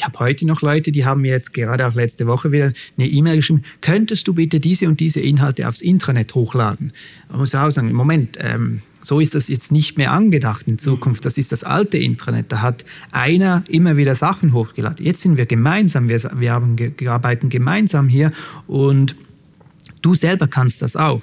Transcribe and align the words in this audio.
ich 0.00 0.06
habe 0.06 0.18
heute 0.18 0.46
noch 0.46 0.62
Leute, 0.62 0.92
die 0.92 1.04
haben 1.04 1.20
mir 1.20 1.30
jetzt 1.30 1.52
gerade 1.52 1.86
auch 1.86 1.92
letzte 1.92 2.26
Woche 2.26 2.52
wieder 2.52 2.72
eine 2.96 3.06
E-Mail 3.06 3.36
geschrieben, 3.36 3.64
könntest 3.82 4.26
du 4.26 4.32
bitte 4.32 4.58
diese 4.58 4.88
und 4.88 4.98
diese 4.98 5.20
Inhalte 5.20 5.68
aufs 5.68 5.82
Intranet 5.82 6.34
hochladen? 6.34 6.94
Man 7.28 7.40
muss 7.40 7.54
auch 7.54 7.70
sagen, 7.70 7.92
Moment, 7.92 8.38
ähm, 8.40 8.80
so 9.02 9.20
ist 9.20 9.34
das 9.34 9.48
jetzt 9.48 9.70
nicht 9.70 9.98
mehr 9.98 10.12
angedacht 10.12 10.66
in 10.68 10.78
Zukunft. 10.78 11.26
Das 11.26 11.36
ist 11.36 11.52
das 11.52 11.64
alte 11.64 11.98
Intranet. 11.98 12.50
Da 12.50 12.62
hat 12.62 12.86
einer 13.12 13.62
immer 13.68 13.98
wieder 13.98 14.14
Sachen 14.14 14.54
hochgeladen. 14.54 15.04
Jetzt 15.04 15.20
sind 15.20 15.36
wir 15.36 15.44
gemeinsam, 15.44 16.08
wir, 16.08 16.18
wir, 16.34 16.50
haben, 16.50 16.78
wir 16.78 17.12
arbeiten 17.12 17.50
gemeinsam 17.50 18.08
hier 18.08 18.32
und 18.66 19.16
du 20.00 20.14
selber 20.14 20.48
kannst 20.48 20.80
das 20.80 20.96
auch. 20.96 21.20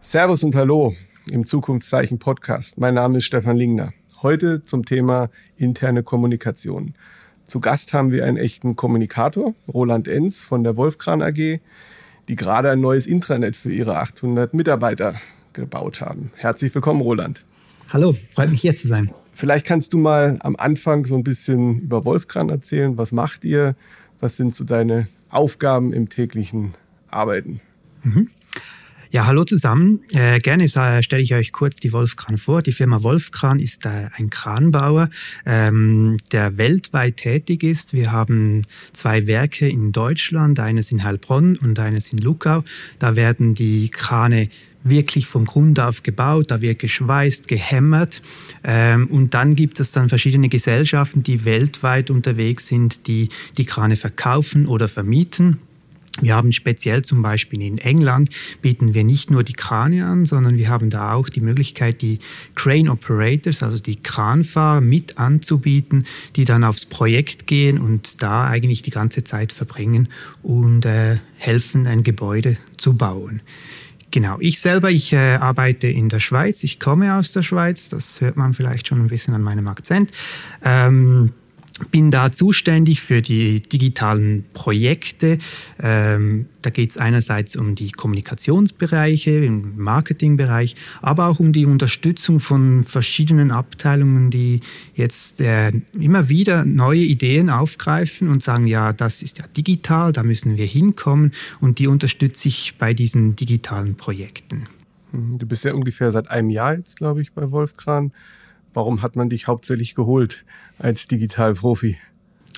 Servus 0.00 0.42
und 0.42 0.56
Hallo 0.56 0.96
im 1.28 1.46
Zukunftszeichen 1.46 2.18
Podcast. 2.18 2.78
Mein 2.78 2.94
Name 2.94 3.18
ist 3.18 3.24
Stefan 3.24 3.56
Lingner. 3.56 3.92
Heute 4.22 4.62
zum 4.62 4.84
Thema 4.84 5.30
interne 5.56 6.02
Kommunikation. 6.02 6.94
Zu 7.46 7.60
Gast 7.60 7.92
haben 7.92 8.10
wir 8.10 8.24
einen 8.24 8.36
echten 8.36 8.76
Kommunikator, 8.76 9.54
Roland 9.72 10.08
Enz 10.08 10.42
von 10.42 10.62
der 10.62 10.76
Wolfkran 10.76 11.22
AG, 11.22 11.60
die 12.28 12.36
gerade 12.36 12.70
ein 12.70 12.80
neues 12.80 13.06
Intranet 13.06 13.56
für 13.56 13.72
ihre 13.72 13.98
800 13.98 14.54
Mitarbeiter 14.54 15.14
gebaut 15.52 16.00
haben. 16.00 16.30
Herzlich 16.36 16.74
willkommen, 16.74 17.00
Roland. 17.00 17.44
Hallo, 17.88 18.16
freut 18.34 18.50
mich 18.50 18.60
hier 18.60 18.76
zu 18.76 18.88
sein. 18.88 19.12
Vielleicht 19.32 19.66
kannst 19.66 19.92
du 19.92 19.98
mal 19.98 20.38
am 20.42 20.56
Anfang 20.56 21.04
so 21.04 21.16
ein 21.16 21.24
bisschen 21.24 21.80
über 21.80 22.04
Wolfkran 22.04 22.48
erzählen. 22.50 22.96
Was 22.98 23.12
macht 23.12 23.44
ihr? 23.44 23.74
Was 24.20 24.36
sind 24.36 24.54
so 24.54 24.64
deine 24.64 25.08
Aufgaben 25.28 25.92
im 25.92 26.08
täglichen 26.08 26.74
Arbeiten? 27.08 27.60
Mhm. 28.02 28.30
Ja, 29.12 29.26
hallo 29.26 29.42
zusammen. 29.42 30.04
Äh, 30.14 30.38
gerne 30.38 30.68
stelle 30.68 31.20
ich 31.20 31.34
euch 31.34 31.50
kurz 31.50 31.80
die 31.80 31.92
Wolfkran 31.92 32.38
vor. 32.38 32.62
Die 32.62 32.70
Firma 32.70 33.02
Wolfkran 33.02 33.58
ist 33.58 33.84
äh, 33.84 34.08
ein 34.16 34.30
Kranbauer, 34.30 35.10
ähm, 35.44 36.18
der 36.30 36.58
weltweit 36.58 37.16
tätig 37.16 37.64
ist. 37.64 37.92
Wir 37.92 38.12
haben 38.12 38.66
zwei 38.92 39.26
Werke 39.26 39.68
in 39.68 39.90
Deutschland, 39.90 40.60
eines 40.60 40.92
in 40.92 41.02
Heilbronn 41.02 41.56
und 41.56 41.80
eines 41.80 42.12
in 42.12 42.18
Luckau. 42.18 42.62
Da 43.00 43.16
werden 43.16 43.56
die 43.56 43.88
Krane 43.88 44.48
wirklich 44.84 45.26
vom 45.26 45.44
Grund 45.44 45.80
auf 45.80 46.04
gebaut, 46.04 46.52
da 46.52 46.60
wird 46.60 46.78
geschweißt, 46.78 47.48
gehämmert 47.48 48.22
ähm, 48.62 49.08
und 49.08 49.34
dann 49.34 49.56
gibt 49.56 49.80
es 49.80 49.90
dann 49.90 50.08
verschiedene 50.08 50.48
Gesellschaften, 50.48 51.24
die 51.24 51.44
weltweit 51.44 52.10
unterwegs 52.10 52.68
sind, 52.68 53.08
die 53.08 53.28
die 53.58 53.64
Krane 53.64 53.96
verkaufen 53.96 54.66
oder 54.66 54.88
vermieten. 54.88 55.58
Wir 56.20 56.34
haben 56.34 56.52
speziell 56.52 57.02
zum 57.02 57.22
Beispiel 57.22 57.62
in 57.62 57.78
England 57.78 58.30
bieten 58.60 58.94
wir 58.94 59.04
nicht 59.04 59.30
nur 59.30 59.44
die 59.44 59.52
Krane 59.52 60.06
an, 60.06 60.26
sondern 60.26 60.58
wir 60.58 60.68
haben 60.68 60.90
da 60.90 61.14
auch 61.14 61.28
die 61.28 61.40
Möglichkeit, 61.40 62.02
die 62.02 62.18
Crane 62.56 62.88
Operators, 62.88 63.62
also 63.62 63.82
die 63.82 63.96
Kranfahrer 63.96 64.80
mit 64.80 65.18
anzubieten, 65.18 66.06
die 66.36 66.44
dann 66.44 66.64
aufs 66.64 66.84
Projekt 66.84 67.46
gehen 67.46 67.78
und 67.78 68.22
da 68.22 68.48
eigentlich 68.48 68.82
die 68.82 68.90
ganze 68.90 69.24
Zeit 69.24 69.52
verbringen 69.52 70.08
und 70.42 70.84
äh, 70.84 71.18
helfen, 71.36 71.86
ein 71.86 72.02
Gebäude 72.02 72.56
zu 72.76 72.94
bauen. 72.94 73.40
Genau, 74.10 74.38
ich 74.40 74.60
selber, 74.60 74.90
ich 74.90 75.12
äh, 75.12 75.36
arbeite 75.36 75.86
in 75.86 76.08
der 76.08 76.18
Schweiz, 76.18 76.64
ich 76.64 76.80
komme 76.80 77.14
aus 77.14 77.30
der 77.30 77.42
Schweiz, 77.42 77.88
das 77.88 78.20
hört 78.20 78.36
man 78.36 78.54
vielleicht 78.54 78.88
schon 78.88 79.00
ein 79.00 79.06
bisschen 79.06 79.34
an 79.34 79.42
meinem 79.42 79.68
Akzent. 79.68 80.10
Ähm, 80.64 81.32
bin 81.90 82.10
da 82.10 82.32
zuständig 82.32 83.00
für 83.00 83.22
die 83.22 83.60
digitalen 83.60 84.44
Projekte. 84.52 85.38
Ähm, 85.80 86.46
da 86.62 86.70
geht 86.70 86.90
es 86.90 86.98
einerseits 86.98 87.56
um 87.56 87.74
die 87.74 87.90
Kommunikationsbereiche, 87.90 89.30
im 89.30 89.78
Marketingbereich, 89.78 90.76
aber 91.00 91.26
auch 91.26 91.40
um 91.40 91.52
die 91.52 91.66
Unterstützung 91.66 92.40
von 92.40 92.84
verschiedenen 92.84 93.50
Abteilungen, 93.50 94.30
die 94.30 94.60
jetzt 94.94 95.40
äh, 95.40 95.72
immer 95.98 96.28
wieder 96.28 96.64
neue 96.64 97.00
Ideen 97.00 97.50
aufgreifen 97.50 98.28
und 98.28 98.42
sagen, 98.42 98.66
ja, 98.66 98.92
das 98.92 99.22
ist 99.22 99.38
ja 99.38 99.44
digital, 99.56 100.12
da 100.12 100.22
müssen 100.22 100.56
wir 100.56 100.66
hinkommen 100.66 101.32
und 101.60 101.78
die 101.78 101.86
unterstütze 101.86 102.48
ich 102.48 102.74
bei 102.78 102.94
diesen 102.94 103.36
digitalen 103.36 103.96
Projekten. 103.96 104.66
Du 105.12 105.46
bist 105.46 105.64
ja 105.64 105.74
ungefähr 105.74 106.12
seit 106.12 106.30
einem 106.30 106.50
Jahr 106.50 106.76
jetzt, 106.76 106.96
glaube 106.96 107.20
ich, 107.22 107.32
bei 107.32 107.50
Wolfkran. 107.50 108.12
Warum 108.72 109.02
hat 109.02 109.16
man 109.16 109.28
dich 109.28 109.46
hauptsächlich 109.46 109.94
geholt 109.94 110.44
als 110.78 111.08
Digitalprofi? 111.08 111.98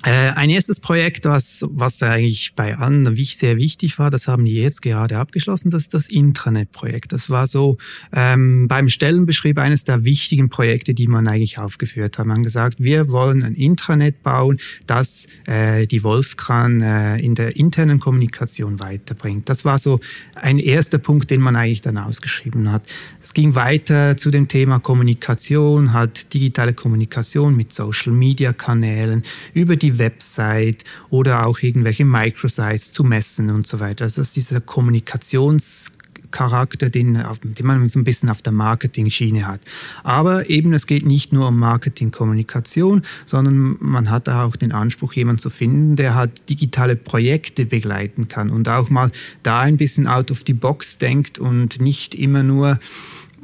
Äh, 0.05 0.31
ein 0.35 0.51
erstes 0.51 0.81
Projekt, 0.81 1.27
was, 1.27 1.65
was 1.69 2.03
eigentlich 2.03 2.55
bei 2.57 2.77
allen 2.77 3.15
sehr 3.17 3.57
wichtig 3.57 4.01
war, 4.01 4.11
das 4.11 4.27
haben 4.27 4.45
die 4.45 4.55
jetzt 4.55 4.83
gerade 4.83 5.17
abgeschlossen, 5.19 5.71
das 5.71 5.83
ist 5.83 5.95
das 5.95 6.09
Intranet-Projekt. 6.09 7.13
Das 7.13 7.31
war 7.31 7.47
so 7.47 7.79
ähm, 8.13 8.67
beim 8.67 8.89
Stellenbeschrieb 8.89 9.59
eines 9.59 9.85
der 9.85 10.03
wichtigen 10.03 10.49
Projekte, 10.49 10.93
die 10.93 11.07
man 11.07 11.29
eigentlich 11.29 11.59
aufgeführt 11.59 12.19
hat. 12.19 12.27
Man 12.27 12.39
hat 12.39 12.45
gesagt, 12.45 12.81
wir 12.81 13.11
wollen 13.11 13.45
ein 13.45 13.55
Intranet 13.55 14.25
bauen, 14.25 14.59
das 14.89 15.27
äh, 15.47 15.87
die 15.87 16.03
Wolfkran 16.03 16.81
äh, 16.81 17.19
in 17.19 17.37
der 17.37 17.57
internen 17.57 18.01
Kommunikation 18.01 18.81
weiterbringt. 18.81 19.49
Das 19.49 19.65
war 19.65 19.79
so 19.79 20.01
ein 20.35 20.59
erster 20.59 20.99
Punkt, 20.99 21.31
den 21.31 21.41
man 21.41 21.55
eigentlich 21.55 21.81
dann 21.81 21.99
ausgeschrieben 21.99 22.73
hat. 22.73 22.83
Es 23.23 23.35
ging 23.35 23.55
weiter 23.55 24.17
zu 24.17 24.33
dem 24.33 24.49
Thema 24.49 24.81
Kommunikation, 24.81 25.93
halt 25.93 26.35
digitale 26.35 26.75
Kommunikation 26.75 27.57
mit 27.57 27.73
Social-Media-Kanälen, 27.73 29.23
über 29.55 29.77
die 29.77 29.92
Website 29.99 30.85
oder 31.11 31.47
auch 31.47 31.61
irgendwelche 31.61 32.05
Microsites 32.05 32.93
zu 32.93 33.05
messen 33.05 33.51
und 33.51 33.67
so 33.67 33.81
weiter. 33.81 34.05
Also 34.05 34.21
das 34.21 34.29
ist 34.29 34.37
dieser 34.37 34.61
Kommunikationscharakter, 34.61 36.91
den, 36.91 37.23
den 37.43 37.67
man 37.67 37.89
so 37.89 37.99
ein 37.99 38.05
bisschen 38.05 38.31
auf 38.31 38.43
der 38.43 38.53
Marketing-Schiene 38.53 39.47
hat. 39.47 39.61
Aber 40.03 40.51
eben, 40.51 40.73
es 40.73 40.87
geht 40.87 41.07
nicht 41.07 41.33
nur 41.33 41.49
um 41.49 41.59
Marketing-Kommunikation, 41.59 43.03
sondern 43.27 43.77
man 43.81 44.11
hat 44.11 44.29
auch 44.29 44.57
den 44.57 44.73
Anspruch, 44.73 45.13
jemanden 45.15 45.43
zu 45.43 45.51
finden, 45.51 45.97
der 45.97 46.15
halt 46.15 46.49
digitale 46.49 46.97
Projekte 46.97 47.67
begleiten 47.67 48.29
kann 48.29 48.51
und 48.51 48.69
auch 48.69 48.91
mal 48.91 49.11
da 49.43 49.61
ein 49.61 49.77
bisschen 49.77 50.07
out 50.07 50.31
of 50.31 50.43
the 50.47 50.55
box 50.55 50.99
denkt 50.99 51.39
und 51.39 51.81
nicht 51.81 52.15
immer 52.15 52.43
nur 52.43 52.79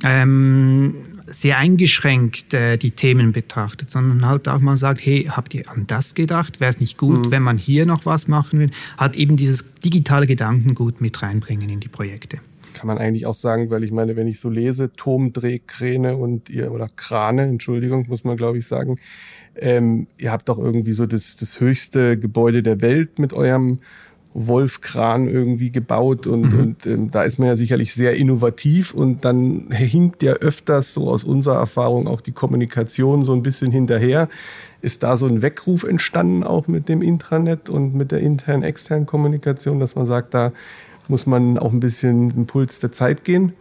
ähm, 0.04 0.94
sehr 1.30 1.58
eingeschränkt 1.58 2.54
äh, 2.54 2.76
die 2.76 2.90
Themen 2.90 3.32
betrachtet, 3.32 3.90
sondern 3.90 4.26
halt 4.26 4.48
auch 4.48 4.60
mal 4.60 4.76
sagt, 4.76 5.04
hey, 5.04 5.28
habt 5.30 5.54
ihr 5.54 5.68
an 5.70 5.86
das 5.86 6.14
gedacht? 6.14 6.60
Wäre 6.60 6.70
es 6.70 6.80
nicht 6.80 6.96
gut, 6.96 7.26
mhm. 7.26 7.30
wenn 7.30 7.42
man 7.42 7.58
hier 7.58 7.86
noch 7.86 8.06
was 8.06 8.28
machen 8.28 8.58
will? 8.58 8.70
Hat 8.96 9.16
eben 9.16 9.36
dieses 9.36 9.72
digitale 9.84 10.26
Gedankengut 10.26 11.00
mit 11.00 11.22
reinbringen 11.22 11.68
in 11.68 11.80
die 11.80 11.88
Projekte. 11.88 12.38
Kann 12.74 12.86
man 12.86 12.98
eigentlich 12.98 13.26
auch 13.26 13.34
sagen, 13.34 13.70
weil 13.70 13.82
ich 13.82 13.90
meine, 13.90 14.16
wenn 14.16 14.28
ich 14.28 14.38
so 14.40 14.48
lese, 14.48 14.92
Turmdrehkräne 14.92 16.16
und 16.16 16.48
ihr, 16.48 16.70
oder 16.70 16.88
Krane, 16.94 17.42
Entschuldigung, 17.42 18.06
muss 18.08 18.24
man 18.24 18.36
glaube 18.36 18.58
ich 18.58 18.66
sagen, 18.66 18.98
ähm, 19.56 20.06
ihr 20.18 20.30
habt 20.30 20.48
doch 20.48 20.58
irgendwie 20.58 20.92
so 20.92 21.06
das, 21.06 21.36
das 21.36 21.58
höchste 21.58 22.16
Gebäude 22.16 22.62
der 22.62 22.80
Welt 22.80 23.18
mit 23.18 23.32
eurem 23.32 23.80
Wolfkran 24.34 25.26
irgendwie 25.26 25.70
gebaut 25.70 26.26
und, 26.26 26.52
mhm. 26.52 26.60
und 26.60 26.86
ähm, 26.86 27.10
da 27.10 27.22
ist 27.22 27.38
man 27.38 27.48
ja 27.48 27.56
sicherlich 27.56 27.94
sehr 27.94 28.14
innovativ 28.14 28.92
und 28.94 29.24
dann 29.24 29.70
hinkt 29.70 30.22
ja 30.22 30.34
öfters 30.34 30.94
so 30.94 31.08
aus 31.08 31.24
unserer 31.24 31.56
Erfahrung 31.56 32.06
auch 32.06 32.20
die 32.20 32.32
Kommunikation 32.32 33.24
so 33.24 33.32
ein 33.32 33.42
bisschen 33.42 33.72
hinterher. 33.72 34.28
Ist 34.80 35.02
da 35.02 35.16
so 35.16 35.26
ein 35.26 35.42
Weckruf 35.42 35.82
entstanden 35.82 36.44
auch 36.44 36.68
mit 36.68 36.88
dem 36.88 37.02
Intranet 37.02 37.68
und 37.68 37.94
mit 37.94 38.12
der 38.12 38.20
internen, 38.20 38.62
externen 38.62 39.06
Kommunikation, 39.06 39.80
dass 39.80 39.96
man 39.96 40.06
sagt, 40.06 40.34
da 40.34 40.52
muss 41.08 41.26
man 41.26 41.58
auch 41.58 41.72
ein 41.72 41.80
bisschen 41.80 42.30
im 42.30 42.46
Puls 42.46 42.78
der 42.78 42.92
Zeit 42.92 43.24
gehen? 43.24 43.54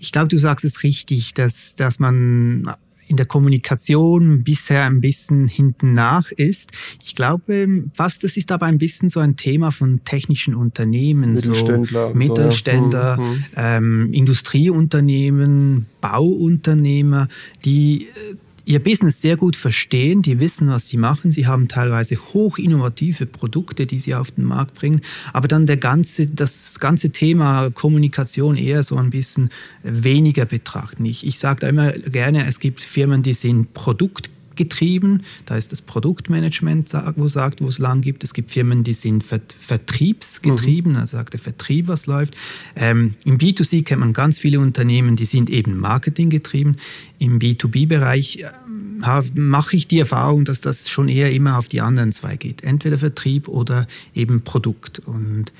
Ich 0.00 0.10
glaube, 0.10 0.28
du 0.28 0.38
sagst 0.38 0.64
es 0.64 0.82
richtig, 0.82 1.34
dass, 1.34 1.76
dass 1.76 2.00
man 2.00 2.74
in 3.06 3.16
der 3.16 3.26
Kommunikation 3.26 4.42
bisher 4.42 4.84
ein 4.84 5.00
bisschen 5.00 5.48
hinten 5.48 5.92
nach 5.92 6.30
ist. 6.30 6.70
Ich 7.02 7.14
glaube, 7.14 7.84
was 7.96 8.18
das 8.18 8.36
ist 8.36 8.50
aber 8.52 8.66
ein 8.66 8.78
bisschen 8.78 9.10
so 9.10 9.20
ein 9.20 9.36
Thema 9.36 9.70
von 9.70 10.04
technischen 10.04 10.54
Unternehmen, 10.54 11.34
Mittelständler, 11.34 12.08
so 12.08 12.14
Mittelständler, 12.14 13.16
so, 13.16 13.22
ja. 13.22 13.28
hm, 13.28 13.34
hm. 13.34 13.44
Ähm, 13.56 14.12
Industrieunternehmen, 14.12 15.86
Bauunternehmer, 16.00 17.28
die 17.64 18.06
äh, 18.06 18.36
ihr 18.64 18.82
Business 18.82 19.20
sehr 19.20 19.36
gut 19.36 19.56
verstehen, 19.56 20.22
die 20.22 20.40
wissen, 20.40 20.68
was 20.68 20.88
sie 20.88 20.96
machen, 20.96 21.30
sie 21.30 21.46
haben 21.46 21.68
teilweise 21.68 22.16
hoch 22.16 22.58
innovative 22.58 23.26
Produkte, 23.26 23.86
die 23.86 24.00
sie 24.00 24.14
auf 24.14 24.30
den 24.30 24.44
Markt 24.44 24.74
bringen, 24.74 25.00
aber 25.32 25.48
dann 25.48 25.66
der 25.66 25.76
ganze, 25.76 26.26
das 26.26 26.78
ganze 26.78 27.10
Thema 27.10 27.70
Kommunikation 27.70 28.56
eher 28.56 28.82
so 28.82 28.96
ein 28.96 29.10
bisschen 29.10 29.50
weniger 29.82 30.44
betrachten. 30.44 31.04
Ich, 31.04 31.26
ich 31.26 31.38
sage 31.38 31.60
da 31.60 31.68
immer 31.68 31.92
gerne, 31.92 32.46
es 32.46 32.58
gibt 32.58 32.82
Firmen, 32.82 33.22
die 33.22 33.34
sind 33.34 33.74
Produkt 33.74 34.30
getrieben. 34.56 35.22
Da 35.46 35.56
ist 35.56 35.72
das 35.72 35.82
Produktmanagement, 35.82 36.92
wo 37.16 37.28
sagt, 37.28 37.60
wo 37.60 37.68
es 37.68 37.78
lang 37.78 38.00
gibt. 38.00 38.24
Es 38.24 38.34
gibt 38.34 38.50
Firmen, 38.50 38.84
die 38.84 38.94
sind 38.94 39.24
vertriebsgetrieben, 39.24 40.92
mhm. 40.92 40.98
also 40.98 41.16
sagt 41.16 41.32
der 41.32 41.40
Vertrieb, 41.40 41.88
was 41.88 42.06
läuft. 42.06 42.36
Ähm, 42.76 43.14
Im 43.24 43.38
B2C 43.38 43.84
kennt 43.84 44.00
man 44.00 44.12
ganz 44.12 44.38
viele 44.38 44.60
Unternehmen, 44.60 45.16
die 45.16 45.24
sind 45.24 45.50
eben 45.50 45.78
marketinggetrieben. 45.78 46.76
Im 47.18 47.38
B2B-Bereich 47.38 48.40
äh, 48.40 49.22
mache 49.34 49.76
ich 49.76 49.88
die 49.88 49.98
Erfahrung, 49.98 50.44
dass 50.44 50.60
das 50.60 50.88
schon 50.88 51.08
eher 51.08 51.32
immer 51.32 51.58
auf 51.58 51.68
die 51.68 51.80
anderen 51.80 52.12
zwei 52.12 52.36
geht. 52.36 52.62
Entweder 52.62 52.98
Vertrieb 52.98 53.48
oder 53.48 53.86
eben 54.14 54.42
Produkt. 54.42 55.00
Und 55.00 55.52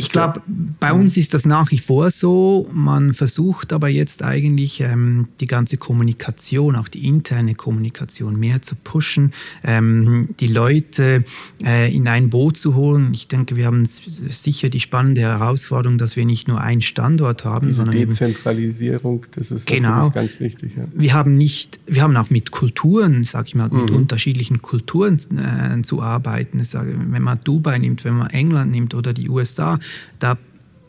Ich 0.00 0.08
glaube, 0.08 0.40
bei 0.80 0.94
uns 0.94 1.18
ist 1.18 1.34
das 1.34 1.44
nach 1.44 1.70
wie 1.70 1.78
vor 1.78 2.10
so. 2.10 2.66
Man 2.72 3.12
versucht 3.12 3.72
aber 3.74 3.88
jetzt 3.88 4.22
eigentlich 4.22 4.80
ähm, 4.80 5.28
die 5.40 5.46
ganze 5.46 5.76
Kommunikation, 5.76 6.74
auch 6.74 6.88
die 6.88 7.06
interne 7.06 7.54
Kommunikation 7.54 8.40
mehr 8.40 8.62
zu 8.62 8.76
pushen, 8.76 9.34
ähm, 9.62 10.30
die 10.40 10.46
Leute 10.46 11.24
äh, 11.62 11.94
in 11.94 12.08
ein 12.08 12.30
Boot 12.30 12.56
zu 12.56 12.74
holen. 12.74 13.12
Ich 13.12 13.28
denke, 13.28 13.56
wir 13.56 13.66
haben 13.66 13.84
sicher 13.84 14.70
die 14.70 14.80
spannende 14.80 15.20
Herausforderung, 15.20 15.98
dass 15.98 16.16
wir 16.16 16.24
nicht 16.24 16.48
nur 16.48 16.62
einen 16.62 16.80
Standort 16.80 17.44
haben, 17.44 17.66
Diese 17.66 17.84
sondern 17.84 17.98
Dezentralisierung, 17.98 19.26
das 19.32 19.50
ist 19.50 19.66
genau, 19.66 20.08
ganz 20.08 20.40
wichtig. 20.40 20.72
Ja. 20.78 20.84
Wir 20.94 21.12
haben 21.12 21.36
nicht, 21.36 21.78
wir 21.86 22.02
haben 22.02 22.16
auch 22.16 22.30
mit 22.30 22.52
Kulturen, 22.52 23.24
sag 23.24 23.48
ich 23.48 23.54
mal, 23.54 23.68
mit 23.68 23.90
mhm. 23.90 23.96
unterschiedlichen 23.96 24.62
Kulturen 24.62 25.18
äh, 25.36 25.82
zu 25.82 26.00
arbeiten. 26.00 26.64
Sage, 26.64 26.94
wenn 26.96 27.22
man 27.22 27.38
Dubai 27.44 27.76
nimmt, 27.76 28.04
wenn 28.04 28.16
man 28.16 28.30
England 28.30 28.70
nimmt 28.70 28.94
oder 28.94 29.12
die 29.12 29.28
USA, 29.28 29.78
da 30.18 30.36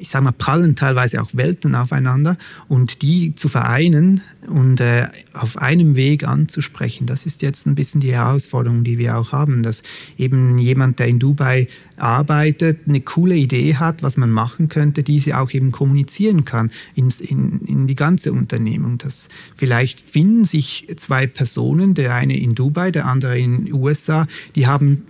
ich 0.02 0.10
sage 0.10 0.26
mal, 0.26 0.32
prallen 0.32 0.76
teilweise 0.76 1.22
auch 1.22 1.30
Welten 1.34 1.76
aufeinander 1.76 2.36
und 2.68 3.04
die 3.04 3.36
zu 3.36 3.50
vereinen 3.50 4.22
und 4.48 4.82
äh, 4.82 5.08
auf 5.32 5.58
einem 5.58 5.96
Weg 5.96 6.28
anzusprechen, 6.28 7.06
das 7.06 7.28
ist 7.28 7.44
jetzt 7.44 7.68
ein 7.68 7.76
bisschen 7.76 8.02
die 8.02 8.12
Herausforderung, 8.12 8.84
die 8.84 8.98
wir 8.98 9.16
auch 9.16 9.32
haben, 9.32 9.62
dass 9.62 9.84
eben 10.18 10.58
jemand, 10.58 10.98
der 10.98 11.08
in 11.08 11.20
Dubai 11.20 11.68
arbeitet, 11.98 12.80
eine 12.88 13.02
coole 13.02 13.36
Idee 13.36 13.76
hat, 13.76 14.02
was 14.02 14.18
man 14.18 14.32
machen 14.32 14.70
könnte, 14.70 15.04
diese 15.04 15.40
auch 15.40 15.52
eben 15.52 15.72
kommunizieren 15.72 16.46
kann 16.46 16.72
in, 16.96 17.14
in, 17.20 17.62
in 17.62 17.86
die 17.86 17.96
ganze 17.96 18.32
Unternehmung. 18.32 18.98
Dass 18.98 19.30
vielleicht 19.56 20.02
finden 20.02 20.46
sich 20.46 20.88
zwei 20.98 21.28
Personen, 21.28 21.94
der 21.94 22.16
eine 22.16 22.36
in 22.40 22.56
Dubai, 22.56 22.90
der 22.90 23.06
andere 23.06 23.38
in 23.38 23.66
den 23.66 23.74
USA, 23.74 24.28
die 24.56 24.66
haben 24.66 25.04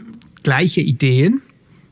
gleiche 0.43 0.81
Ideen, 0.81 1.41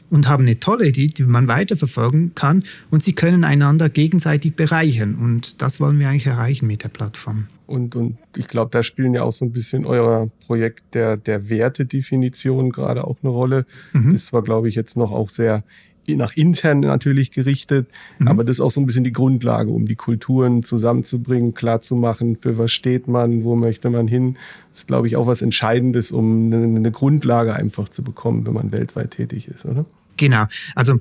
und 0.10 0.28
haben 0.28 0.44
eine 0.44 0.60
tolle 0.60 0.88
Idee, 0.88 1.08
die 1.08 1.24
man 1.24 1.48
weiterverfolgen 1.48 2.34
kann 2.36 2.64
und 2.90 3.04
sie 3.04 3.14
können 3.14 3.44
einander 3.44 3.90
gegenseitig 3.90 4.56
bereichern. 4.56 5.16
Und 5.16 5.62
das 5.62 5.80
wollen 5.80 6.00
wir 6.00 6.10
eigentlich 6.10 6.28
erreichen 6.28 6.68
mit 6.68 6.84
der 6.84 6.90
Plattform. 6.90 7.48
Und, 7.68 7.96
und 7.96 8.18
ich 8.36 8.48
glaube, 8.48 8.72
da 8.72 8.82
spielen 8.82 9.14
ja 9.14 9.24
auch 9.24 9.32
so 9.32 9.46
ein 9.46 9.52
bisschen 9.52 9.86
euer 9.86 10.30
Projekt 10.48 10.96
der, 10.96 11.18
der 11.18 11.50
Wertedefinition 11.50 12.72
gerade 12.72 13.06
auch 13.06 13.18
eine 13.22 13.32
Rolle. 13.32 13.66
Mhm. 13.94 14.16
Ist 14.16 14.28
zwar, 14.28 14.42
glaube 14.42 14.70
ich, 14.70 14.76
jetzt 14.76 14.98
noch 14.98 15.12
auch 15.12 15.30
sehr 15.30 15.64
nach 16.08 16.36
intern 16.36 16.80
natürlich 16.80 17.30
gerichtet, 17.32 17.88
mhm. 18.18 18.28
aber 18.28 18.44
das 18.44 18.58
ist 18.58 18.62
auch 18.62 18.72
so 18.72 18.82
ein 18.82 18.88
bisschen 18.88 19.04
die 19.04 19.14
Grundlage, 19.14 19.70
um 19.70 19.86
die 19.86 19.96
Kulturen 19.96 20.64
zusammenzubringen, 20.64 21.54
klarzumachen, 21.54 22.36
für 22.36 22.58
was 22.58 22.72
steht 22.72 23.08
man, 23.08 23.44
wo 23.44 23.56
möchte 23.56 23.90
man 23.90 24.08
hin. 24.08 24.38
Das 24.72 24.80
ist, 24.80 24.88
glaube 24.88 25.08
ich, 25.08 25.16
auch 25.16 25.28
was 25.28 25.42
Entscheidendes, 25.42 26.12
um 26.12 26.46
eine, 26.52 26.64
eine 26.64 26.92
Grundlage 26.92 27.54
einfach 27.56 27.90
zu 27.90 28.04
bekommen, 28.04 28.48
wenn 28.48 28.54
man 28.54 28.72
weltweit 28.72 29.12
tätig 29.12 29.48
ist, 29.48 29.66
oder? 29.66 29.86
Genau. 30.20 30.46
Also 30.76 31.00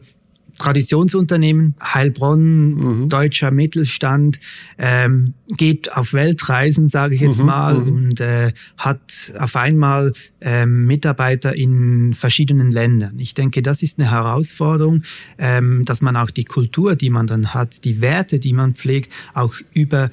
Traditionsunternehmen, 0.59 1.75
Heilbronn, 1.83 2.75
mhm. 2.75 3.09
deutscher 3.09 3.51
Mittelstand, 3.51 4.41
ähm, 4.77 5.35
geht 5.57 5.93
auf 5.93 6.13
Weltreisen, 6.13 6.89
sage 6.89 7.15
ich 7.15 7.21
jetzt 7.21 7.39
mhm, 7.39 7.47
mal, 7.47 7.75
mhm. 7.75 7.87
und 7.87 8.21
äh, 8.21 8.53
hat 8.77 9.33
auf 9.39 9.55
einmal 9.57 10.13
ähm, 10.41 10.87
Mitarbeiter 10.87 11.57
in 11.57 12.15
verschiedenen 12.15 12.71
Ländern. 12.71 13.19
Ich 13.19 13.35
denke, 13.35 13.63
das 13.63 13.83
ist 13.83 13.99
eine 13.99 14.11
Herausforderung, 14.11 15.03
ähm, 15.39 15.85
dass 15.85 16.01
man 16.01 16.17
auch 16.17 16.31
die 16.31 16.45
Kultur, 16.45 16.97
die 16.97 17.11
man 17.11 17.29
dann 17.29 17.55
hat, 17.55 17.85
die 17.85 18.01
Werte, 18.01 18.41
die 18.41 18.53
man 18.53 18.75
pflegt, 18.75 19.13
auch 19.35 19.55
über 19.73 20.11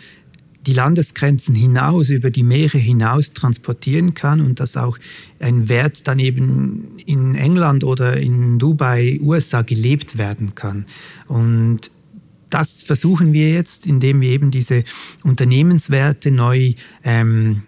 die 0.65 0.73
Landesgrenzen 0.73 1.55
hinaus, 1.55 2.09
über 2.09 2.31
die 2.31 2.43
Meere 2.43 2.77
hinaus 2.77 3.33
transportieren 3.33 4.13
kann 4.13 4.41
und 4.41 4.59
dass 4.59 4.77
auch 4.77 4.97
ein 5.39 5.69
Wert 5.69 6.07
dann 6.07 6.19
eben 6.19 6.97
in 7.05 7.35
England 7.35 7.83
oder 7.83 8.17
in 8.17 8.59
Dubai, 8.59 9.19
USA 9.21 9.61
gelebt 9.61 10.17
werden 10.17 10.55
kann. 10.55 10.85
Und 11.27 11.91
das 12.49 12.83
versuchen 12.83 13.33
wir 13.33 13.51
jetzt, 13.51 13.85
indem 13.85 14.21
wir 14.21 14.29
eben 14.29 14.51
diese 14.51 14.83
Unternehmenswerte 15.23 16.31
neu 16.31 16.73
ähm, 17.03 17.63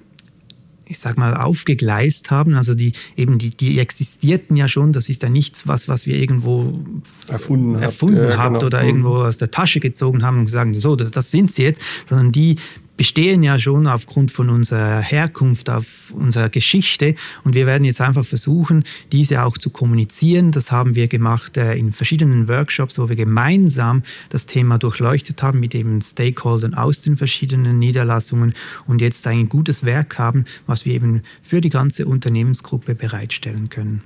ich 0.89 0.99
sag 0.99 1.17
mal, 1.17 1.35
aufgegleist 1.35 2.31
haben. 2.31 2.55
Also 2.55 2.73
die 2.73 2.93
eben 3.15 3.37
die, 3.37 3.49
die 3.49 3.79
existierten 3.79 4.55
ja 4.55 4.67
schon. 4.67 4.93
Das 4.93 5.09
ist 5.09 5.21
ja 5.21 5.29
nichts, 5.29 5.67
was, 5.67 5.87
was 5.87 6.05
wir 6.05 6.15
irgendwo 6.15 6.79
erfunden, 7.27 7.75
erfunden 7.75 8.29
habt, 8.29 8.37
habt 8.37 8.53
genau. 8.55 8.65
oder 8.65 8.83
irgendwo 8.83 9.15
mhm. 9.15 9.21
aus 9.21 9.37
der 9.37 9.51
Tasche 9.51 9.79
gezogen 9.79 10.23
haben 10.23 10.39
und 10.39 10.45
gesagt, 10.45 10.75
so, 10.75 10.95
das 10.95 11.31
sind 11.31 11.51
sie 11.51 11.63
jetzt, 11.63 11.81
sondern 12.07 12.31
die 12.31 12.57
bestehen 12.97 13.43
ja 13.43 13.57
schon 13.59 13.87
aufgrund 13.87 14.31
von 14.31 14.49
unserer 14.49 14.99
Herkunft, 14.99 15.69
auf 15.69 16.11
unserer 16.13 16.49
Geschichte. 16.49 17.15
Und 17.43 17.55
wir 17.55 17.65
werden 17.65 17.83
jetzt 17.83 18.01
einfach 18.01 18.25
versuchen, 18.25 18.83
diese 19.11 19.43
auch 19.43 19.57
zu 19.57 19.69
kommunizieren. 19.69 20.51
Das 20.51 20.71
haben 20.71 20.95
wir 20.95 21.07
gemacht 21.07 21.57
äh, 21.57 21.75
in 21.75 21.93
verschiedenen 21.93 22.47
Workshops, 22.47 22.99
wo 22.99 23.07
wir 23.07 23.15
gemeinsam 23.15 24.03
das 24.29 24.47
Thema 24.47 24.77
durchleuchtet 24.77 25.41
haben 25.43 25.59
mit 25.59 25.75
eben 25.75 26.01
Stakeholdern 26.01 26.73
aus 26.73 27.01
den 27.01 27.17
verschiedenen 27.17 27.79
Niederlassungen 27.79 28.53
und 28.87 29.01
jetzt 29.01 29.25
ein 29.27 29.47
gutes 29.47 29.83
Werk 29.83 30.17
haben, 30.17 30.45
was 30.65 30.85
wir 30.85 30.93
eben 30.93 31.21
für 31.41 31.61
die 31.61 31.69
ganze 31.69 32.05
Unternehmensgruppe 32.05 32.95
bereitstellen 32.95 33.69
können. 33.69 34.01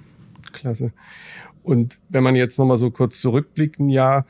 Klasse. 0.52 0.92
Und 1.64 2.00
wenn 2.10 2.24
man 2.24 2.36
jetzt 2.36 2.58
nochmal 2.58 2.78
so 2.78 2.90
kurz 2.92 3.22
zurückblickt, 3.22 3.80
ein 3.80 3.90
Jahr, 3.90 4.26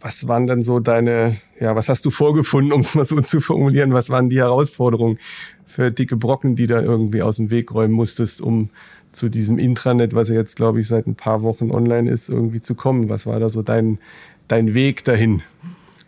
was 0.00 0.28
waren 0.28 0.46
denn 0.46 0.62
so 0.62 0.80
deine, 0.80 1.36
ja, 1.60 1.76
was 1.76 1.88
hast 1.88 2.04
du 2.04 2.10
vorgefunden, 2.10 2.72
um 2.72 2.80
es 2.80 2.94
mal 2.94 3.04
so 3.04 3.20
zu 3.20 3.40
formulieren? 3.40 3.92
Was 3.92 4.10
waren 4.10 4.28
die 4.28 4.38
Herausforderungen 4.38 5.18
für 5.66 5.90
dicke 5.90 6.16
Brocken, 6.16 6.56
die 6.56 6.66
da 6.66 6.80
irgendwie 6.80 7.22
aus 7.22 7.36
dem 7.36 7.50
Weg 7.50 7.72
räumen 7.72 7.94
musstest, 7.94 8.40
um 8.40 8.70
zu 9.10 9.28
diesem 9.28 9.58
Intranet, 9.58 10.14
was 10.14 10.28
ja 10.28 10.34
jetzt, 10.34 10.56
glaube 10.56 10.80
ich, 10.80 10.88
seit 10.88 11.06
ein 11.06 11.14
paar 11.14 11.42
Wochen 11.42 11.70
online 11.70 12.10
ist, 12.10 12.28
irgendwie 12.28 12.60
zu 12.60 12.74
kommen? 12.74 13.08
Was 13.08 13.26
war 13.26 13.38
da 13.40 13.48
so 13.48 13.62
dein, 13.62 13.98
dein 14.48 14.74
Weg 14.74 15.04
dahin? 15.04 15.42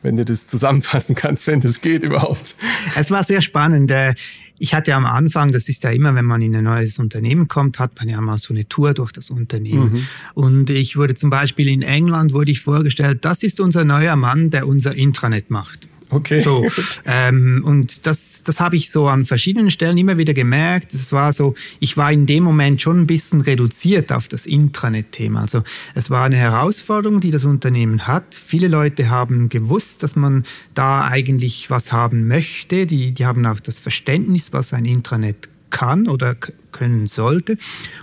Wenn 0.06 0.17
du 0.17 0.25
das 0.25 0.47
zusammenfassen 0.47 1.17
kannst, 1.17 1.49
wenn 1.49 1.61
das 1.61 1.81
geht 1.81 2.05
überhaupt. 2.05 2.55
Es 2.94 3.11
war 3.11 3.25
sehr 3.25 3.43
spannend. 3.43 3.91
Äh, 3.91 4.14
ich 4.56 4.73
hatte 4.73 4.94
am 4.94 5.05
Anfang, 5.05 5.50
das 5.50 5.69
ist 5.69 5.82
ja 5.82 5.91
immer, 5.91 6.14
wenn 6.14 6.25
man 6.25 6.41
in 6.43 6.55
ein 6.55 6.62
neues 6.62 7.00
Unternehmen 7.00 7.49
kommt, 7.49 7.81
hat 7.81 7.97
man 7.99 8.08
ja 8.08 8.20
mal 8.20 8.38
so 8.38 8.55
eine 8.55 8.69
Tour 8.69 8.94
durch 8.94 9.11
das 9.11 9.31
Unternehmen. 9.31 9.93
Mhm. 9.93 10.06
Und 10.35 10.70
ich 10.70 10.97
wurde 10.97 11.17
zum 11.17 11.29
Beispiel 11.29 11.67
in 11.67 11.82
England, 11.82 12.32
wurde 12.32 12.53
ich 12.53 12.61
vorgestellt, 12.61 13.25
das 13.25 13.43
ist 13.43 13.58
unser 13.58 13.85
neuer 13.85 14.14
Mann, 14.14 14.50
der 14.50 14.69
unser 14.69 14.94
Intranet 14.94 15.50
macht. 15.50 15.88
Okay. 16.11 16.43
So, 16.43 16.67
ähm, 17.05 17.62
und 17.64 18.06
das, 18.06 18.43
das 18.44 18.61
habe 18.61 18.76
ich 18.76 18.91
so 18.91 19.08
an 19.08 19.26
verschiedenen 19.26 19.70
Stellen 19.70 19.99
immer 19.99 20.19
wieder 20.19 20.35
gemerkt. 20.35 20.94
Es 20.94 21.12
war 21.12 21.32
so, 21.32 21.55
ich 21.81 21.97
war 21.97 22.12
in 22.12 22.26
dem 22.26 22.44
Moment 22.44 22.81
schon 22.81 23.00
ein 23.00 23.06
bisschen 23.06 23.41
reduziert 23.41 24.12
auf 24.12 24.29
das 24.29 24.47
Intranet-Thema. 24.47 25.43
Also 25.43 25.62
es 25.94 26.11
war 26.11 26.25
eine 26.25 26.37
Herausforderung, 26.37 27.20
die 27.20 27.31
das 27.31 27.44
Unternehmen 27.44 28.06
hat. 28.06 28.35
Viele 28.35 28.69
Leute 28.69 29.11
haben 29.11 29.49
gewusst, 29.49 30.03
dass 30.03 30.17
man 30.17 30.44
da 30.75 31.08
eigentlich 31.08 31.70
was 31.70 31.93
haben 31.93 32.29
möchte. 32.29 32.87
Die, 32.87 33.12
die 33.12 33.26
haben 33.26 33.44
auch 33.47 33.61
das 33.61 33.79
Verständnis, 33.79 34.53
was 34.53 34.73
ein 34.73 34.85
Intranet 34.85 35.48
kann 35.70 36.06
oder 36.06 36.36
können 36.77 37.06
sollte. 37.06 37.56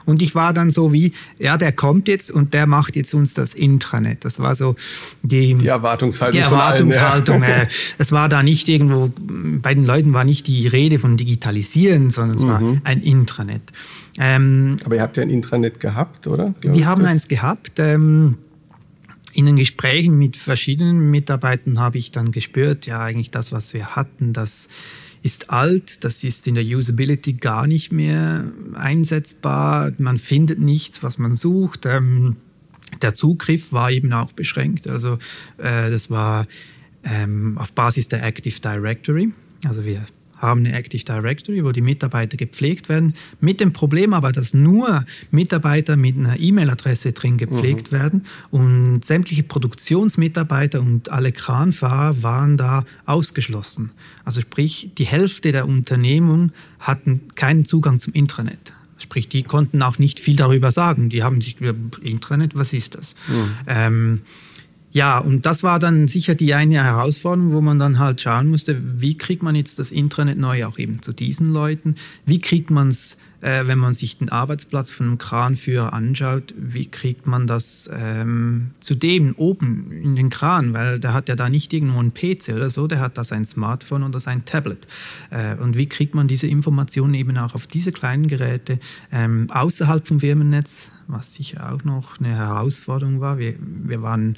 Und 0.05 0.21
ich 0.21 0.35
war 0.35 0.53
dann 0.53 0.71
so 0.71 0.91
wie, 0.91 1.13
ja, 1.39 1.57
der 1.57 1.71
kommt 1.71 2.07
jetzt 2.07 2.31
und 2.31 2.53
der 2.53 2.65
macht 2.65 2.95
jetzt 2.95 3.13
uns 3.13 3.33
das 3.33 3.53
Intranet. 3.53 4.25
Das 4.25 4.39
war 4.39 4.55
so 4.55 4.75
die, 5.21 5.55
die 5.55 5.67
Erwartungshaltung. 5.67 6.39
Die 6.39 6.43
Erwartungshaltung. 6.43 7.43
Allen, 7.43 7.61
ja. 7.61 7.67
es 7.97 8.11
war 8.11 8.29
da 8.29 8.41
nicht 8.43 8.67
irgendwo, 8.67 9.11
bei 9.61 9.73
den 9.73 9.85
Leuten 9.85 10.13
war 10.13 10.23
nicht 10.23 10.47
die 10.47 10.67
Rede 10.67 10.99
von 10.99 11.17
Digitalisieren, 11.17 12.09
sondern 12.09 12.37
es 12.37 12.43
mhm. 12.43 12.47
war 12.47 12.61
ein 12.83 13.01
Intranet. 13.01 13.61
Ähm, 14.19 14.77
Aber 14.85 14.95
ihr 14.95 15.01
habt 15.01 15.17
ja 15.17 15.23
ein 15.23 15.29
Intranet 15.29 15.79
gehabt, 15.79 16.27
oder? 16.27 16.53
Glaub 16.61 16.75
wir 16.75 16.85
haben 16.85 17.01
das? 17.01 17.11
eins 17.11 17.27
gehabt. 17.27 17.79
Ähm, 17.79 18.37
in 19.33 19.45
den 19.45 19.55
Gesprächen 19.55 20.17
mit 20.17 20.35
verschiedenen 20.35 21.09
Mitarbeitern 21.09 21.79
habe 21.79 21.97
ich 21.97 22.11
dann 22.11 22.31
gespürt, 22.31 22.85
ja, 22.85 23.01
eigentlich 23.01 23.31
das, 23.31 23.51
was 23.51 23.73
wir 23.73 23.95
hatten, 23.95 24.31
das 24.33 24.67
ist 25.23 25.49
alt, 25.49 26.03
das 26.03 26.23
ist 26.23 26.47
in 26.47 26.55
der 26.55 26.65
Usability 26.65 27.33
gar 27.33 27.65
nicht 27.65 27.91
mehr 27.91 28.51
einsetzbar, 28.73 29.93
man 29.97 30.19
findet 30.19 30.59
nichts, 30.59 31.01
was 31.01 31.17
man 31.17 31.37
sucht. 31.37 31.85
Ähm, 31.85 32.35
der 33.01 33.13
Zugriff 33.13 33.71
war 33.71 33.89
eben 33.89 34.11
auch 34.13 34.33
beschränkt, 34.33 34.87
also 34.87 35.17
äh, 35.57 35.89
das 35.89 36.09
war 36.11 36.45
ähm, 37.03 37.57
auf 37.57 37.71
Basis 37.71 38.09
der 38.09 38.23
Active 38.23 38.59
Directory. 38.59 39.31
Also 39.63 39.85
wir 39.85 40.05
haben 40.43 40.65
eine 40.65 40.75
Active 40.75 41.03
Directory, 41.03 41.63
wo 41.63 41.71
die 41.71 41.81
Mitarbeiter 41.81 42.37
gepflegt 42.37 42.89
werden. 42.89 43.15
Mit 43.39 43.59
dem 43.59 43.73
Problem 43.73 44.13
aber, 44.13 44.31
dass 44.31 44.53
nur 44.53 45.05
Mitarbeiter 45.31 45.95
mit 45.95 46.17
einer 46.17 46.39
E-Mail-Adresse 46.39 47.13
drin 47.13 47.37
gepflegt 47.37 47.91
mhm. 47.91 47.95
werden 47.95 48.25
und 48.51 49.05
sämtliche 49.05 49.43
Produktionsmitarbeiter 49.43 50.81
und 50.81 51.09
alle 51.09 51.31
Kranfahrer 51.31 52.21
waren 52.21 52.57
da 52.57 52.85
ausgeschlossen. 53.05 53.91
Also 54.25 54.41
sprich, 54.41 54.91
die 54.97 55.05
Hälfte 55.05 55.51
der 55.51 55.67
Unternehmung 55.67 56.51
hatten 56.79 57.21
keinen 57.35 57.65
Zugang 57.65 57.99
zum 57.99 58.13
Intranet. 58.13 58.73
Sprich, 58.97 59.27
die 59.27 59.43
konnten 59.43 59.81
auch 59.81 59.97
nicht 59.97 60.19
viel 60.19 60.35
darüber 60.35 60.71
sagen. 60.71 61.09
Die 61.09 61.23
haben 61.23 61.41
sich 61.41 61.59
über 61.59 61.73
Intranet, 62.01 62.55
was 62.55 62.73
ist 62.73 62.95
das? 62.95 63.15
Mhm. 63.27 63.51
Ähm, 63.67 64.21
Ja, 64.93 65.17
und 65.17 65.47
das 65.47 65.63
war 65.63 65.79
dann 65.79 66.07
sicher 66.07 66.35
die 66.35 66.53
eine 66.53 66.75
Herausforderung, 66.75 67.51
wo 67.51 67.61
man 67.61 67.79
dann 67.79 67.97
halt 67.97 68.21
schauen 68.21 68.47
musste, 68.47 68.79
wie 69.01 69.17
kriegt 69.17 69.41
man 69.41 69.55
jetzt 69.55 69.79
das 69.79 69.91
Intranet 69.91 70.37
neu 70.37 70.65
auch 70.65 70.77
eben 70.77 71.01
zu 71.01 71.13
diesen 71.13 71.51
Leuten? 71.51 71.95
Wie 72.27 72.39
kriegt 72.39 72.69
man 72.69 72.89
es, 72.89 73.17
äh, 73.41 73.65
wenn 73.65 73.79
man 73.79 73.95
sich 73.95 74.19
den 74.19 74.29
Arbeitsplatz 74.29 74.91
von 74.91 75.07
einem 75.07 75.17
Kranführer 75.17 75.93
anschaut, 75.93 76.53
wie 76.55 76.85
kriegt 76.85 77.25
man 77.25 77.47
das 77.47 77.89
ähm, 77.91 78.69
zu 78.81 78.93
dem 78.93 79.33
oben 79.35 79.91
in 79.91 80.15
den 80.15 80.29
Kran? 80.29 80.73
Weil 80.73 80.99
der 80.99 81.15
hat 81.15 81.27
ja 81.27 81.35
da 81.35 81.49
nicht 81.49 81.73
irgendwo 81.73 81.97
einen 81.97 82.13
PC 82.13 82.49
oder 82.49 82.69
so, 82.69 82.85
der 82.85 82.99
hat 82.99 83.17
da 83.17 83.23
sein 83.23 83.45
Smartphone 83.45 84.03
oder 84.03 84.19
sein 84.19 84.45
Tablet. 84.45 84.85
Äh, 85.31 85.55
und 85.55 85.75
wie 85.75 85.87
kriegt 85.87 86.13
man 86.13 86.27
diese 86.27 86.45
Informationen 86.45 87.15
eben 87.15 87.35
auch 87.39 87.55
auf 87.55 87.65
diese 87.65 87.93
kleinen 87.93 88.27
Geräte 88.27 88.77
ähm, 89.11 89.47
außerhalb 89.49 90.07
vom 90.07 90.19
Firmennetz? 90.19 90.91
Was 91.07 91.33
sicher 91.33 91.73
auch 91.73 91.83
noch 91.83 92.19
eine 92.19 92.29
Herausforderung 92.29 93.19
war. 93.19 93.37
Wir, 93.37 93.55
wir 93.59 94.03
waren 94.03 94.37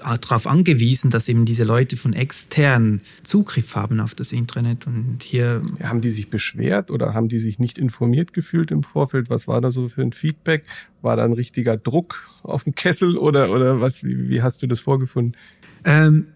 darauf 0.00 0.46
angewiesen, 0.46 1.10
dass 1.10 1.28
eben 1.28 1.44
diese 1.44 1.64
Leute 1.64 1.96
von 1.96 2.12
extern 2.12 3.00
Zugriff 3.22 3.74
haben 3.74 4.00
auf 4.00 4.14
das 4.14 4.32
Internet 4.32 4.86
und 4.86 5.22
hier. 5.22 5.62
Haben 5.82 6.00
die 6.00 6.10
sich 6.10 6.30
beschwert 6.30 6.90
oder 6.90 7.14
haben 7.14 7.28
die 7.28 7.38
sich 7.38 7.58
nicht 7.58 7.78
informiert 7.78 8.32
gefühlt 8.32 8.70
im 8.70 8.82
Vorfeld? 8.82 9.30
Was 9.30 9.48
war 9.48 9.60
da 9.60 9.72
so 9.72 9.88
für 9.88 10.02
ein 10.02 10.12
Feedback? 10.12 10.64
War 11.02 11.16
da 11.16 11.24
ein 11.24 11.32
richtiger 11.32 11.76
Druck 11.76 12.28
auf 12.42 12.64
dem 12.64 12.74
Kessel 12.74 13.16
oder, 13.16 13.50
oder 13.50 13.80
was? 13.80 14.04
Wie, 14.04 14.28
wie 14.28 14.42
hast 14.42 14.62
du 14.62 14.66
das 14.66 14.80
vorgefunden? 14.80 15.36
Ähm, 15.84 16.26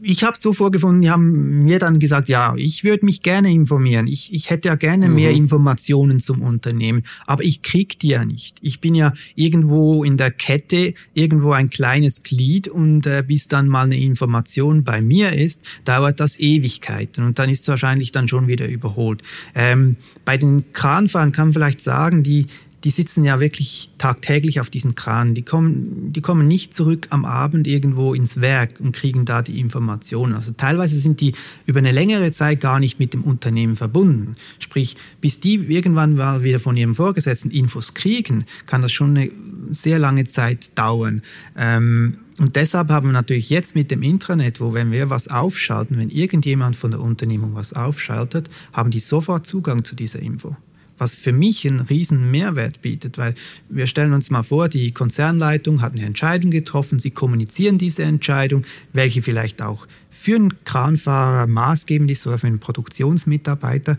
ich 0.00 0.22
habe 0.22 0.34
es 0.34 0.40
so 0.40 0.52
vorgefunden, 0.52 1.02
die 1.02 1.10
haben 1.10 1.64
mir 1.64 1.78
dann 1.78 1.98
gesagt, 1.98 2.28
ja, 2.28 2.54
ich 2.56 2.84
würde 2.84 3.04
mich 3.04 3.22
gerne 3.22 3.50
informieren. 3.50 4.06
Ich, 4.06 4.32
ich 4.32 4.50
hätte 4.50 4.68
ja 4.68 4.74
gerne 4.76 5.08
mhm. 5.08 5.14
mehr 5.14 5.30
Informationen 5.32 6.20
zum 6.20 6.42
Unternehmen, 6.42 7.02
aber 7.26 7.42
ich 7.42 7.62
krieg 7.62 7.98
die 7.98 8.08
ja 8.08 8.24
nicht. 8.24 8.56
Ich 8.60 8.80
bin 8.80 8.94
ja 8.94 9.12
irgendwo 9.34 10.04
in 10.04 10.16
der 10.16 10.30
Kette, 10.30 10.94
irgendwo 11.14 11.52
ein 11.52 11.70
kleines 11.70 12.22
Glied 12.22 12.68
und 12.68 13.06
äh, 13.06 13.24
bis 13.26 13.48
dann 13.48 13.66
mal 13.68 13.84
eine 13.84 13.98
Information 13.98 14.84
bei 14.84 15.00
mir 15.02 15.32
ist, 15.32 15.64
dauert 15.84 16.20
das 16.20 16.38
Ewigkeiten 16.38 17.24
und 17.24 17.38
dann 17.38 17.50
ist 17.50 17.62
es 17.62 17.68
wahrscheinlich 17.68 18.12
dann 18.12 18.28
schon 18.28 18.46
wieder 18.46 18.68
überholt. 18.68 19.22
Ähm, 19.54 19.96
bei 20.24 20.36
den 20.36 20.72
Kranfahrern 20.72 21.32
kann 21.32 21.48
man 21.48 21.54
vielleicht 21.54 21.80
sagen, 21.80 22.22
die 22.22 22.46
die 22.84 22.90
sitzen 22.90 23.24
ja 23.24 23.40
wirklich 23.40 23.90
tagtäglich 23.98 24.60
auf 24.60 24.70
diesen 24.70 24.94
Kranen. 24.94 25.34
Die 25.34 25.42
kommen, 25.42 26.12
die 26.12 26.20
kommen 26.20 26.46
nicht 26.46 26.74
zurück 26.74 27.08
am 27.10 27.24
Abend 27.24 27.66
irgendwo 27.66 28.14
ins 28.14 28.40
Werk 28.40 28.78
und 28.78 28.92
kriegen 28.92 29.24
da 29.24 29.42
die 29.42 29.58
Informationen. 29.58 30.34
Also 30.34 30.52
teilweise 30.52 31.00
sind 31.00 31.20
die 31.20 31.32
über 31.66 31.78
eine 31.78 31.90
längere 31.90 32.30
Zeit 32.30 32.60
gar 32.60 32.78
nicht 32.78 33.00
mit 33.00 33.14
dem 33.14 33.24
Unternehmen 33.24 33.74
verbunden. 33.74 34.36
Sprich, 34.60 34.96
bis 35.20 35.40
die 35.40 35.54
irgendwann 35.54 36.14
mal 36.14 36.44
wieder 36.44 36.60
von 36.60 36.76
ihrem 36.76 36.94
Vorgesetzten 36.94 37.50
Infos 37.50 37.94
kriegen, 37.94 38.44
kann 38.66 38.82
das 38.82 38.92
schon 38.92 39.16
eine 39.16 39.30
sehr 39.70 39.98
lange 39.98 40.26
Zeit 40.26 40.78
dauern. 40.78 41.22
Ähm, 41.56 42.18
und 42.38 42.54
deshalb 42.54 42.90
haben 42.90 43.08
wir 43.08 43.12
natürlich 43.12 43.50
jetzt 43.50 43.74
mit 43.74 43.90
dem 43.90 44.02
Intranet, 44.02 44.60
wo 44.60 44.72
wenn 44.72 44.92
wir 44.92 45.10
was 45.10 45.26
aufschalten, 45.26 45.98
wenn 45.98 46.10
irgendjemand 46.10 46.76
von 46.76 46.92
der 46.92 47.00
Unternehmung 47.00 47.56
was 47.56 47.72
aufschaltet, 47.72 48.48
haben 48.72 48.92
die 48.92 49.00
sofort 49.00 49.44
Zugang 49.44 49.82
zu 49.82 49.96
dieser 49.96 50.20
Info 50.20 50.56
was 50.98 51.14
für 51.14 51.32
mich 51.32 51.66
einen 51.66 51.80
riesen 51.80 52.30
Mehrwert 52.30 52.82
bietet, 52.82 53.18
weil 53.18 53.34
wir 53.68 53.86
stellen 53.86 54.12
uns 54.12 54.30
mal 54.30 54.42
vor, 54.42 54.68
die 54.68 54.92
Konzernleitung 54.92 55.80
hat 55.80 55.92
eine 55.92 56.04
Entscheidung 56.04 56.50
getroffen, 56.50 56.98
sie 56.98 57.10
kommunizieren 57.10 57.78
diese 57.78 58.02
Entscheidung, 58.02 58.64
welche 58.92 59.22
vielleicht 59.22 59.62
auch 59.62 59.86
für 60.10 60.36
einen 60.36 60.64
Kranfahrer 60.64 61.46
maßgebend 61.46 62.10
ist 62.10 62.26
oder 62.26 62.38
für 62.38 62.48
einen 62.48 62.58
Produktionsmitarbeiter. 62.58 63.96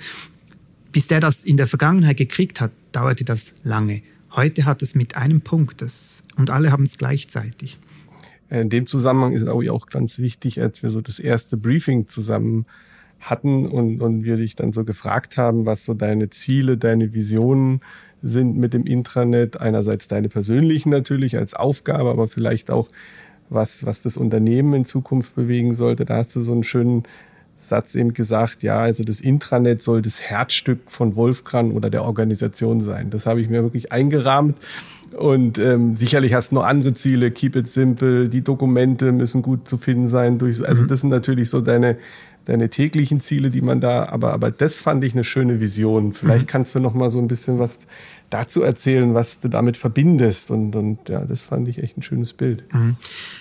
Bis 0.92 1.08
der 1.08 1.20
das 1.20 1.46
in 1.46 1.58
der 1.58 1.68
Vergangenheit 1.68 2.18
gekriegt 2.18 2.62
hat, 2.62 2.72
dauerte 2.92 3.24
das 3.24 3.54
lange. 3.64 4.02
Heute 4.32 4.66
hat 4.66 4.82
es 4.82 4.96
mit 4.96 5.16
einem 5.16 5.42
Punkt 5.42 5.82
das, 5.82 6.24
und 6.36 6.50
alle 6.50 6.72
haben 6.72 6.84
es 6.84 6.98
gleichzeitig. 6.98 7.78
In 8.50 8.70
dem 8.70 8.88
Zusammenhang 8.88 9.34
ist 9.34 9.48
auch 9.48 9.88
ganz 9.88 10.18
wichtig, 10.18 10.60
als 10.62 10.82
wir 10.82 10.90
so 10.90 11.02
das 11.02 11.20
erste 11.20 11.56
Briefing 11.56 12.08
zusammen 12.08 12.66
hatten 13.20 13.68
und, 13.68 14.02
und 14.02 14.24
wir 14.24 14.38
dich 14.38 14.56
dann 14.56 14.74
so 14.74 14.86
gefragt 14.86 15.38
haben, 15.38 15.66
was 15.66 15.86
so 15.86 15.94
deine 15.94 16.30
Ziele, 16.30 16.78
deine 16.78 17.14
Visionen 17.14 17.82
sind 18.22 18.58
mit 18.58 18.74
dem 18.74 18.86
Intranet. 18.86 19.60
Einerseits 19.60 20.08
deine 20.08 20.30
persönlichen 20.30 20.90
natürlich 20.90 21.38
als 21.38 21.54
Aufgabe, 21.54 22.10
aber 22.10 22.28
vielleicht 22.28 22.72
auch 22.72 22.88
was, 23.50 23.86
was 23.86 24.02
das 24.02 24.18
Unternehmen 24.18 24.74
in 24.74 24.86
Zukunft 24.86 25.36
bewegen 25.36 25.74
sollte. 25.74 26.06
Da 26.06 26.18
hast 26.18 26.36
du 26.36 26.42
so 26.42 26.52
einen 26.52 26.64
schönen 26.64 27.04
Satz 27.58 27.96
eben 27.96 28.14
gesagt, 28.14 28.64
ja, 28.64 28.80
also 28.80 29.04
das 29.04 29.20
Intranet 29.20 29.84
soll 29.84 30.02
das 30.02 30.22
Herzstück 30.22 30.80
von 30.88 31.16
Wolfgang 31.16 31.74
oder 31.74 31.90
der 31.90 32.04
Organisation 32.04 32.82
sein. 32.82 33.10
Das 33.10 33.26
habe 33.26 33.42
ich 33.42 33.50
mir 33.50 33.64
wirklich 33.64 33.92
eingerahmt. 33.92 34.58
Und 35.18 35.58
ähm, 35.58 35.96
sicherlich 35.96 36.34
hast 36.34 36.52
du 36.52 36.56
noch 36.56 36.66
andere 36.66 36.94
Ziele, 36.94 37.32
keep 37.32 37.56
it 37.56 37.68
simple, 37.68 38.30
die 38.30 38.44
Dokumente 38.44 39.12
müssen 39.12 39.42
gut 39.42 39.68
zu 39.68 39.78
finden 39.78 40.08
sein. 40.08 40.38
Durch, 40.38 40.66
also 40.66 40.84
mhm. 40.84 40.88
das 40.88 41.02
sind 41.02 41.10
natürlich 41.10 41.50
so 41.50 41.62
deine, 41.62 41.98
deine 42.46 42.70
täglichen 42.70 43.22
Ziele, 43.22 43.50
die 43.52 43.62
man 43.62 43.80
da, 43.80 44.06
aber, 44.06 44.34
aber 44.34 44.52
das 44.52 44.78
fand 44.78 45.04
ich 45.04 45.14
eine 45.14 45.24
schöne 45.24 45.60
Vision. 45.60 46.14
Vielleicht 46.14 46.48
mhm. 46.48 46.50
kannst 46.50 46.76
du 46.76 46.80
noch 46.80 46.94
mal 46.94 47.12
so 47.12 47.20
ein 47.20 47.28
bisschen 47.28 47.60
was 47.60 47.80
dazu 48.30 48.62
erzählen, 48.62 49.14
was 49.14 49.40
du 49.40 49.48
damit 49.50 49.78
verbindest. 49.78 50.52
Und, 50.52 50.76
und 50.76 51.10
ja, 51.10 51.26
das 51.26 51.44
fand 51.44 51.68
ich 51.68 51.82
echt 51.82 51.98
ein 51.98 52.02
schönes 52.02 52.34
Bild. 52.34 52.64
Mhm. 52.74 52.98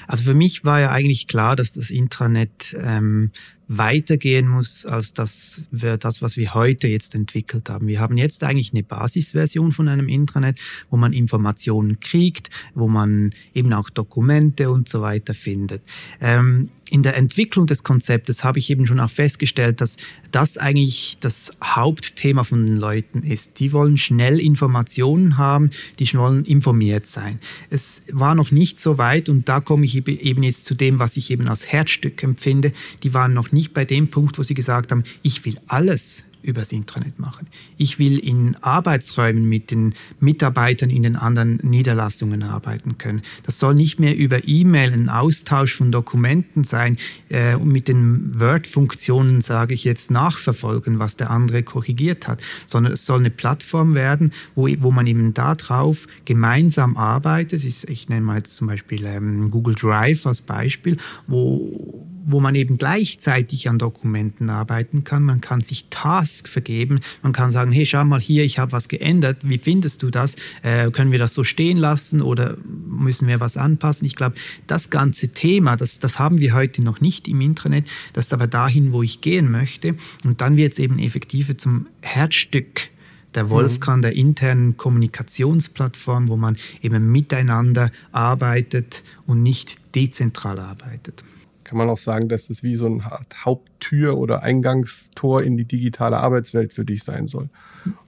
Also 0.06 0.24
für 0.24 0.34
mich 0.34 0.64
war 0.64 0.80
ja 0.80 0.90
eigentlich 0.90 1.26
klar, 1.26 1.56
dass 1.56 1.72
das 1.72 1.90
Intranet 1.90 2.76
ähm, 2.82 3.30
weitergehen 3.68 4.48
muss 4.48 4.86
als 4.86 5.12
das, 5.12 5.62
das, 5.70 6.22
was 6.22 6.36
wir 6.36 6.54
heute 6.54 6.88
jetzt 6.88 7.14
entwickelt 7.14 7.68
haben. 7.68 7.86
Wir 7.86 8.00
haben 8.00 8.16
jetzt 8.16 8.42
eigentlich 8.42 8.72
eine 8.72 8.82
Basisversion 8.82 9.72
von 9.72 9.88
einem 9.88 10.08
Intranet, 10.08 10.58
wo 10.88 10.96
man 10.96 11.12
Informationen 11.12 12.00
kriegt, 12.00 12.48
wo 12.74 12.88
man 12.88 13.34
eben 13.54 13.72
auch 13.74 13.90
Dokumente 13.90 14.70
und 14.70 14.88
so 14.88 15.02
weiter 15.02 15.34
findet. 15.34 15.82
Ähm, 16.20 16.70
in 16.90 17.02
der 17.02 17.16
Entwicklung 17.18 17.66
des 17.66 17.82
Konzeptes 17.82 18.44
habe 18.44 18.58
ich 18.58 18.70
eben 18.70 18.86
schon 18.86 19.00
auch 19.00 19.10
festgestellt, 19.10 19.82
dass 19.82 19.98
das 20.30 20.56
eigentlich 20.56 21.18
das 21.20 21.52
Hauptthema 21.62 22.44
von 22.44 22.64
den 22.64 22.76
Leuten 22.78 23.22
ist. 23.22 23.60
Die 23.60 23.72
wollen 23.72 23.98
schnell 23.98 24.40
Informationen 24.40 25.36
haben, 25.36 25.70
die 25.98 26.12
wollen 26.14 26.44
informiert 26.46 27.06
sein. 27.06 27.40
Es 27.68 28.00
war 28.10 28.34
noch 28.34 28.50
nicht 28.50 28.78
so 28.78 28.96
weit 28.96 29.28
und 29.28 29.48
da 29.48 29.60
komme 29.60 29.84
ich 29.84 30.06
eben 30.06 30.42
jetzt 30.42 30.64
zu 30.64 30.74
dem, 30.74 30.98
was 30.98 31.18
ich 31.18 31.30
eben 31.30 31.48
als 31.48 31.70
Herzstück 31.70 32.22
empfinde. 32.22 32.72
Die 33.02 33.12
waren 33.12 33.34
noch 33.34 33.52
nicht 33.52 33.57
nicht 33.58 33.74
bei 33.74 33.84
dem 33.84 34.08
Punkt, 34.08 34.38
wo 34.38 34.42
sie 34.44 34.54
gesagt 34.54 34.92
haben, 34.92 35.02
ich 35.22 35.44
will 35.44 35.58
alles 35.66 36.22
übers 36.42 36.72
Intranet 36.72 37.18
machen. 37.18 37.48
Ich 37.76 37.98
will 37.98 38.18
in 38.18 38.56
Arbeitsräumen 38.60 39.48
mit 39.48 39.70
den 39.70 39.94
Mitarbeitern 40.20 40.88
in 40.88 41.02
den 41.02 41.16
anderen 41.16 41.56
Niederlassungen 41.62 42.42
arbeiten 42.42 42.96
können. 42.96 43.22
Das 43.42 43.58
soll 43.58 43.74
nicht 43.74 43.98
mehr 43.98 44.16
über 44.16 44.46
E-Mail 44.46 44.92
ein 44.92 45.08
Austausch 45.08 45.74
von 45.74 45.90
Dokumenten 45.90 46.64
sein 46.64 46.96
äh, 47.28 47.56
und 47.56 47.68
mit 47.68 47.88
den 47.88 48.38
Word-Funktionen, 48.38 49.40
sage 49.40 49.74
ich 49.74 49.84
jetzt, 49.84 50.10
nachverfolgen, 50.10 50.98
was 50.98 51.16
der 51.16 51.30
andere 51.30 51.62
korrigiert 51.62 52.28
hat, 52.28 52.40
sondern 52.66 52.92
es 52.92 53.04
soll 53.04 53.18
eine 53.18 53.30
Plattform 53.30 53.94
werden, 53.94 54.32
wo, 54.54 54.68
wo 54.78 54.90
man 54.90 55.06
eben 55.06 55.34
darauf 55.34 56.06
gemeinsam 56.24 56.96
arbeitet. 56.96 57.64
Ich, 57.64 57.88
ich 57.88 58.08
nenne 58.08 58.24
mal 58.24 58.38
jetzt 58.38 58.56
zum 58.56 58.68
Beispiel 58.68 59.04
ähm, 59.04 59.50
Google 59.50 59.74
Drive 59.74 60.24
als 60.24 60.40
Beispiel, 60.40 60.96
wo 61.26 62.06
wo 62.28 62.40
man 62.40 62.54
eben 62.54 62.76
gleichzeitig 62.76 63.68
an 63.68 63.78
Dokumenten 63.78 64.50
arbeiten 64.50 65.02
kann. 65.02 65.24
Man 65.24 65.40
kann 65.40 65.62
sich 65.62 65.86
Tasks 65.88 66.50
vergeben. 66.50 67.00
Man 67.22 67.32
kann 67.32 67.52
sagen, 67.52 67.72
hey, 67.72 67.86
schau 67.86 68.04
mal 68.04 68.20
hier, 68.20 68.44
ich 68.44 68.58
habe 68.58 68.72
was 68.72 68.88
geändert. 68.88 69.48
Wie 69.48 69.56
findest 69.56 70.02
du 70.02 70.10
das? 70.10 70.36
Äh, 70.62 70.90
können 70.90 71.10
wir 71.10 71.18
das 71.18 71.32
so 71.32 71.42
stehen 71.42 71.78
lassen 71.78 72.20
oder 72.20 72.58
müssen 72.86 73.26
wir 73.28 73.40
was 73.40 73.56
anpassen? 73.56 74.06
Ich 74.06 74.14
glaube, 74.14 74.36
das 74.66 74.90
ganze 74.90 75.28
Thema, 75.28 75.76
das, 75.76 76.00
das 76.00 76.18
haben 76.18 76.38
wir 76.38 76.54
heute 76.54 76.82
noch 76.82 77.00
nicht 77.00 77.28
im 77.28 77.40
Internet. 77.40 77.86
Das 78.12 78.26
ist 78.26 78.34
aber 78.34 78.46
dahin, 78.46 78.92
wo 78.92 79.02
ich 79.02 79.22
gehen 79.22 79.50
möchte. 79.50 79.94
Und 80.22 80.42
dann 80.42 80.58
wird 80.58 80.74
es 80.74 80.78
eben 80.78 80.98
effektiver 80.98 81.56
zum 81.56 81.86
Herzstück 82.02 82.90
der 83.34 83.44
mhm. 83.44 83.50
Wolfgang, 83.50 84.02
der 84.02 84.14
internen 84.14 84.76
Kommunikationsplattform, 84.76 86.28
wo 86.28 86.36
man 86.36 86.58
eben 86.82 87.10
miteinander 87.10 87.90
arbeitet 88.12 89.02
und 89.26 89.42
nicht 89.42 89.76
dezentral 89.94 90.58
arbeitet 90.58 91.24
kann 91.68 91.76
man 91.76 91.90
auch 91.90 91.98
sagen, 91.98 92.30
dass 92.30 92.48
es 92.48 92.62
wie 92.62 92.74
so 92.76 92.86
ein 92.86 93.04
Haupttür 93.44 94.16
oder 94.16 94.42
Eingangstor 94.42 95.42
in 95.42 95.58
die 95.58 95.66
digitale 95.66 96.16
Arbeitswelt 96.16 96.72
für 96.72 96.86
dich 96.86 97.04
sein 97.04 97.26
soll. 97.26 97.50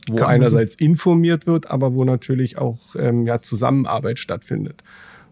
Wo 0.09 0.17
kann 0.17 0.29
einerseits 0.29 0.75
informiert 0.75 1.47
wird, 1.47 1.71
aber 1.71 1.93
wo 1.93 2.05
natürlich 2.05 2.57
auch 2.57 2.79
ähm, 2.97 3.27
ja, 3.27 3.43
Zusammenarbeit 3.43 4.19
stattfindet. 4.19 4.83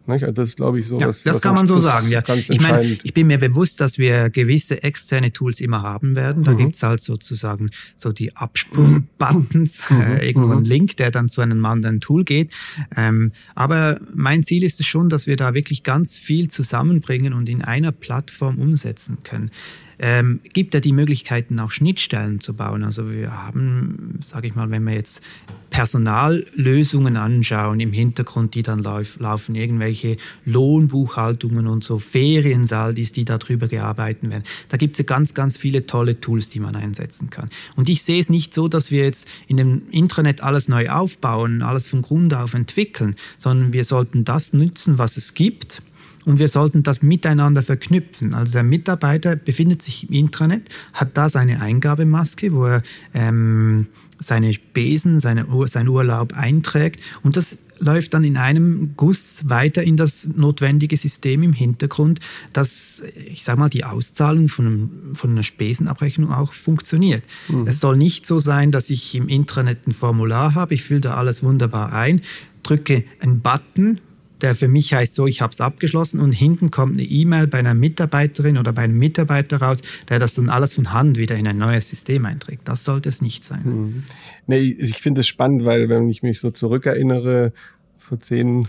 Also 0.09 0.33
das 0.33 0.57
glaube 0.57 0.81
ich 0.81 0.89
so. 0.89 0.99
Ja, 0.99 1.09
was, 1.09 1.23
das 1.23 1.37
was 1.37 1.43
kann 1.43 1.55
man 1.55 1.67
so 1.67 1.79
sagen, 1.79 2.09
ja. 2.09 2.23
Ich 2.27 2.61
meine, 2.61 2.83
ich 2.85 3.15
bin 3.15 3.27
mir 3.27 3.39
bewusst, 3.39 3.81
dass 3.81 3.99
wir 3.99 4.31
gewisse 4.31 4.83
externe 4.83 5.33
Tools 5.33 5.61
immer 5.61 5.83
haben 5.83 6.17
werden. 6.17 6.45
Da 6.45 6.53
mhm. 6.53 6.57
gibt's 6.57 6.83
halt 6.83 7.03
sozusagen 7.03 7.71
so 7.95 8.13
die 8.13 8.35
Absprung-Buttons, 8.35 9.91
mhm. 9.91 10.01
äh, 10.01 10.27
irgendwo 10.27 10.49
mhm. 10.49 10.59
ein 10.59 10.65
Link, 10.65 10.97
der 10.97 11.11
dann 11.11 11.29
zu 11.29 11.43
einem 11.43 11.65
anderen 11.65 12.01
Tool 12.01 12.25
geht. 12.25 12.55
Ähm, 12.97 13.33
aber 13.55 14.01
mein 14.15 14.43
Ziel 14.43 14.65
ist 14.65 14.81
es 14.81 14.87
schon, 14.87 15.09
dass 15.09 15.27
wir 15.27 15.37
da 15.37 15.55
wirklich 15.55 15.83
ganz 15.83 16.17
viel 16.17 16.49
zusammenbringen 16.49 17.35
und 17.35 17.49
in 17.49 17.63
einer 17.63 17.93
Plattform 17.93 18.59
umsetzen 18.59 19.19
können 19.23 19.51
ähm, 19.99 20.41
gibt 20.53 20.75
ja 20.75 20.81
die 20.81 20.93
Möglichkeiten, 20.93 21.59
auch 21.61 21.71
Schnittstellen 21.71 22.41
zu 22.41 22.55
bauen. 22.55 22.85
Also 22.85 23.11
wir 23.11 23.33
haben, 23.45 24.21
sage 24.21 24.49
ich 24.49 24.55
mal, 24.55 24.71
wenn 24.71 24.85
wir 24.85 24.95
jetzt 24.95 25.23
Personallösungen 25.71 27.17
anschauen 27.17 27.81
im 27.81 27.93
Hintergrund, 27.93 28.55
die 28.55 28.63
dann 28.63 28.83
lauf, 28.83 29.19
laufen, 29.19 29.55
irgendwelche 29.55 30.17
Lohnbuchhaltungen 30.45 31.67
und 31.67 31.85
so, 31.85 31.99
Feriensaldis, 31.99 33.13
die 33.13 33.25
darüber 33.25 33.69
gearbeitet 33.69 34.31
werden. 34.31 34.45
Da 34.69 34.77
gibt 34.77 34.99
es 34.99 35.07
ganz, 35.07 35.35
ganz 35.35 35.57
viele 35.57 35.87
tolle 35.87 36.21
Tools, 36.21 36.49
die 36.49 36.61
man 36.61 36.77
einsetzen 36.77 37.31
kann. 37.31 37.51
Und 37.77 37.89
ich 37.89 38.03
sehe 38.03 38.21
es 38.21 38.31
nicht 38.31 38.55
so, 38.55 38.69
dass 38.69 38.91
wir 38.91 39.05
jetzt 39.05 39.29
in 39.47 39.57
dem 39.57 39.83
Intranet 39.91 40.43
alles 40.43 40.69
neu 40.69 40.89
aufbauen, 40.89 41.63
alles 41.63 41.87
von 41.87 42.03
Grund 42.03 42.35
auf 42.35 42.55
entwickeln, 42.55 43.17
sondern 43.37 43.73
wir 43.73 43.85
sollten 43.85 44.25
das 44.25 44.53
nützen, 44.53 44.99
was 44.99 45.17
es 45.17 45.35
gibt 45.35 45.83
und 46.29 46.39
wir 46.39 46.49
sollten 46.49 46.83
das 46.83 47.01
miteinander 47.01 47.63
verknüpfen. 47.63 48.35
Also 48.35 48.53
der 48.53 48.63
Mitarbeiter 48.63 49.35
befindet 49.35 49.81
sich 49.81 50.07
im 50.07 50.15
Intranet, 50.15 50.69
hat 50.93 51.17
da 51.17 51.31
seine 51.31 51.63
Eingabemaske, 51.63 52.53
wo 52.53 52.67
er 52.67 52.83
ähm, 53.15 53.87
seine 54.21 54.53
Spesen, 54.53 55.21
seine, 55.21 55.47
sein 55.69 55.89
Urlaub 55.89 56.35
einträgt 56.35 57.01
und 57.23 57.39
das 57.39 57.57
läuft 57.81 58.13
dann 58.13 58.25
in 58.25 58.37
einem 58.37 58.93
Guss 58.97 59.49
weiter 59.49 59.83
in 59.83 59.97
das 59.97 60.29
notwendige 60.37 60.99
System 60.99 61.43
im 61.43 61.55
Hintergrund, 61.55 62.21
dass, 62.53 63.03
ich 63.27 63.45
sage 63.45 63.61
mal, 63.61 63.71
die 63.71 63.85
Auszahlung 63.85 64.49
von, 64.49 64.67
einem, 64.67 64.91
von 65.15 65.31
einer 65.31 65.45
Spesenabrechnung 65.45 66.31
auch 66.31 66.53
funktioniert. 66.53 67.23
Mhm. 67.49 67.69
Es 67.69 67.81
soll 67.81 67.97
nicht 67.97 68.27
so 68.27 68.39
sein, 68.39 68.71
dass 68.71 68.91
ich 68.91 69.15
im 69.15 69.29
Intranet 69.29 69.87
ein 69.87 69.95
Formular 69.95 70.55
habe, 70.55 70.75
ich 70.75 70.83
fülle 70.83 71.01
da 71.01 71.15
alles 71.15 71.43
wunderbar 71.43 71.93
ein, 71.93 72.21
drücke 72.65 73.05
einen 73.21 73.41
Button 73.41 74.01
der 74.41 74.55
für 74.55 74.69
mich 74.69 74.95
heißt 74.95 75.15
so, 75.15 75.27
ich 75.27 75.41
habe 75.41 75.53
es 75.53 75.61
abgeschlossen 75.61 76.21
und 76.21 76.33
hinten 76.33 76.71
kommt 76.71 76.95
eine 76.95 77.03
E-Mail 77.03 77.47
bei 77.47 77.59
einer 77.59 77.75
Mitarbeiterin 77.75 78.59
oder 78.59 78.73
bei 78.73 78.83
einem 78.83 78.99
Mitarbeiter 78.99 79.59
raus, 79.59 79.79
der 80.09 80.19
das 80.19 80.35
dann 80.35 80.49
alles 80.49 80.75
von 80.75 80.93
Hand 80.93 81.19
wieder 81.19 81.37
in 81.37 81.47
ein 81.47 81.59
neues 81.59 81.91
System 81.91 82.25
einträgt. 82.27 82.69
Das 82.69 82.85
sollte 82.85 83.09
es 83.09 83.23
nicht 83.23 83.45
sein. 83.45 83.63
Mhm. 83.65 84.05
Nee, 84.47 84.77
ich 84.79 84.99
finde 84.99 85.21
es 85.21 85.27
spannend, 85.27 85.65
weil 85.65 85.89
wenn 85.89 86.09
ich 86.09 86.23
mich 86.23 86.41
so 86.41 86.51
zurückerinnere, 86.51 87.53
vor 87.99 88.21
zehn, 88.21 88.69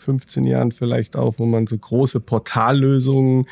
15 0.00 0.44
Jahren 0.44 0.72
vielleicht 0.72 1.16
auch, 1.16 1.34
wo 1.38 1.46
man 1.46 1.66
so 1.66 1.76
große 1.76 2.20
Portallösungen 2.20 3.46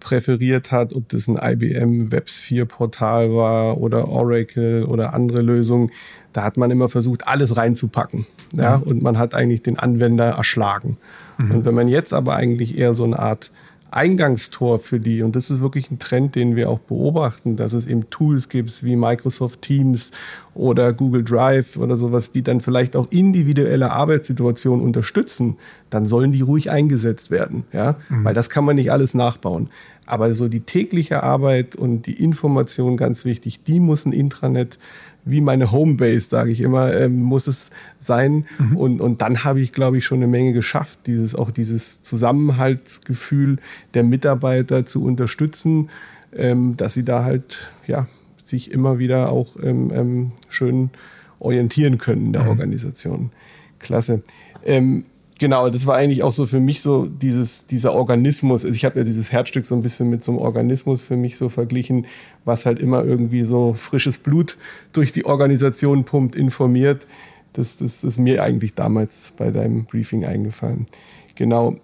präferiert 0.00 0.72
hat, 0.72 0.94
ob 0.94 1.08
das 1.08 1.28
ein 1.28 1.38
IBM 1.40 2.12
WebSphere 2.12 2.66
Portal 2.66 3.34
war 3.34 3.78
oder 3.78 4.08
Oracle 4.08 4.84
oder 4.84 5.14
andere 5.14 5.42
Lösungen, 5.42 5.90
da 6.32 6.44
hat 6.44 6.56
man 6.56 6.70
immer 6.70 6.88
versucht, 6.88 7.26
alles 7.26 7.56
reinzupacken. 7.56 8.26
Ja, 8.54 8.78
mhm. 8.78 8.82
und 8.84 9.02
man 9.02 9.18
hat 9.18 9.34
eigentlich 9.34 9.62
den 9.62 9.78
Anwender 9.78 10.30
erschlagen. 10.30 10.98
Mhm. 11.38 11.50
Und 11.52 11.64
wenn 11.64 11.74
man 11.74 11.88
jetzt 11.88 12.12
aber 12.12 12.36
eigentlich 12.36 12.76
eher 12.76 12.94
so 12.94 13.04
eine 13.04 13.18
Art 13.18 13.50
Eingangstor 13.94 14.78
für 14.78 15.00
die, 15.00 15.22
und 15.22 15.36
das 15.36 15.50
ist 15.50 15.60
wirklich 15.60 15.90
ein 15.90 15.98
Trend, 15.98 16.34
den 16.34 16.56
wir 16.56 16.70
auch 16.70 16.78
beobachten, 16.78 17.56
dass 17.56 17.72
es 17.72 17.86
eben 17.86 18.08
Tools 18.10 18.48
gibt 18.48 18.82
wie 18.82 18.96
Microsoft 18.96 19.62
Teams 19.62 20.10
oder 20.54 20.92
Google 20.92 21.24
Drive 21.24 21.76
oder 21.76 21.96
sowas, 21.96 22.32
die 22.32 22.42
dann 22.42 22.60
vielleicht 22.60 22.96
auch 22.96 23.08
individuelle 23.10 23.92
Arbeitssituationen 23.92 24.84
unterstützen, 24.84 25.56
dann 25.90 26.06
sollen 26.06 26.32
die 26.32 26.42
ruhig 26.42 26.70
eingesetzt 26.70 27.30
werden, 27.30 27.64
ja, 27.72 27.96
mhm. 28.08 28.24
weil 28.24 28.34
das 28.34 28.50
kann 28.50 28.64
man 28.64 28.76
nicht 28.76 28.90
alles 28.90 29.14
nachbauen. 29.14 29.68
Aber 30.04 30.34
so 30.34 30.48
die 30.48 30.60
tägliche 30.60 31.22
Arbeit 31.22 31.76
und 31.76 32.06
die 32.06 32.22
Information 32.22 32.96
ganz 32.96 33.24
wichtig, 33.24 33.62
die 33.64 33.78
muss 33.78 34.04
ein 34.04 34.12
Intranet 34.12 34.78
wie 35.24 35.40
meine 35.40 35.70
Homebase, 35.70 36.28
sage 36.28 36.50
ich 36.50 36.60
immer, 36.60 36.92
ähm, 36.94 37.22
muss 37.22 37.46
es 37.46 37.70
sein. 37.98 38.46
Mhm. 38.58 38.76
Und, 38.76 39.00
und 39.00 39.22
dann 39.22 39.44
habe 39.44 39.60
ich, 39.60 39.72
glaube 39.72 39.98
ich, 39.98 40.04
schon 40.04 40.18
eine 40.18 40.26
Menge 40.26 40.52
geschafft, 40.52 41.00
dieses 41.06 41.34
auch 41.34 41.50
dieses 41.50 42.02
Zusammenhaltsgefühl 42.02 43.58
der 43.94 44.04
Mitarbeiter 44.04 44.84
zu 44.84 45.04
unterstützen, 45.04 45.90
ähm, 46.34 46.76
dass 46.76 46.94
sie 46.94 47.04
da 47.04 47.24
halt 47.24 47.58
ja 47.86 48.08
sich 48.42 48.72
immer 48.72 48.98
wieder 48.98 49.30
auch 49.30 49.56
ähm, 49.62 49.90
ähm 49.94 50.32
schön 50.48 50.90
orientieren 51.38 51.98
können 51.98 52.26
in 52.26 52.32
der 52.32 52.42
mhm. 52.42 52.50
Organisation. 52.50 53.30
Klasse. 53.78 54.22
Ähm, 54.64 55.04
Genau, 55.42 55.70
das 55.70 55.86
war 55.86 55.96
eigentlich 55.96 56.22
auch 56.22 56.30
so 56.30 56.46
für 56.46 56.60
mich 56.60 56.82
so 56.82 57.04
dieses, 57.04 57.66
dieser 57.66 57.94
Organismus. 57.94 58.64
Also 58.64 58.76
ich 58.76 58.84
habe 58.84 59.00
ja 59.00 59.04
dieses 59.04 59.32
Herzstück 59.32 59.66
so 59.66 59.74
ein 59.74 59.82
bisschen 59.82 60.08
mit 60.08 60.22
so 60.22 60.30
einem 60.30 60.40
Organismus 60.40 61.02
für 61.02 61.16
mich 61.16 61.36
so 61.36 61.48
verglichen, 61.48 62.06
was 62.44 62.64
halt 62.64 62.78
immer 62.78 63.02
irgendwie 63.02 63.42
so 63.42 63.74
frisches 63.74 64.18
Blut 64.18 64.56
durch 64.92 65.10
die 65.10 65.24
Organisation 65.24 66.04
pumpt, 66.04 66.36
informiert. 66.36 67.08
Das, 67.54 67.76
das 67.78 68.04
ist 68.04 68.20
mir 68.20 68.40
eigentlich 68.40 68.74
damals 68.74 69.32
bei 69.36 69.50
deinem 69.50 69.84
Briefing 69.84 70.24
eingefallen. 70.24 70.86
Genau. 71.34 71.74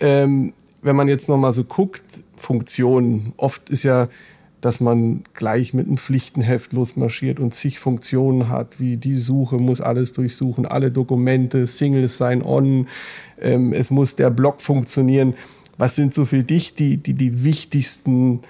Ähm, 0.00 0.54
wenn 0.80 0.96
man 0.96 1.06
jetzt 1.06 1.28
nochmal 1.28 1.52
so 1.52 1.64
guckt, 1.64 2.24
Funktionen. 2.38 3.34
Oft 3.36 3.68
ist 3.68 3.82
ja 3.82 4.08
dass 4.62 4.80
man 4.80 5.24
gleich 5.34 5.74
mit 5.74 5.88
einem 5.88 5.98
Pflichtenheft 5.98 6.72
losmarschiert 6.72 7.40
und 7.40 7.52
zig 7.52 7.80
Funktionen 7.80 8.48
hat, 8.48 8.78
wie 8.78 8.96
die 8.96 9.16
Suche 9.16 9.58
muss 9.58 9.80
alles 9.80 10.12
durchsuchen, 10.12 10.66
alle 10.66 10.92
Dokumente, 10.92 11.66
Single 11.66 12.08
Sign-On, 12.08 12.86
ähm, 13.40 13.72
es 13.72 13.90
muss 13.90 14.14
der 14.14 14.30
Blog 14.30 14.62
funktionieren. 14.62 15.34
Was 15.78 15.96
sind 15.96 16.14
so 16.14 16.26
für 16.26 16.44
dich 16.44 16.74
die, 16.74 16.96
die, 16.96 17.14
die 17.14 17.42
wichtigsten, 17.42 18.40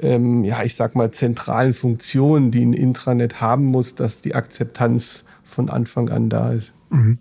ähm, 0.00 0.42
ja, 0.42 0.64
ich 0.64 0.74
sag 0.74 0.96
mal, 0.96 1.12
zentralen 1.12 1.72
Funktionen, 1.72 2.50
die 2.50 2.66
ein 2.66 2.72
Intranet 2.72 3.40
haben 3.40 3.66
muss, 3.66 3.94
dass 3.94 4.20
die 4.20 4.34
Akzeptanz 4.34 5.24
von 5.44 5.70
Anfang 5.70 6.08
an 6.08 6.30
da 6.30 6.52
ist? 6.52 6.74
Mhm. 6.90 7.18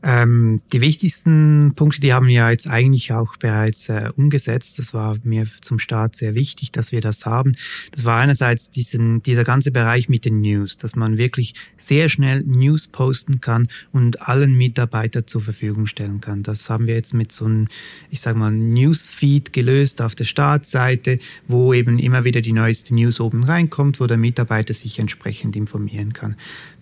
Ähm, 0.00 0.60
die 0.72 0.80
wichtigsten 0.80 1.72
Punkte, 1.74 2.00
die 2.00 2.12
haben 2.12 2.28
wir 2.28 2.48
jetzt 2.50 2.68
eigentlich 2.68 3.12
auch 3.12 3.36
bereits 3.36 3.88
äh, 3.88 4.10
umgesetzt. 4.16 4.78
Das 4.78 4.94
war 4.94 5.16
mir 5.24 5.46
zum 5.60 5.80
Start 5.80 6.14
sehr 6.14 6.36
wichtig, 6.36 6.70
dass 6.70 6.92
wir 6.92 7.00
das 7.00 7.26
haben. 7.26 7.56
Das 7.90 8.04
war 8.04 8.18
einerseits 8.20 8.70
diesen, 8.70 9.22
dieser 9.22 9.42
ganze 9.42 9.72
Bereich 9.72 10.08
mit 10.08 10.24
den 10.24 10.40
News, 10.40 10.76
dass 10.76 10.94
man 10.94 11.18
wirklich 11.18 11.54
sehr 11.76 12.08
schnell 12.08 12.44
News 12.44 12.86
posten 12.86 13.40
kann 13.40 13.68
und 13.90 14.22
allen 14.22 14.54
Mitarbeitern 14.54 15.26
zur 15.26 15.42
Verfügung 15.42 15.86
stellen 15.86 16.20
kann. 16.20 16.44
Das 16.44 16.70
haben 16.70 16.86
wir 16.86 16.94
jetzt 16.94 17.12
mit 17.12 17.32
so 17.32 17.46
einem, 17.46 17.66
ich 18.10 18.20
sage 18.20 18.38
mal, 18.38 18.52
Newsfeed 18.52 19.52
gelöst 19.52 20.00
auf 20.00 20.14
der 20.14 20.24
Startseite, 20.24 21.18
wo 21.48 21.74
eben 21.74 21.98
immer 21.98 22.22
wieder 22.22 22.40
die 22.40 22.52
neueste 22.52 22.94
News 22.94 23.18
oben 23.18 23.42
reinkommt, 23.42 23.98
wo 23.98 24.06
der 24.06 24.16
Mitarbeiter 24.16 24.74
sich 24.74 25.00
entsprechend 25.00 25.56
informieren 25.56 26.12
kann. 26.12 26.36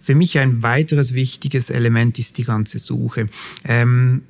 Für 0.06 0.14
mich 0.14 0.38
ein 0.38 0.62
weiteres 0.62 1.14
wichtiges 1.14 1.68
Element 1.68 2.16
ist 2.20 2.38
die 2.38 2.44
ganze 2.44 2.78
Suche. 2.78 3.28
Ähm, 3.64 4.22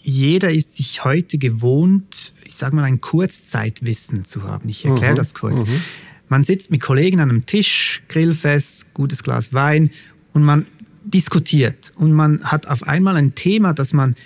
jeder 0.00 0.50
ist 0.50 0.76
sich 0.76 1.04
heute 1.04 1.36
gewohnt, 1.36 2.32
ich 2.46 2.54
sage 2.54 2.74
mal, 2.74 2.84
ein 2.84 3.02
Kurzzeitwissen 3.02 4.24
zu 4.24 4.44
haben. 4.44 4.66
Ich 4.70 4.86
erkläre 4.86 5.12
mhm, 5.12 5.16
das 5.16 5.34
kurz. 5.34 5.60
Mhm. 5.60 5.82
Man 6.30 6.42
sitzt 6.42 6.70
mit 6.70 6.80
Kollegen 6.80 7.20
an 7.20 7.28
einem 7.28 7.44
Tisch, 7.44 8.02
Grillfest, 8.08 8.94
gutes 8.94 9.22
Glas 9.22 9.52
Wein 9.52 9.90
und 10.32 10.42
man 10.42 10.66
diskutiert 11.04 11.92
und 11.96 12.14
man 12.14 12.42
hat 12.44 12.66
auf 12.66 12.82
einmal 12.82 13.16
ein 13.16 13.34
Thema, 13.34 13.74
das 13.74 13.92
man 13.92 14.16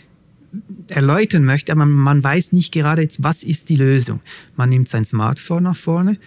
erläutern 0.86 1.44
möchte, 1.44 1.72
aber 1.72 1.86
man 1.86 2.22
weiß 2.22 2.52
nicht 2.52 2.72
gerade 2.72 3.02
jetzt, 3.02 3.20
was 3.20 3.42
ist 3.42 3.68
die 3.68 3.74
Lösung. 3.74 4.20
Man 4.54 4.68
nimmt 4.68 4.88
sein 4.88 5.04
Smartphone 5.04 5.64
nach 5.64 5.76
vorne, 5.76 6.18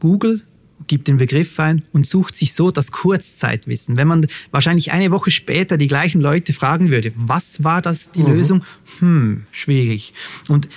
Google 0.00 0.40
gibt 0.86 1.08
den 1.08 1.16
Begriff 1.16 1.58
ein 1.58 1.82
und 1.92 2.06
sucht 2.06 2.36
sich 2.36 2.54
so 2.54 2.70
das 2.70 2.92
Kurzzeitwissen. 2.92 3.96
Wenn 3.96 4.08
man 4.08 4.26
wahrscheinlich 4.50 4.92
eine 4.92 5.10
Woche 5.10 5.30
später 5.30 5.76
die 5.76 5.88
gleichen 5.88 6.20
Leute 6.20 6.52
fragen 6.52 6.90
würde, 6.90 7.12
was 7.16 7.64
war 7.64 7.82
das 7.82 8.10
die 8.12 8.22
mhm. 8.22 8.34
Lösung? 8.34 8.64
Hm, 8.98 9.46
schwierig. 9.50 10.14
Und 10.48 10.68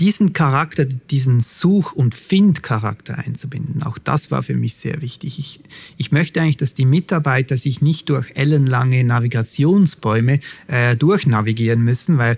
diesen 0.00 0.32
Charakter, 0.32 0.84
diesen 0.84 1.40
Such- 1.40 1.92
und 1.92 2.14
Find-Charakter 2.14 3.18
einzubinden, 3.18 3.82
auch 3.84 3.98
das 3.98 4.30
war 4.30 4.42
für 4.42 4.54
mich 4.56 4.74
sehr 4.74 5.00
wichtig. 5.02 5.38
Ich, 5.38 5.60
ich 5.96 6.10
möchte 6.10 6.40
eigentlich, 6.40 6.56
dass 6.56 6.74
die 6.74 6.84
Mitarbeiter 6.84 7.56
sich 7.56 7.80
nicht 7.80 8.08
durch 8.08 8.32
ellenlange 8.34 9.04
Navigationsbäume 9.04 10.40
äh, 10.66 10.96
durchnavigieren 10.96 11.82
müssen, 11.82 12.18
weil 12.18 12.36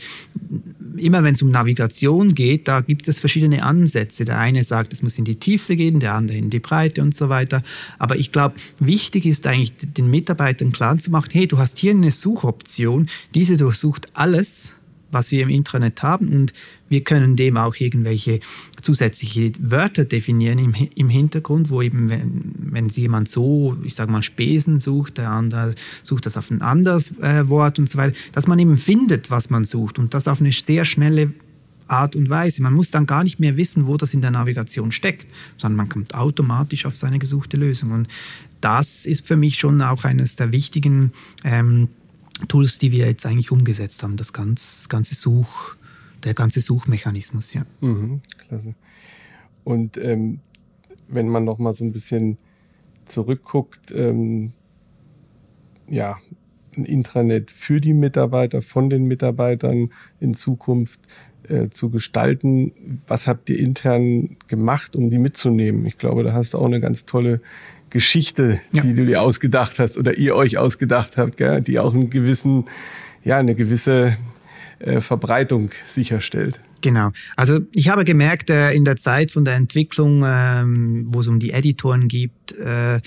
immer 0.97 1.25
wenn 1.25 1.35
es 1.35 1.43
um 1.43 1.51
Navigation 1.51 2.35
geht, 2.35 2.69
da 2.69 2.81
gibt 2.81 3.09
es 3.09 3.21
verschiedene 3.21 3.63
Ansätze. 3.63 4.25
Der 4.25 4.39
eine 4.39 4.65
sagt, 4.65 4.93
es 4.93 5.03
muss 5.03 5.19
in 5.19 5.25
die 5.25 5.37
Tiefe 5.37 5.77
gehen, 5.77 6.01
der 6.01 6.15
andere 6.15 6.37
in 6.37 6.51
die 6.51 6.61
Breite 6.61 7.03
und 7.03 7.15
so 7.15 7.29
weiter. 7.29 7.63
Aber 7.99 8.17
ich 8.17 8.33
glaube, 8.33 8.57
wichtig 8.79 9.25
ist 9.27 9.47
eigentlich 9.47 9.73
den 9.77 10.11
Mitarbeitern 10.11 10.73
klar 10.73 10.99
zu 10.99 11.11
machen, 11.11 11.31
hey, 11.33 11.47
du 11.47 11.59
hast 11.59 11.79
hier 11.79 11.93
eine 11.93 12.11
Suchoption, 12.11 13.09
diese 13.35 13.57
durchsucht 13.57 14.09
alles, 14.13 14.71
was 15.11 15.31
wir 15.31 15.43
im 15.43 15.49
Intranet 15.49 16.03
haben 16.03 16.29
und 16.29 16.53
wir 16.89 17.03
können 17.03 17.37
dem 17.37 17.57
auch 17.57 17.75
irgendwelche 17.77 18.41
zusätzliche 18.81 19.53
Wörter 19.59 20.05
definieren 20.05 20.59
im, 20.59 20.75
im 20.95 21.09
Hintergrund, 21.09 21.71
wo 21.71 21.83
eben, 21.83 22.09
wenn, 22.09 22.53
wenn 22.57 22.89
jemand 22.89 23.29
so, 23.29 23.77
ich 23.83 23.95
sage 23.95 24.13
mal, 24.13 24.23
Spesen 24.23 24.81
sucht, 24.81 25.19
der 25.19 25.31
andere 25.31 25.75
sucht 26.03 26.27
das 26.27 26.37
auf 26.37 26.51
ein 26.51 26.63
anderes 26.63 27.19
äh, 27.19 27.49
Wort 27.49 27.79
und 27.79 27.89
so 27.91 27.99
weiter, 27.99 28.17
dass 28.33 28.47
man 28.47 28.59
eben 28.59 28.79
findet, 28.79 29.31
was 29.31 29.51
man 29.51 29.65
sucht 29.65 29.99
und 29.99 30.15
das 30.15 30.29
auf 30.29 30.41
eine 30.41 30.53
sehr 30.53 30.85
schnelle 30.85 31.33
Art 31.89 32.17
und 32.17 32.31
Weise. 32.31 32.63
Man 32.63 32.75
muss 32.75 32.91
dann 32.91 33.07
gar 33.07 33.23
nicht 33.25 33.39
mehr 33.39 33.57
wissen, 33.57 33.87
wo 33.87 33.97
das 33.97 34.15
in 34.15 34.21
der 34.21 34.31
Navigation 34.31 34.93
steckt, 34.93 35.27
sondern 35.57 35.77
man 35.77 35.89
kommt 35.89 36.15
automatisch 36.15 36.85
auf 36.85 36.97
seine 36.97 37.19
gesuchte 37.19 37.57
Lösung. 37.57 37.93
Und 37.93 38.09
das 38.61 39.07
ist 39.07 39.27
für 39.27 39.37
mich 39.37 39.59
schon 39.59 39.81
auch 39.83 40.05
eines 40.05 40.37
der 40.37 40.53
wichtigen 40.53 41.13
ähm, 41.45 41.89
Tools, 42.49 42.79
die 42.79 42.93
wir 42.93 43.07
jetzt 43.07 43.25
eigentlich 43.25 43.51
umgesetzt 43.51 44.03
haben, 44.03 44.17
das 44.17 44.33
ganze, 44.33 44.89
ganze 44.89 45.15
Such, 45.15 45.77
der 46.25 46.35
ganze 46.35 46.61
Suchmechanismus, 46.61 47.55
ja. 47.55 47.65
Mhm, 47.81 48.21
klasse. 48.39 48.75
Und 49.65 49.99
ähm, 49.99 50.41
wenn 51.09 51.29
man 51.29 51.45
noch 51.45 51.59
mal 51.59 51.75
so 51.75 51.85
ein 51.85 51.93
bisschen 51.93 52.39
zurückguckt, 53.05 53.93
ähm, 53.93 54.53
ja, 55.89 56.19
ein 56.77 56.85
Intranet 56.85 57.51
für 57.51 57.81
die 57.81 57.95
Mitarbeiter, 57.95 58.61
von 58.63 58.91
den 58.91 59.05
Mitarbeitern 59.05 59.91
in 60.21 60.35
Zukunft 60.35 61.01
äh, 61.49 61.71
zu 61.71 61.91
gestalten. 61.91 62.73
Was 63.07 63.27
habt 63.27 63.49
ihr 63.51 63.59
intern 63.59 64.37
gemacht, 64.49 64.97
um 64.97 65.11
die 65.11 65.19
mitzunehmen? 65.19 65.87
Ich 65.87 65.97
glaube, 65.97 66.23
da 66.23 66.33
hast 66.33 66.55
du 66.55 66.59
auch 66.59 66.67
eine 66.67 66.81
ganz 66.81 67.07
tolle 67.07 67.41
Geschichte, 67.91 68.61
ja. 68.73 68.83
die 68.83 68.95
du 68.95 69.07
dir 69.07 69.23
ausgedacht 69.23 69.79
hast 69.79 69.97
oder 69.97 70.19
ihr 70.19 70.35
euch 70.35 70.59
ausgedacht 70.59 71.17
habt, 71.17 71.37
gell? 71.37 71.61
die 71.63 71.79
auch 71.79 71.95
einen 71.95 72.11
gewissen, 72.11 72.65
ja, 73.25 73.39
eine 73.39 73.55
gewisse 73.55 74.17
äh, 74.79 75.01
Verbreitung 75.01 75.71
sicherstellt. 75.87 76.61
Genau. 76.83 77.11
Also 77.37 77.61
ich 77.73 77.89
habe 77.89 78.05
gemerkt, 78.05 78.51
äh, 78.51 78.73
in 78.73 78.85
der 78.85 78.97
Zeit 78.97 79.31
von 79.31 79.45
der 79.45 79.55
Entwicklung, 79.55 80.23
ähm, 80.27 81.07
wo 81.11 81.21
es 81.21 81.27
um 81.29 81.39
die 81.39 81.51
Editoren 81.51 82.09
gibt, 82.09 82.53
äh, 82.59 83.01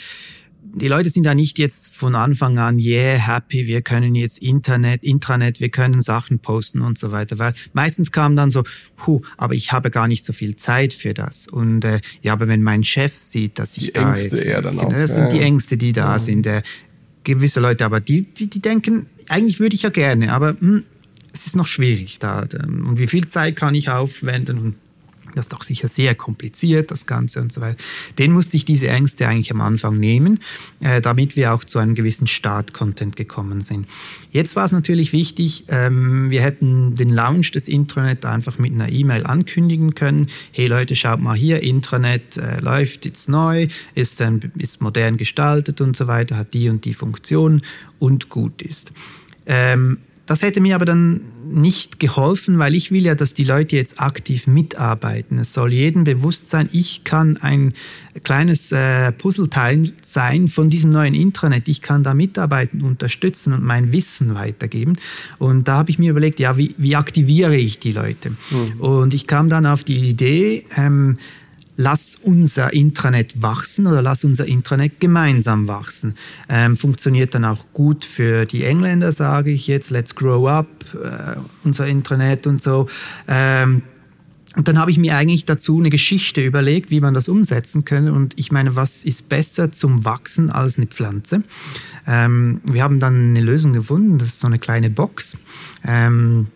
die 0.72 0.88
Leute 0.88 1.10
sind 1.10 1.26
da 1.26 1.34
nicht 1.34 1.58
jetzt 1.58 1.96
von 1.96 2.14
Anfang 2.16 2.60
an, 2.60 2.78
yeah, 2.78 3.16
happy, 3.16 3.66
wir 3.66 3.82
können 3.82 4.14
jetzt 4.14 4.38
Internet, 4.40 5.04
Intranet, 5.04 5.60
wir 5.60 5.70
können 5.70 6.02
Sachen 6.02 6.40
posten 6.40 6.82
und 6.82 7.00
so 7.00 7.12
weiter. 7.12 7.40
Weil 7.40 7.54
meistens 7.74 8.12
kam 8.12 8.36
dann 8.36 8.50
so, 8.52 8.64
hu, 9.08 9.22
aber 9.38 9.56
ich 9.56 9.72
habe 9.72 9.90
gar 9.90 10.08
nicht 10.08 10.24
so 10.26 10.34
viel 10.34 10.56
Zeit 10.58 10.94
für 10.94 11.14
das. 11.16 11.48
Und 11.48 11.86
äh, 11.86 12.02
ja, 12.22 12.34
aber 12.34 12.48
wenn 12.48 12.62
mein 12.62 12.84
Chef 12.84 13.18
sieht, 13.18 13.58
dass 13.58 13.78
ich 13.78 13.88
die 13.88 13.94
da 13.94 14.10
Ängste 14.10 14.36
jetzt, 14.36 14.46
eher 14.46 14.62
dann 14.62 14.78
genau, 14.78 14.90
auch. 14.90 14.94
das 14.94 15.16
sind 15.16 15.24
Ja, 15.26 15.30
die 15.30 15.38
ja. 15.38 15.44
Ängste, 15.44 15.78
die 15.78 15.92
da 15.94 16.14
Mhm. 16.16 16.20
sind. 16.20 16.46
Äh, 16.48 16.62
gewisse 17.24 17.60
Leute, 17.60 17.86
aber 17.86 18.00
die, 18.00 18.22
die, 18.24 18.48
die 18.48 18.60
denken, 18.62 19.08
eigentlich 19.28 19.60
würde 19.60 19.76
ich 19.76 19.82
ja 19.84 19.90
gerne, 19.90 20.32
aber 20.34 20.56
hm, 20.60 20.84
es 21.40 21.48
ist 21.48 21.56
noch 21.56 21.68
schwierig 21.68 22.20
da. 22.20 22.46
Und 22.64 23.00
wie 23.00 23.08
viel 23.08 23.28
Zeit 23.28 23.56
kann 23.56 23.76
ich 23.76 23.90
aufwenden? 23.90 24.60
Und 24.60 24.76
das 25.36 25.46
ist 25.46 25.54
doch 25.54 25.64
sicher 25.64 25.88
sehr 25.88 26.16
kompliziert, 26.16 26.92
das 26.92 27.06
Ganze 27.06 27.40
und 27.42 27.54
so 27.54 27.62
weiter. 27.62 27.78
Den 28.18 28.32
musste 28.32 28.58
ich 28.58 28.66
diese 28.66 28.88
Ängste 28.88 29.28
eigentlich 29.28 29.52
am 29.52 29.62
Anfang 29.62 29.98
nehmen, 29.98 30.40
äh, 30.80 31.02
damit 31.02 31.36
wir 31.36 31.54
auch 31.54 31.64
zu 31.64 31.80
einem 31.80 31.96
gewissen 31.96 32.28
Start-Content 32.28 33.16
gekommen 33.16 33.62
sind. 33.62 33.88
Jetzt 34.32 34.56
war 34.56 34.66
es 34.66 34.72
natürlich 34.72 35.14
wichtig, 35.14 35.66
ähm, 35.68 36.30
wir 36.30 36.42
hätten 36.42 36.96
den 36.96 37.10
Launch 37.10 37.52
des 37.52 37.68
Intranet 37.68 38.26
einfach 38.26 38.58
mit 38.58 38.74
einer 38.74 38.90
E-Mail 38.90 39.26
ankündigen 39.26 39.96
können. 39.96 40.28
Hey 40.52 40.68
Leute, 40.68 40.96
schaut 40.96 41.20
mal 41.20 41.36
hier, 41.36 41.62
Intranet 41.62 42.38
äh, 42.38 42.60
läuft 42.60 43.06
jetzt 43.06 43.30
neu, 43.30 43.68
ist, 43.96 44.22
ähm, 44.22 44.40
ist 44.58 44.82
modern 44.82 45.18
gestaltet 45.18 45.80
und 45.80 45.96
so 45.96 46.08
weiter, 46.08 46.38
hat 46.38 46.54
die 46.54 46.70
und 46.70 46.86
die 46.86 46.94
Funktion 46.94 47.62
und 48.00 48.30
gut 48.30 48.62
ist. 48.62 48.92
Ähm, 49.46 50.00
das 50.30 50.44
hätte 50.44 50.62
mir 50.62 50.76
aber 50.76 50.86
dann 50.86 51.22
nicht 51.44 52.00
geholfen, 52.00 52.60
weil 52.60 52.76
ich 52.76 52.92
will 52.92 53.04
ja, 53.04 53.16
dass 53.16 53.34
die 53.34 53.44
Leute 53.44 53.76
jetzt 53.76 54.00
aktiv 54.00 54.46
mitarbeiten. 54.46 55.40
Es 55.40 55.56
soll 55.56 55.74
jedem 55.74 56.04
bewusst 56.04 56.52
sein, 56.52 56.70
ich 56.72 57.04
kann 57.04 57.38
ein 57.38 57.74
kleines 58.24 58.72
äh, 58.72 59.12
Puzzleteil 59.12 59.92
sein 60.06 60.48
von 60.48 60.70
diesem 60.70 60.92
neuen 60.92 61.16
Intranet. 61.16 61.68
Ich 61.68 61.82
kann 61.82 62.04
da 62.04 62.14
mitarbeiten, 62.14 62.84
unterstützen 62.84 63.54
und 63.54 63.64
mein 63.64 63.92
Wissen 63.92 64.36
weitergeben. 64.36 64.98
Und 65.40 65.68
da 65.68 65.78
habe 65.78 65.90
ich 65.90 65.98
mir 65.98 66.12
überlegt, 66.12 66.40
ja, 66.40 66.58
wie, 66.58 66.76
wie 66.78 66.96
aktiviere 66.96 67.58
ich 67.58 67.80
die 67.80 67.92
Leute? 67.92 68.34
Und 68.78 69.16
ich 69.16 69.26
kam 69.26 69.50
dann 69.50 69.66
auf 69.66 69.84
die 69.84 70.10
Idee, 70.10 70.64
ähm, 70.78 71.18
lass 71.80 72.18
unser 72.22 72.74
Intranet 72.74 73.42
wachsen 73.42 73.88
oder 73.88 74.02
lass 74.02 74.26
unser 74.26 74.46
Intranet 74.46 75.00
gemeinsam 75.00 75.70
wachsen. 75.70 76.16
Ähm, 76.50 76.76
funktioniert 76.76 77.34
dann 77.34 77.46
auch 77.46 77.68
gut 77.72 78.04
für 78.04 78.46
die 78.46 78.66
Engländer, 78.66 79.14
sage 79.14 79.52
ich 79.52 79.66
jetzt, 79.68 79.90
let's 79.90 80.14
grow 80.14 80.46
up, 80.46 80.68
äh, 80.94 81.38
unser 81.64 81.88
Intranet 81.88 82.48
und 82.48 82.62
so. 82.62 82.88
Ähm, 83.30 83.82
und 84.58 84.68
dann 84.68 84.78
habe 84.78 84.92
ich 84.92 84.98
mir 84.98 85.16
eigentlich 85.16 85.46
dazu 85.46 85.80
eine 85.80 85.90
Geschichte 85.90 86.44
überlegt, 86.46 86.92
wie 86.92 87.00
man 87.00 87.14
das 87.14 87.30
umsetzen 87.30 87.86
könnte. 87.86 88.12
Und 88.12 88.34
ich 88.38 88.52
meine, 88.52 88.76
was 88.76 89.06
ist 89.06 89.30
besser 89.30 89.72
zum 89.72 90.04
Wachsen 90.04 90.50
als 90.50 90.76
eine 90.76 90.88
Pflanze? 90.88 91.44
Ähm, 92.06 92.60
wir 92.66 92.84
haben 92.84 93.00
dann 93.00 93.30
eine 93.30 93.42
Lösung 93.42 93.72
gefunden, 93.72 94.18
das 94.18 94.28
ist 94.28 94.42
so 94.42 94.48
eine 94.48 94.60
kleine 94.60 94.90
Box. 94.90 95.38
Ähm, 95.88 96.48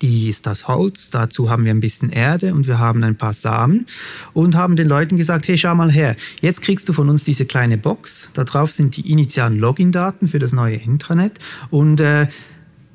die 0.00 0.28
ist 0.28 0.46
das 0.46 0.68
Holz, 0.68 1.10
dazu 1.10 1.50
haben 1.50 1.64
wir 1.64 1.72
ein 1.72 1.80
bisschen 1.80 2.10
Erde 2.10 2.54
und 2.54 2.66
wir 2.66 2.78
haben 2.78 3.02
ein 3.04 3.16
paar 3.16 3.34
Samen 3.34 3.86
und 4.32 4.54
haben 4.54 4.76
den 4.76 4.88
Leuten 4.88 5.16
gesagt, 5.16 5.48
hey, 5.48 5.58
schau 5.58 5.74
mal 5.74 5.90
her, 5.90 6.16
jetzt 6.40 6.62
kriegst 6.62 6.88
du 6.88 6.92
von 6.92 7.08
uns 7.08 7.24
diese 7.24 7.44
kleine 7.44 7.78
Box, 7.78 8.30
da 8.34 8.44
drauf 8.44 8.72
sind 8.72 8.96
die 8.96 9.10
initialen 9.10 9.58
Login-Daten 9.58 10.28
für 10.28 10.38
das 10.38 10.52
neue 10.52 10.76
Intranet 10.76 11.38
und 11.70 12.00
äh, 12.00 12.26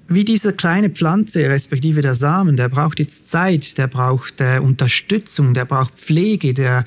wie 0.10 0.24
diese 0.24 0.54
kleine 0.54 0.90
Pflanze, 0.90 1.50
respektive 1.50 2.02
der 2.02 2.16
Samen, 2.16 2.56
der 2.56 2.70
braucht 2.70 3.00
jetzt 3.00 3.30
Zeit, 3.30 3.78
der 3.78 3.88
braucht 3.88 4.40
äh, 4.40 4.60
Unterstützung, 4.60 5.54
der 5.54 5.66
braucht 5.66 5.96
Pflege, 5.96 6.54
der 6.54 6.86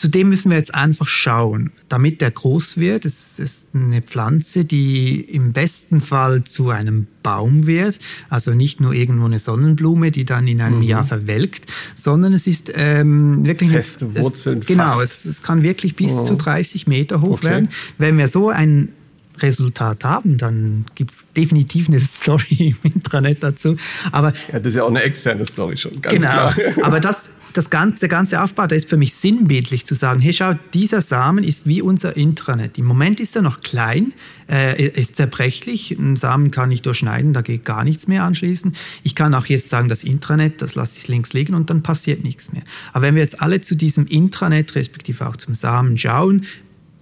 Zudem 0.00 0.30
müssen 0.30 0.48
wir 0.50 0.56
jetzt 0.56 0.74
einfach 0.74 1.06
schauen, 1.06 1.72
damit 1.90 2.22
der 2.22 2.30
groß 2.30 2.78
wird. 2.78 3.04
Es 3.04 3.38
ist 3.38 3.66
eine 3.74 4.00
Pflanze, 4.00 4.64
die 4.64 5.20
im 5.20 5.52
besten 5.52 6.00
Fall 6.00 6.44
zu 6.44 6.70
einem 6.70 7.06
Baum 7.22 7.66
wird. 7.66 7.98
Also 8.30 8.52
nicht 8.54 8.80
nur 8.80 8.94
irgendwo 8.94 9.26
eine 9.26 9.38
Sonnenblume, 9.38 10.10
die 10.10 10.24
dann 10.24 10.48
in 10.48 10.62
einem 10.62 10.76
Mhm. 10.78 10.82
Jahr 10.84 11.04
verwelkt, 11.04 11.66
sondern 11.96 12.32
es 12.32 12.46
ist 12.46 12.72
ähm, 12.74 13.44
wirklich 13.44 13.68
Feste 13.72 14.06
eine, 14.06 14.20
Wurzeln 14.22 14.60
Es, 14.60 14.66
genau, 14.66 15.02
es, 15.02 15.26
es 15.26 15.42
kann 15.42 15.62
wirklich 15.62 15.96
bis 15.96 16.12
Oh. 16.12 16.24
zu 16.24 16.36
30 16.36 16.86
Meter 16.86 17.20
hoch 17.20 17.32
Okay. 17.32 17.44
werden. 17.50 17.68
Wenn 17.98 18.16
wir 18.16 18.28
so 18.28 18.48
ein 18.48 18.92
Resultat 19.38 20.04
haben, 20.04 20.38
dann 20.38 20.86
gibt 20.94 21.10
es 21.12 21.26
definitiv 21.36 21.88
eine 21.88 22.00
Story 22.00 22.74
im 22.82 22.90
Intranet 22.94 23.42
dazu. 23.42 23.76
Aber 24.12 24.32
Ja, 24.50 24.58
das 24.60 24.68
ist 24.68 24.76
ja 24.76 24.84
auch 24.84 24.88
eine 24.88 25.02
externe 25.02 25.44
Story 25.44 25.76
schon, 25.76 26.00
ganz 26.00 26.14
genau. 26.16 26.50
klar. 26.52 26.54
Aber 26.84 27.00
das, 27.00 27.28
das 27.52 27.70
ganze, 27.70 28.00
der 28.00 28.08
ganze 28.08 28.42
Aufbau, 28.42 28.66
der 28.66 28.78
ist 28.78 28.88
für 28.88 28.96
mich 28.96 29.14
sinnbildlich 29.14 29.86
zu 29.86 29.94
sagen, 29.94 30.20
hey, 30.20 30.32
schau, 30.32 30.54
dieser 30.74 31.02
Samen 31.02 31.44
ist 31.44 31.66
wie 31.66 31.82
unser 31.82 32.16
Intranet. 32.16 32.78
Im 32.78 32.84
Moment 32.84 33.20
ist 33.20 33.36
er 33.36 33.42
noch 33.42 33.60
klein, 33.60 34.12
äh, 34.48 34.86
ist 34.86 35.16
zerbrechlich. 35.16 35.98
Einen 35.98 36.16
Samen 36.16 36.50
kann 36.50 36.70
ich 36.70 36.82
durchschneiden, 36.82 37.32
da 37.32 37.42
geht 37.42 37.64
gar 37.64 37.84
nichts 37.84 38.08
mehr 38.08 38.24
anschließen. 38.24 38.74
Ich 39.02 39.14
kann 39.14 39.34
auch 39.34 39.46
jetzt 39.46 39.70
sagen, 39.70 39.88
das 39.88 40.04
Intranet, 40.04 40.62
das 40.62 40.74
lasse 40.74 40.98
ich 40.98 41.08
links 41.08 41.32
liegen 41.32 41.54
und 41.54 41.70
dann 41.70 41.82
passiert 41.82 42.24
nichts 42.24 42.52
mehr. 42.52 42.62
Aber 42.92 43.02
wenn 43.06 43.14
wir 43.14 43.22
jetzt 43.22 43.40
alle 43.40 43.60
zu 43.60 43.74
diesem 43.74 44.06
Intranet, 44.06 44.74
respektive 44.74 45.28
auch 45.28 45.36
zum 45.36 45.54
Samen 45.54 45.98
schauen, 45.98 46.46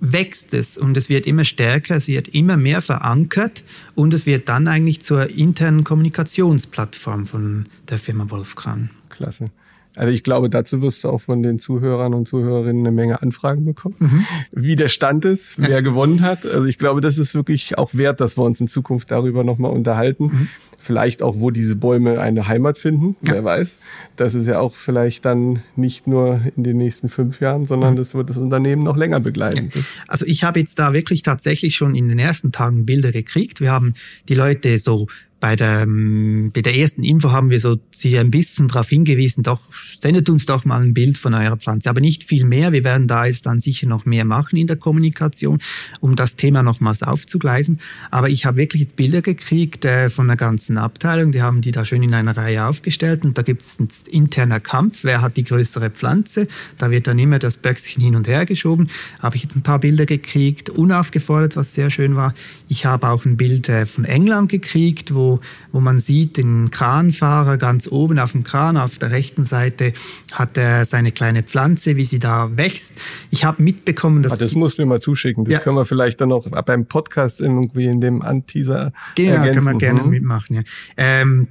wächst 0.00 0.54
es 0.54 0.78
und 0.78 0.96
es 0.96 1.08
wird 1.08 1.26
immer 1.26 1.44
stärker, 1.44 1.96
es 1.96 2.08
wird 2.08 2.28
immer 2.28 2.56
mehr 2.56 2.82
verankert 2.82 3.64
und 3.94 4.14
es 4.14 4.26
wird 4.26 4.48
dann 4.48 4.68
eigentlich 4.68 5.00
zur 5.00 5.28
internen 5.28 5.84
Kommunikationsplattform 5.84 7.26
von 7.26 7.66
der 7.88 7.98
Firma 7.98 8.30
Wolfkran. 8.30 8.90
Klasse. 9.08 9.50
Also 9.98 10.12
ich 10.12 10.22
glaube, 10.22 10.48
dazu 10.48 10.80
wirst 10.80 11.02
du 11.04 11.08
auch 11.08 11.20
von 11.20 11.42
den 11.42 11.58
Zuhörern 11.58 12.14
und 12.14 12.28
Zuhörerinnen 12.28 12.86
eine 12.86 12.94
Menge 12.94 13.20
Anfragen 13.20 13.64
bekommen, 13.64 13.96
Mhm. 13.98 14.24
wie 14.52 14.76
der 14.76 14.88
Stand 14.88 15.24
ist, 15.24 15.56
wer 15.58 15.82
gewonnen 15.82 16.20
hat. 16.22 16.46
Also 16.46 16.66
ich 16.66 16.78
glaube, 16.78 17.00
das 17.00 17.18
ist 17.18 17.34
wirklich 17.34 17.76
auch 17.78 17.94
wert, 17.94 18.20
dass 18.20 18.38
wir 18.38 18.44
uns 18.44 18.60
in 18.60 18.68
Zukunft 18.68 19.10
darüber 19.10 19.42
nochmal 19.44 19.72
unterhalten. 19.72 20.24
Mhm. 20.24 20.48
Vielleicht 20.80 21.22
auch, 21.24 21.34
wo 21.40 21.50
diese 21.50 21.74
Bäume 21.74 22.20
eine 22.20 22.46
Heimat 22.46 22.78
finden, 22.78 23.16
wer 23.20 23.42
weiß. 23.42 23.80
Das 24.14 24.36
ist 24.36 24.46
ja 24.46 24.60
auch 24.60 24.76
vielleicht 24.76 25.24
dann 25.24 25.64
nicht 25.74 26.06
nur 26.06 26.40
in 26.56 26.62
den 26.62 26.76
nächsten 26.76 27.08
fünf 27.08 27.40
Jahren, 27.40 27.66
sondern 27.66 27.96
das 27.96 28.14
wird 28.14 28.30
das 28.30 28.36
Unternehmen 28.38 28.84
noch 28.84 28.96
länger 28.96 29.18
begleiten. 29.18 29.70
Das, 29.74 30.02
Also 30.06 30.24
ich 30.26 30.44
habe 30.44 30.60
jetzt 30.60 30.78
da 30.78 30.92
wirklich 30.92 31.22
tatsächlich 31.24 31.74
schon 31.74 31.96
in 31.96 32.08
den 32.08 32.20
ersten 32.20 32.52
Tagen 32.52 32.86
Bilder 32.86 33.10
gekriegt. 33.10 33.60
Wir 33.60 33.72
haben 33.72 33.94
die 34.28 34.34
Leute 34.36 34.78
so 34.78 35.08
bei 35.40 35.54
der, 35.54 35.82
ähm, 35.82 36.50
bei 36.52 36.62
der 36.62 36.76
ersten 36.76 37.04
Info 37.04 37.30
haben 37.30 37.50
wir 37.50 37.60
so 37.60 37.78
sie 37.90 38.18
ein 38.18 38.30
bisschen 38.30 38.68
darauf 38.68 38.88
hingewiesen, 38.88 39.42
doch 39.42 39.60
sendet 39.98 40.28
uns 40.28 40.46
doch 40.46 40.64
mal 40.64 40.80
ein 40.80 40.94
Bild 40.94 41.16
von 41.16 41.32
eurer 41.34 41.56
Pflanze, 41.56 41.88
aber 41.90 42.00
nicht 42.00 42.24
viel 42.24 42.44
mehr. 42.44 42.72
Wir 42.72 42.82
werden 42.84 43.06
da 43.06 43.26
jetzt 43.26 43.46
dann 43.46 43.60
sicher 43.60 43.86
noch 43.86 44.04
mehr 44.04 44.24
machen 44.24 44.56
in 44.56 44.66
der 44.66 44.76
Kommunikation, 44.76 45.60
um 46.00 46.16
das 46.16 46.36
Thema 46.36 46.62
nochmals 46.62 47.02
aufzugleisen. 47.02 47.80
Aber 48.10 48.28
ich 48.28 48.46
habe 48.46 48.56
wirklich 48.56 48.88
Bilder 48.88 49.22
gekriegt 49.22 49.84
äh, 49.84 50.10
von 50.10 50.26
der 50.26 50.36
ganzen 50.36 50.76
Abteilung, 50.76 51.30
die 51.30 51.42
haben 51.42 51.60
die 51.60 51.70
da 51.70 51.84
schön 51.84 52.02
in 52.02 52.14
einer 52.14 52.36
Reihe 52.36 52.66
aufgestellt 52.66 53.24
und 53.24 53.38
da 53.38 53.42
gibt 53.42 53.62
es 53.62 53.78
einen 53.78 53.88
interner 54.10 54.60
Kampf, 54.60 55.04
wer 55.04 55.22
hat 55.22 55.36
die 55.36 55.44
größere 55.44 55.90
Pflanze. 55.90 56.48
Da 56.78 56.90
wird 56.90 57.06
dann 57.06 57.18
immer 57.18 57.38
das 57.38 57.56
Böckchen 57.56 58.02
hin 58.02 58.16
und 58.16 58.26
her 58.26 58.44
geschoben. 58.44 58.88
Habe 59.20 59.36
ich 59.36 59.42
jetzt 59.42 59.56
ein 59.56 59.62
paar 59.62 59.78
Bilder 59.78 60.06
gekriegt, 60.06 60.70
unaufgefordert, 60.70 61.56
was 61.56 61.74
sehr 61.74 61.90
schön 61.90 62.16
war. 62.16 62.34
Ich 62.68 62.86
habe 62.86 63.08
auch 63.08 63.24
ein 63.24 63.36
Bild 63.36 63.68
äh, 63.68 63.86
von 63.86 64.04
England 64.04 64.48
gekriegt, 64.48 65.14
wo, 65.14 65.27
wo 65.72 65.80
man 65.80 66.00
sieht, 66.00 66.36
den 66.36 66.70
Kranfahrer 66.70 67.56
ganz 67.58 67.86
oben 67.90 68.18
auf 68.18 68.32
dem 68.32 68.44
Kran, 68.44 68.76
auf 68.76 68.98
der 68.98 69.10
rechten 69.10 69.44
Seite 69.44 69.92
hat 70.32 70.56
er 70.56 70.84
seine 70.84 71.12
kleine 71.12 71.42
Pflanze, 71.42 71.96
wie 71.96 72.04
sie 72.04 72.18
da 72.18 72.56
wächst. 72.56 72.94
Ich 73.30 73.44
habe 73.44 73.62
mitbekommen, 73.62 74.22
dass 74.22 74.32
ah, 74.32 74.36
das 74.36 74.54
muss 74.54 74.78
mir 74.78 74.86
mal 74.86 75.00
zuschicken. 75.00 75.44
Das 75.44 75.54
Ja. 75.54 75.60
können 75.60 75.76
wir 75.76 75.84
vielleicht 75.84 76.20
dann 76.20 76.30
noch 76.30 76.48
beim 76.64 76.86
Podcast 76.86 77.40
irgendwie 77.40 77.86
in 77.86 78.00
dem 78.00 78.22
Anteaser 78.22 78.92
Genau, 79.14 79.32
ergänzen. 79.34 79.54
können 79.64 79.66
wir 79.74 79.78
gerne 79.78 80.02
Mhm. 80.02 80.10
mitmachen. 80.10 80.56
Ja. 80.56 80.62
Ähm, 80.96 81.48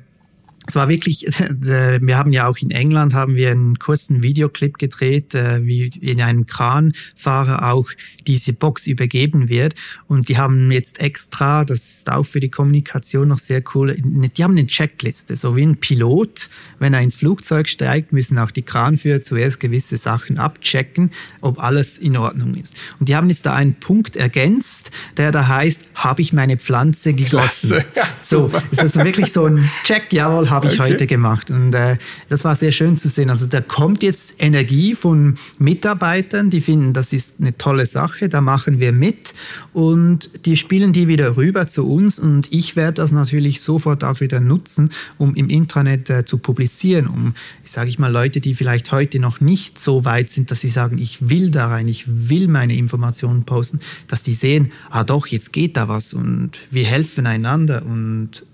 es 0.68 0.76
war 0.76 0.90
wirklich, 0.90 1.22
wir 1.50 2.18
haben 2.18 2.34
ja 2.34 2.48
auch 2.48 2.58
in 2.58 2.72
England 2.72 3.14
haben 3.14 3.36
wir 3.36 3.52
einen 3.52 3.80
kurzen 3.80 4.22
Videoclip 4.22 4.78
gedreht, 4.78 5.34
äh, 5.34 5.66
wie 5.66 5.88
in 6.02 6.22
einem 6.22 6.46
Kranfahrer 6.46 7.72
auch 7.72 7.90
diese 8.28 8.54
Box 8.54 8.86
übergeben 8.86 9.50
wird. 9.50 9.76
Und 10.08 10.30
die 10.30 10.38
haben 10.38 10.72
jetzt 10.72 11.00
extra, 11.00 11.64
das 11.64 11.80
ist 11.80 12.12
auch 12.12 12.26
für 12.26 12.42
die 12.42 12.50
Kommunikation 12.50 13.30
noch 13.30 13.40
sehr 13.40 13.64
cool, 13.74 13.96
die 13.98 14.44
haben 14.44 14.58
eine 14.58 14.68
Checkliste, 14.68 15.36
so 15.38 15.56
wie 15.56 15.64
ein 15.64 15.78
Pilot. 15.78 16.50
Wenn 16.80 16.94
er 16.94 17.02
ins 17.02 17.16
Flugzeug 17.16 17.70
steigt, 17.70 18.12
müssen 18.12 18.38
auch 18.38 18.52
die 18.52 18.62
Kranführer 18.62 19.22
zuerst 19.22 19.60
gewisse 19.60 19.98
Sachen 19.98 20.38
abchecken, 20.38 21.12
ob 21.42 21.60
alles 21.60 21.98
in 21.98 22.18
Ordnung 22.18 22.56
ist. 22.56 22.76
Und 23.00 23.08
die 23.08 23.16
haben 23.16 23.30
jetzt 23.30 23.46
da 23.46 23.54
einen 23.54 23.76
Punkt 23.76 24.18
ergänzt, 24.18 24.92
der 25.16 25.32
da 25.32 25.48
heißt, 25.48 25.82
habe 25.96 26.22
ich 26.22 26.34
meine 26.34 26.58
Pflanze 26.58 27.14
gegossen? 27.14 27.84
Ja, 27.96 28.08
so, 28.16 28.52
ist 28.70 28.82
das 28.82 28.96
wirklich 28.96 29.32
so 29.32 29.46
ein 29.46 29.68
Check? 29.84 30.12
Jawohl, 30.12 30.50
habe 30.58 30.67
ich 30.67 30.80
okay. 30.80 30.93
heute 30.93 31.08
gemacht. 31.08 31.50
Und 31.50 31.74
äh, 31.74 31.98
das 32.30 32.43
war 32.43 32.56
sehr 32.56 32.72
schön 32.72 32.98
zu 32.98 33.10
sehen. 33.10 33.30
Also 33.30 33.46
da 33.46 33.62
kommt 33.62 34.04
jetzt 34.04 34.36
Energie 34.39 34.96
von 34.96 35.38
Mitarbeitern, 35.60 36.50
die 36.50 36.62
finden, 36.62 36.93
das 36.93 37.13
ist 37.13 37.36
eine 37.39 37.58
tolle 37.58 37.86
Sache, 37.86 38.28
da 38.28 38.41
machen 38.41 38.80
wir 38.80 38.91
mit 38.91 39.34
und 39.74 40.46
die 40.46 40.58
spielen 40.58 40.93
die 40.93 41.08
wieder 41.08 41.38
rüber 41.38 41.67
zu 41.67 41.88
uns 41.88 42.20
und 42.20 42.52
ich 42.52 42.76
werde 42.76 43.02
das 43.02 43.12
natürlich 43.12 43.62
sofort 43.62 44.04
auch 44.04 44.20
wieder 44.20 44.39
nutzen, 44.39 44.91
um 45.17 45.36
im 45.36 45.50
Intranet 45.50 46.10
äh, 46.10 46.26
zu 46.26 46.39
publizieren, 46.39 47.08
um, 47.08 47.34
ich 47.63 47.72
sage 47.72 47.89
ich 47.89 48.00
mal, 48.00 48.12
Leute, 48.12 48.41
die 48.41 48.56
vielleicht 48.56 48.91
heute 48.91 49.20
noch 49.20 49.39
nicht 49.39 49.80
so 49.80 50.06
weit 50.06 50.32
sind, 50.32 50.50
dass 50.50 50.62
sie 50.62 50.70
sagen, 50.70 50.98
ich 50.98 51.30
will 51.30 51.52
da 51.52 51.67
rein, 51.67 51.88
ich 51.88 52.06
will 52.08 52.48
meine 52.48 52.76
Informationen 52.76 53.43
posten, 53.43 53.80
dass 54.08 54.24
die 54.24 54.34
sehen, 54.34 54.72
ah 54.89 55.04
doch, 55.04 55.28
jetzt 55.28 55.54
geht 55.54 55.78
da 55.78 55.88
was 55.88 56.13
und 56.13 56.52
wir 56.72 56.86
helfen 56.86 57.28
einander 57.28 57.86
und 57.86 58.47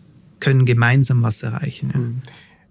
können 0.43 0.65
gemeinsam 0.65 1.23
was 1.23 1.41
erreichen. 1.41 1.89
Ja. 1.93 1.99
Mhm. 1.99 2.21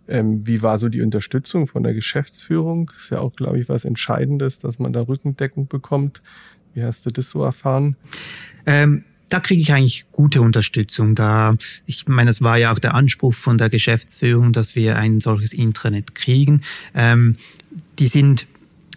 Ähm, 0.09 0.47
wie 0.47 0.63
war 0.63 0.79
so 0.79 0.91
die 0.91 1.01
Unterstützung 1.01 1.67
von 1.67 1.83
der 1.83 1.95
Geschäftsführung? 1.95 2.91
Ist 2.99 3.11
ja 3.11 3.21
auch, 3.21 3.35
glaube 3.35 3.59
ich, 3.59 3.69
was 3.69 3.87
Entscheidendes, 3.87 4.59
dass 4.59 4.79
man 4.79 4.93
da 4.93 5.01
Rückendeckung 5.01 5.69
bekommt. 5.69 6.23
Wie 6.75 6.83
hast 6.83 7.07
du 7.07 7.11
das 7.11 7.31
so 7.31 7.43
erfahren? 7.43 7.97
Ähm, 8.67 9.05
da 9.31 9.41
kriege 9.41 9.63
ich 9.63 9.73
eigentlich 9.73 10.05
gute 10.13 10.43
Unterstützung. 10.43 11.15
Da, 11.15 11.57
ich 11.87 12.07
meine, 12.09 12.31
es 12.31 12.43
war 12.43 12.59
ja 12.59 12.73
auch 12.73 12.79
der 12.79 12.95
Anspruch 12.95 13.33
von 13.33 13.57
der 13.57 13.71
Geschäftsführung, 13.71 14.53
dass 14.53 14.77
wir 14.77 14.97
ein 14.97 15.21
solches 15.21 15.55
Intranet 15.55 16.15
kriegen. 16.15 16.61
Ähm, 16.95 17.37
die 17.99 18.09
sind 18.09 18.47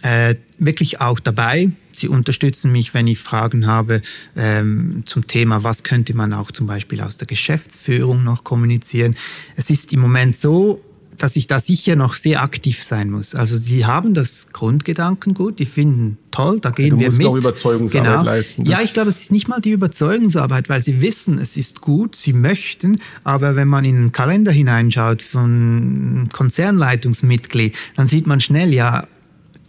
äh, 0.02 0.36
wirklich 0.58 1.00
auch 1.00 1.22
dabei. 1.22 1.70
Sie 2.00 2.08
unterstützen 2.08 2.72
mich, 2.72 2.94
wenn 2.94 3.08
ich 3.08 3.20
Fragen 3.20 3.68
habe 3.68 4.02
ähm, 4.36 5.04
zum 5.06 5.28
Thema, 5.28 5.64
was 5.64 5.84
könnte 5.84 6.14
man 6.14 6.34
auch 6.34 6.52
zum 6.52 6.68
Beispiel 6.68 7.02
aus 7.02 7.18
der 7.18 7.28
Geschäftsführung 7.28 8.24
noch 8.24 8.44
kommunizieren. 8.44 9.16
Es 9.56 9.70
ist 9.70 9.94
im 9.94 10.00
Moment 10.00 10.38
so, 10.38 10.82
dass 11.18 11.36
ich 11.36 11.48
da 11.48 11.60
sicher 11.60 11.96
noch 11.96 12.16
sehr 12.16 12.42
aktiv 12.42 12.84
sein 12.84 13.10
muss. 13.10 13.36
Also 13.36 13.58
sie 13.58 13.86
haben 13.86 14.14
das 14.14 14.48
Grundgedankengut, 14.52 15.60
die 15.60 15.66
finden 15.66 16.18
toll, 16.32 16.60
da 16.60 16.70
gehen 16.72 16.92
du 16.92 17.00
wir 17.00 17.08
musst 17.08 17.18
mit. 17.18 17.28
Noch 17.28 17.36
Überzeugungsarbeit 17.36 18.12
genau. 18.12 18.24
leisten. 18.24 18.66
Ja, 18.66 18.82
ich 18.82 18.94
glaube, 18.94 19.10
es 19.10 19.22
ist 19.22 19.32
nicht 19.32 19.48
mal 19.48 19.62
die 19.62 19.72
Überzeugungsarbeit, 19.72 20.70
weil 20.70 20.82
sie 20.82 21.02
wissen, 21.02 21.40
es 21.40 21.58
ist 21.58 21.82
gut, 21.82 22.16
sie 22.16 22.34
möchten, 22.34 23.00
aber 23.24 23.56
wenn 23.56 23.68
man 23.68 23.86
in 23.86 23.96
den 23.96 24.12
Kalender 24.12 24.52
hineinschaut 24.52 25.22
von 25.22 26.30
Konzernleitungsmitglied, 26.32 27.78
dann 27.96 28.08
sieht 28.08 28.28
man 28.28 28.42
schnell, 28.42 28.74
ja, 28.74 29.08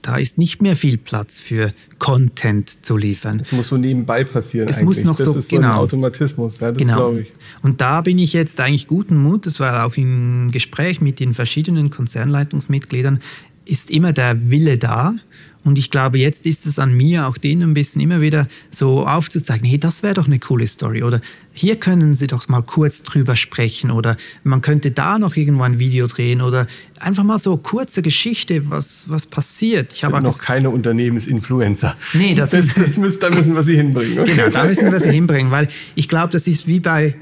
da 0.06 0.18
ist 0.18 0.38
nicht 0.38 0.62
mehr 0.62 0.76
viel 0.76 0.98
Platz 0.98 1.40
für 1.40 1.72
Content 1.98 2.84
zu 2.84 2.96
liefern. 2.96 3.38
Das 3.38 3.50
muss 3.50 3.68
so 3.68 3.76
nebenbei 3.76 4.22
passieren. 4.22 4.68
Das 4.68 4.76
eigentlich. 4.76 4.98
muss 4.98 5.04
noch 5.04 5.16
das 5.16 5.26
so, 5.26 5.38
ist 5.38 5.48
genau. 5.48 5.68
so 5.68 5.72
ein 5.72 5.78
Automatismus, 5.80 6.60
ja, 6.60 6.68
das 6.70 6.78
genau. 6.78 6.96
glaube 6.96 7.20
ich. 7.22 7.32
Und 7.62 7.80
da 7.80 8.02
bin 8.02 8.18
ich 8.20 8.32
jetzt 8.32 8.60
eigentlich 8.60 8.86
guten 8.86 9.16
Mut, 9.16 9.46
das 9.46 9.58
war 9.58 9.84
auch 9.84 9.96
im 9.96 10.52
Gespräch 10.52 11.00
mit 11.00 11.18
den 11.18 11.34
verschiedenen 11.34 11.90
Konzernleitungsmitgliedern, 11.90 13.18
ist 13.64 13.90
immer 13.90 14.12
der 14.12 14.48
Wille 14.48 14.78
da, 14.78 15.16
und 15.66 15.78
ich 15.78 15.90
glaube, 15.90 16.18
jetzt 16.18 16.46
ist 16.46 16.64
es 16.64 16.78
an 16.78 16.94
mir, 16.94 17.26
auch 17.26 17.38
denen 17.38 17.70
ein 17.70 17.74
bisschen 17.74 18.00
immer 18.00 18.20
wieder 18.20 18.46
so 18.70 19.06
aufzuzeigen, 19.06 19.68
hey, 19.68 19.78
das 19.78 20.02
wäre 20.04 20.14
doch 20.14 20.26
eine 20.26 20.38
coole 20.38 20.66
Story. 20.68 21.02
Oder 21.02 21.20
hier 21.52 21.76
können 21.76 22.14
Sie 22.14 22.28
doch 22.28 22.48
mal 22.48 22.62
kurz 22.62 23.02
drüber 23.02 23.34
sprechen. 23.34 23.90
Oder 23.90 24.16
man 24.44 24.62
könnte 24.62 24.92
da 24.92 25.18
noch 25.18 25.36
irgendwo 25.36 25.64
ein 25.64 25.80
Video 25.80 26.06
drehen. 26.06 26.40
Oder 26.40 26.68
einfach 27.00 27.24
mal 27.24 27.40
so 27.40 27.56
kurze 27.56 28.00
Geschichte, 28.00 28.70
was, 28.70 29.04
was 29.08 29.26
passiert. 29.26 29.92
Ich 29.92 30.04
habe 30.04 30.20
noch 30.20 30.38
keine 30.38 30.70
Unternehmensinfluencer. 30.70 31.96
Nee, 32.14 32.36
das, 32.36 32.50
das, 32.50 32.66
ist, 32.66 32.80
das 32.80 32.96
müssen, 32.96 33.20
da 33.20 33.30
müssen 33.30 33.56
wir 33.56 33.62
sie 33.62 33.76
hinbringen. 33.76 34.18
Okay? 34.26 34.34
Genau, 34.36 34.50
da 34.50 34.64
müssen 34.64 34.92
wir 34.92 35.00
sie 35.00 35.10
hinbringen. 35.10 35.50
Weil 35.50 35.68
ich 35.96 36.08
glaube, 36.08 36.32
das 36.32 36.46
ist 36.46 36.66
wie 36.66 36.80
bei 36.80 37.16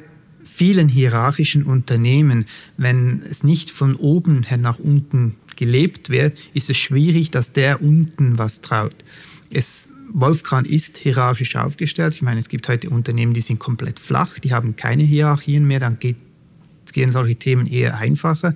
vielen 0.54 0.88
hierarchischen 0.88 1.64
Unternehmen, 1.64 2.46
wenn 2.76 3.22
es 3.28 3.42
nicht 3.42 3.72
von 3.72 3.96
oben 3.96 4.44
her 4.44 4.56
nach 4.56 4.78
unten 4.78 5.34
gelebt 5.56 6.10
wird, 6.10 6.38
ist 6.54 6.70
es 6.70 6.76
schwierig, 6.76 7.32
dass 7.32 7.52
der 7.52 7.82
unten 7.82 8.38
was 8.38 8.60
traut. 8.60 8.94
Es, 9.52 9.88
Wolfkran 10.12 10.64
ist 10.64 10.96
hierarchisch 10.96 11.56
aufgestellt. 11.56 12.14
Ich 12.14 12.22
meine, 12.22 12.38
es 12.38 12.48
gibt 12.48 12.68
heute 12.68 12.88
Unternehmen, 12.90 13.34
die 13.34 13.40
sind 13.40 13.58
komplett 13.58 13.98
flach, 13.98 14.38
die 14.38 14.54
haben 14.54 14.76
keine 14.76 15.02
Hierarchien 15.02 15.66
mehr, 15.66 15.80
dann 15.80 15.98
geht, 15.98 16.16
gehen 16.92 17.10
solche 17.10 17.34
Themen 17.34 17.66
eher 17.66 17.98
einfacher. 17.98 18.54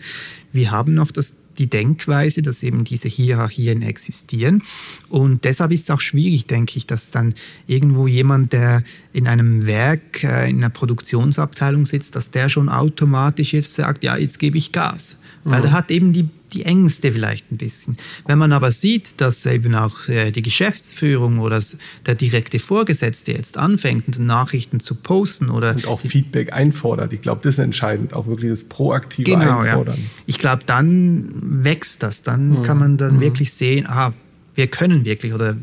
Wir 0.52 0.70
haben 0.70 0.94
noch 0.94 1.10
das 1.10 1.34
die 1.58 1.68
Denkweise, 1.68 2.42
dass 2.42 2.62
eben 2.62 2.84
diese 2.84 3.08
Hierarchien 3.08 3.82
existieren. 3.82 4.62
Und 5.08 5.44
deshalb 5.44 5.72
ist 5.72 5.84
es 5.84 5.90
auch 5.90 6.00
schwierig, 6.00 6.46
denke 6.46 6.76
ich, 6.76 6.86
dass 6.86 7.10
dann 7.10 7.34
irgendwo 7.66 8.06
jemand, 8.06 8.52
der 8.52 8.82
in 9.12 9.26
einem 9.26 9.66
Werk, 9.66 10.22
äh, 10.24 10.48
in 10.48 10.58
einer 10.58 10.70
Produktionsabteilung 10.70 11.86
sitzt, 11.86 12.16
dass 12.16 12.30
der 12.30 12.48
schon 12.48 12.68
automatisch 12.68 13.52
jetzt 13.52 13.74
sagt, 13.74 14.04
ja, 14.04 14.16
jetzt 14.16 14.38
gebe 14.38 14.58
ich 14.58 14.72
Gas. 14.72 15.16
Weil 15.44 15.60
mhm. 15.60 15.62
der 15.62 15.72
hat 15.72 15.90
eben 15.90 16.12
die, 16.12 16.28
die 16.52 16.64
Ängste 16.64 17.12
vielleicht 17.12 17.50
ein 17.52 17.56
bisschen. 17.56 17.96
Wenn 18.26 18.38
man 18.38 18.52
aber 18.52 18.70
sieht, 18.70 19.20
dass 19.20 19.44
eben 19.46 19.74
auch 19.74 20.08
äh, 20.08 20.30
die 20.30 20.42
Geschäftsführung 20.42 21.38
oder 21.38 21.62
der 22.06 22.14
direkte 22.14 22.58
Vorgesetzte 22.58 23.32
jetzt 23.32 23.58
anfängt, 23.58 24.18
Nachrichten 24.18 24.80
zu 24.80 24.94
posten 24.94 25.50
oder. 25.50 25.74
Und 25.74 25.86
auch 25.86 26.00
Feedback 26.00 26.52
einfordert. 26.52 27.12
Ich 27.12 27.20
glaube, 27.20 27.40
das 27.42 27.54
ist 27.54 27.58
entscheidend, 27.60 28.14
auch 28.14 28.26
wirklich 28.26 28.50
das 28.50 28.64
proaktive 28.64 29.30
genau, 29.30 29.60
Einfordern. 29.60 29.98
Ja. 29.98 30.10
Ich 30.26 30.38
glaube, 30.38 30.64
dann 30.66 31.32
wächst 31.64 32.02
das. 32.02 32.22
Dann 32.22 32.50
mhm. 32.50 32.62
kann 32.62 32.78
man 32.78 32.96
dann 32.96 33.16
mhm. 33.16 33.20
wirklich 33.20 33.52
sehen, 33.52 33.86
aha, 33.86 34.14
wir 34.54 34.66
können 34.66 35.04
wirklich, 35.04 35.34
oder 35.34 35.56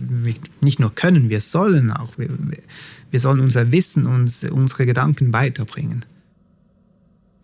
nicht 0.61 0.79
nur 0.79 0.93
können, 0.93 1.29
wir 1.29 1.41
sollen 1.41 1.91
auch. 1.91 2.17
Wir, 2.17 2.29
wir 3.11 3.19
sollen 3.19 3.39
unser 3.39 3.71
Wissen 3.71 4.05
und 4.05 4.31
unsere 4.51 4.85
Gedanken 4.85 5.33
weiterbringen. 5.33 6.05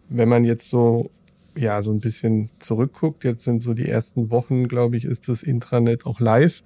Wenn 0.10 0.30
man 0.30 0.44
jetzt 0.44 0.70
so 0.70 1.12
ja 1.56 1.82
so 1.82 1.92
ein 1.92 2.00
bisschen 2.00 2.50
zurückguckt, 2.60 3.24
jetzt 3.24 3.44
sind 3.44 3.64
so 3.64 3.74
die 3.74 3.88
ersten 3.88 4.30
Wochen, 4.30 4.68
glaube 4.68 4.98
ich, 4.98 5.06
ist 5.06 5.28
das 5.28 5.44
Intranet 5.44 6.06
auch 6.06 6.20
live. 6.20 6.64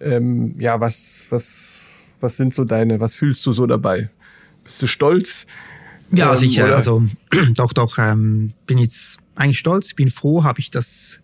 Ähm, 0.00 0.54
ja, 0.58 0.80
was, 0.80 1.26
was, 1.30 1.82
was 2.20 2.36
sind 2.36 2.54
so 2.54 2.64
deine, 2.64 3.00
was 3.00 3.14
fühlst 3.14 3.44
du 3.46 3.52
so 3.52 3.66
dabei? 3.66 4.10
Bist 4.64 4.82
du 4.82 4.86
stolz? 4.86 5.46
Ja, 6.12 6.32
ähm, 6.32 6.38
sicher. 6.38 6.64
Oder? 6.66 6.76
Also 6.76 7.02
doch, 7.54 7.72
doch, 7.72 7.98
ähm, 7.98 8.52
bin 8.66 8.78
jetzt 8.78 9.18
eigentlich 9.34 9.58
stolz, 9.58 9.94
bin 9.94 10.10
froh, 10.10 10.44
habe 10.44 10.60
ich 10.60 10.70
das 10.70 11.20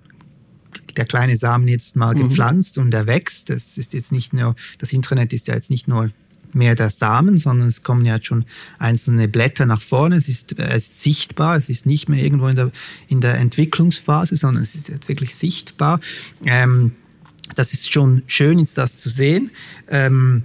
der 0.97 1.05
kleine 1.05 1.37
Samen 1.37 1.69
jetzt 1.69 1.97
mal 1.97 2.15
mhm. 2.15 2.29
gepflanzt 2.29 2.79
und 2.79 2.93
er 2.95 3.07
wächst. 3.07 3.51
Das 3.51 3.79
ist 3.79 3.93
jetzt 3.93 4.13
nicht 4.13 4.33
nur, 4.33 4.57
das 4.79 4.93
Intranet 4.93 5.33
ist 5.33 5.47
ja 5.49 5.55
jetzt 5.55 5.71
nicht 5.71 5.89
nur 5.89 6.11
mehr 6.55 6.75
der 6.75 6.91
Samen, 6.91 7.39
sondern 7.39 7.69
es 7.69 7.83
kommen 7.83 8.05
ja 8.07 8.19
schon 8.23 8.45
einzelne 8.79 9.29
Blätter 9.29 9.67
nach 9.67 9.83
vorne. 9.83 10.17
Es 10.17 10.29
ist, 10.29 10.59
äh, 10.59 10.69
es 10.69 10.89
ist 10.89 11.01
sichtbar, 11.01 11.57
es 11.57 11.69
ist 11.69 11.87
nicht 11.87 12.09
mehr 12.09 12.23
irgendwo 12.23 12.49
in 12.49 12.57
der, 12.57 12.71
in 13.09 13.21
der 13.21 13.39
Entwicklungsphase, 13.39 14.37
sondern 14.37 14.63
es 14.63 14.75
ist 14.75 14.89
jetzt 14.89 15.09
wirklich 15.09 15.35
sichtbar. 15.35 16.01
Ähm, 16.45 16.93
das 17.55 17.73
ist 17.73 17.93
schon 17.93 18.23
schön, 18.27 18.59
jetzt 18.59 18.77
das 18.77 18.99
zu 18.99 19.09
sehen. 19.09 19.51
Ähm, 19.89 20.45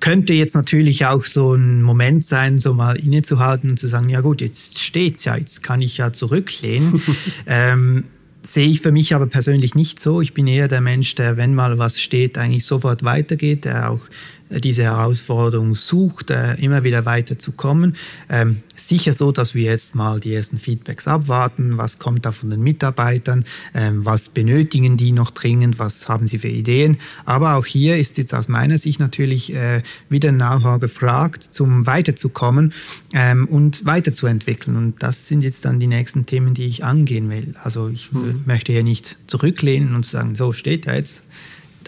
könnte 0.00 0.34
jetzt 0.34 0.54
natürlich 0.54 1.06
auch 1.06 1.24
so 1.24 1.54
ein 1.54 1.82
Moment 1.82 2.26
sein, 2.26 2.58
so 2.58 2.74
mal 2.74 2.96
innezuhalten 2.96 3.70
und 3.70 3.78
zu 3.78 3.88
sagen, 3.88 4.10
ja 4.10 4.20
gut, 4.20 4.42
jetzt 4.42 4.78
steht's 4.78 5.24
ja, 5.24 5.36
jetzt 5.36 5.62
kann 5.62 5.80
ich 5.80 5.96
ja 5.96 6.12
zurücklehnen. 6.12 7.00
ähm, 7.46 8.04
sehe 8.42 8.68
ich 8.68 8.82
für 8.82 8.92
mich 8.92 9.14
aber 9.14 9.26
persönlich 9.26 9.74
nicht 9.74 9.98
so. 9.98 10.20
Ich 10.20 10.34
bin 10.34 10.46
eher 10.46 10.68
der 10.68 10.82
Mensch, 10.82 11.14
der, 11.14 11.38
wenn 11.38 11.54
mal 11.54 11.78
was 11.78 12.00
steht, 12.00 12.36
eigentlich 12.36 12.66
sofort 12.66 13.02
weitergeht, 13.02 13.64
der 13.64 13.90
auch 13.90 14.02
diese 14.50 14.82
Herausforderung 14.84 15.74
sucht, 15.74 16.30
äh, 16.30 16.54
immer 16.54 16.84
wieder 16.84 17.04
weiterzukommen. 17.04 17.96
Ähm, 18.28 18.62
sicher 18.76 19.12
so, 19.12 19.32
dass 19.32 19.54
wir 19.54 19.64
jetzt 19.64 19.94
mal 19.94 20.20
die 20.20 20.34
ersten 20.34 20.58
Feedbacks 20.58 21.08
abwarten. 21.08 21.78
Was 21.78 21.98
kommt 21.98 22.26
da 22.26 22.32
von 22.32 22.50
den 22.50 22.62
Mitarbeitern? 22.62 23.44
Ähm, 23.74 24.04
was 24.04 24.28
benötigen 24.28 24.96
die 24.96 25.12
noch 25.12 25.30
dringend? 25.30 25.78
Was 25.78 26.08
haben 26.08 26.26
sie 26.26 26.38
für 26.38 26.48
Ideen? 26.48 26.98
Aber 27.24 27.54
auch 27.56 27.66
hier 27.66 27.96
ist 27.96 28.18
jetzt 28.18 28.34
aus 28.34 28.48
meiner 28.48 28.78
Sicht 28.78 29.00
natürlich 29.00 29.54
äh, 29.54 29.82
wieder 30.08 30.30
Know-how 30.30 30.78
gefragt, 30.78 31.48
zum 31.50 31.86
weiterzukommen 31.86 32.72
ähm, 33.14 33.46
und 33.48 33.84
weiterzuentwickeln. 33.86 34.76
Und 34.76 35.02
das 35.02 35.26
sind 35.26 35.42
jetzt 35.42 35.64
dann 35.64 35.80
die 35.80 35.86
nächsten 35.86 36.26
Themen, 36.26 36.54
die 36.54 36.66
ich 36.66 36.84
angehen 36.84 37.30
will. 37.30 37.54
Also 37.62 37.88
ich 37.88 38.10
hm. 38.12 38.42
möchte 38.44 38.72
hier 38.72 38.84
nicht 38.84 39.16
zurücklehnen 39.26 39.94
und 39.94 40.04
sagen, 40.04 40.34
so 40.34 40.52
steht 40.52 40.86
da 40.86 40.94
jetzt 40.94 41.22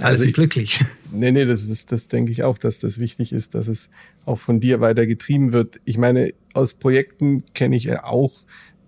alle 0.00 0.10
also 0.10 0.24
sind 0.24 0.34
glücklich. 0.34 0.84
Nee, 1.12 1.32
nee, 1.32 1.44
das 1.44 1.68
ist, 1.68 1.92
das 1.92 2.08
denke 2.08 2.32
ich 2.32 2.42
auch, 2.42 2.58
dass 2.58 2.78
das 2.78 2.98
wichtig 2.98 3.32
ist, 3.32 3.54
dass 3.54 3.68
es 3.68 3.88
auch 4.24 4.38
von 4.38 4.60
dir 4.60 4.80
weiter 4.80 5.06
getrieben 5.06 5.52
wird. 5.52 5.80
Ich 5.84 5.98
meine, 5.98 6.32
aus 6.52 6.74
Projekten 6.74 7.44
kenne 7.54 7.76
ich 7.76 7.84
ja 7.84 8.04
auch, 8.04 8.32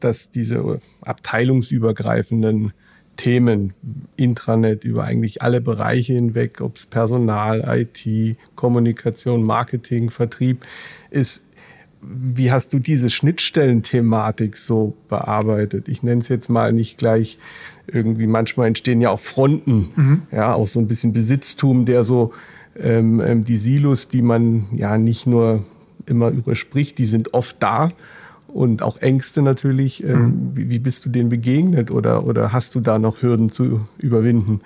dass 0.01 0.31
diese 0.31 0.81
abteilungsübergreifenden 1.01 2.73
Themen, 3.17 3.75
Intranet 4.17 4.85
über 4.85 5.05
eigentlich 5.05 5.43
alle 5.43 5.61
Bereiche 5.61 6.15
hinweg, 6.15 6.61
ob 6.61 6.77
es 6.77 6.87
Personal, 6.87 7.65
IT, 7.67 8.37
Kommunikation, 8.55 9.43
Marketing, 9.43 10.09
Vertrieb 10.09 10.65
ist. 11.11 11.43
Wie 12.01 12.53
hast 12.53 12.73
du 12.73 12.79
diese 12.79 13.11
Schnittstellenthematik 13.11 14.57
so 14.57 14.95
bearbeitet? 15.09 15.89
Ich 15.89 16.03
nenne 16.03 16.21
es 16.21 16.29
jetzt 16.29 16.49
mal 16.49 16.73
nicht 16.73 16.99
gleich 16.99 17.39
irgendwie, 17.87 18.27
manchmal 18.27 18.69
entstehen 18.69 19.01
ja 19.01 19.11
auch 19.11 19.21
Fronten, 19.21 19.89
mhm. 19.97 20.23
ja, 20.31 20.55
auch 20.55 20.69
so 20.69 20.79
ein 20.79 20.89
bisschen 20.89 21.13
Besitztum, 21.13 21.87
der 21.87 22.05
so 22.05 22.33
ähm, 22.79 23.21
ähm 23.21 23.45
die 23.45 23.57
Silos, 23.57 24.09
die 24.09 24.23
man 24.23 24.67
ja 24.73 24.99
nicht 24.99 25.27
nur 25.27 25.65
immer 26.07 26.31
überspricht, 26.31 26.99
die 26.99 27.07
sind 27.07 27.35
oft 27.35 27.57
da 27.61 27.91
und 28.49 28.83
auch 28.83 28.99
Ängste 28.99 29.43
natürlich. 29.43 30.03
Ähm, 30.03 30.23
mhm. 30.23 30.51
Wie, 30.55 30.71
wie, 30.71 30.79
bist 30.79 31.05
du 31.05 31.11
denen 31.11 31.29
begegnet 31.29 31.91
oder, 31.91 32.27
oder 32.27 32.53
hast 32.53 32.75
du 32.75 32.81
da 32.81 32.99
noch 32.99 33.23
Hürden 33.23 33.53
zu 33.53 33.87
überwinden? 33.99 34.61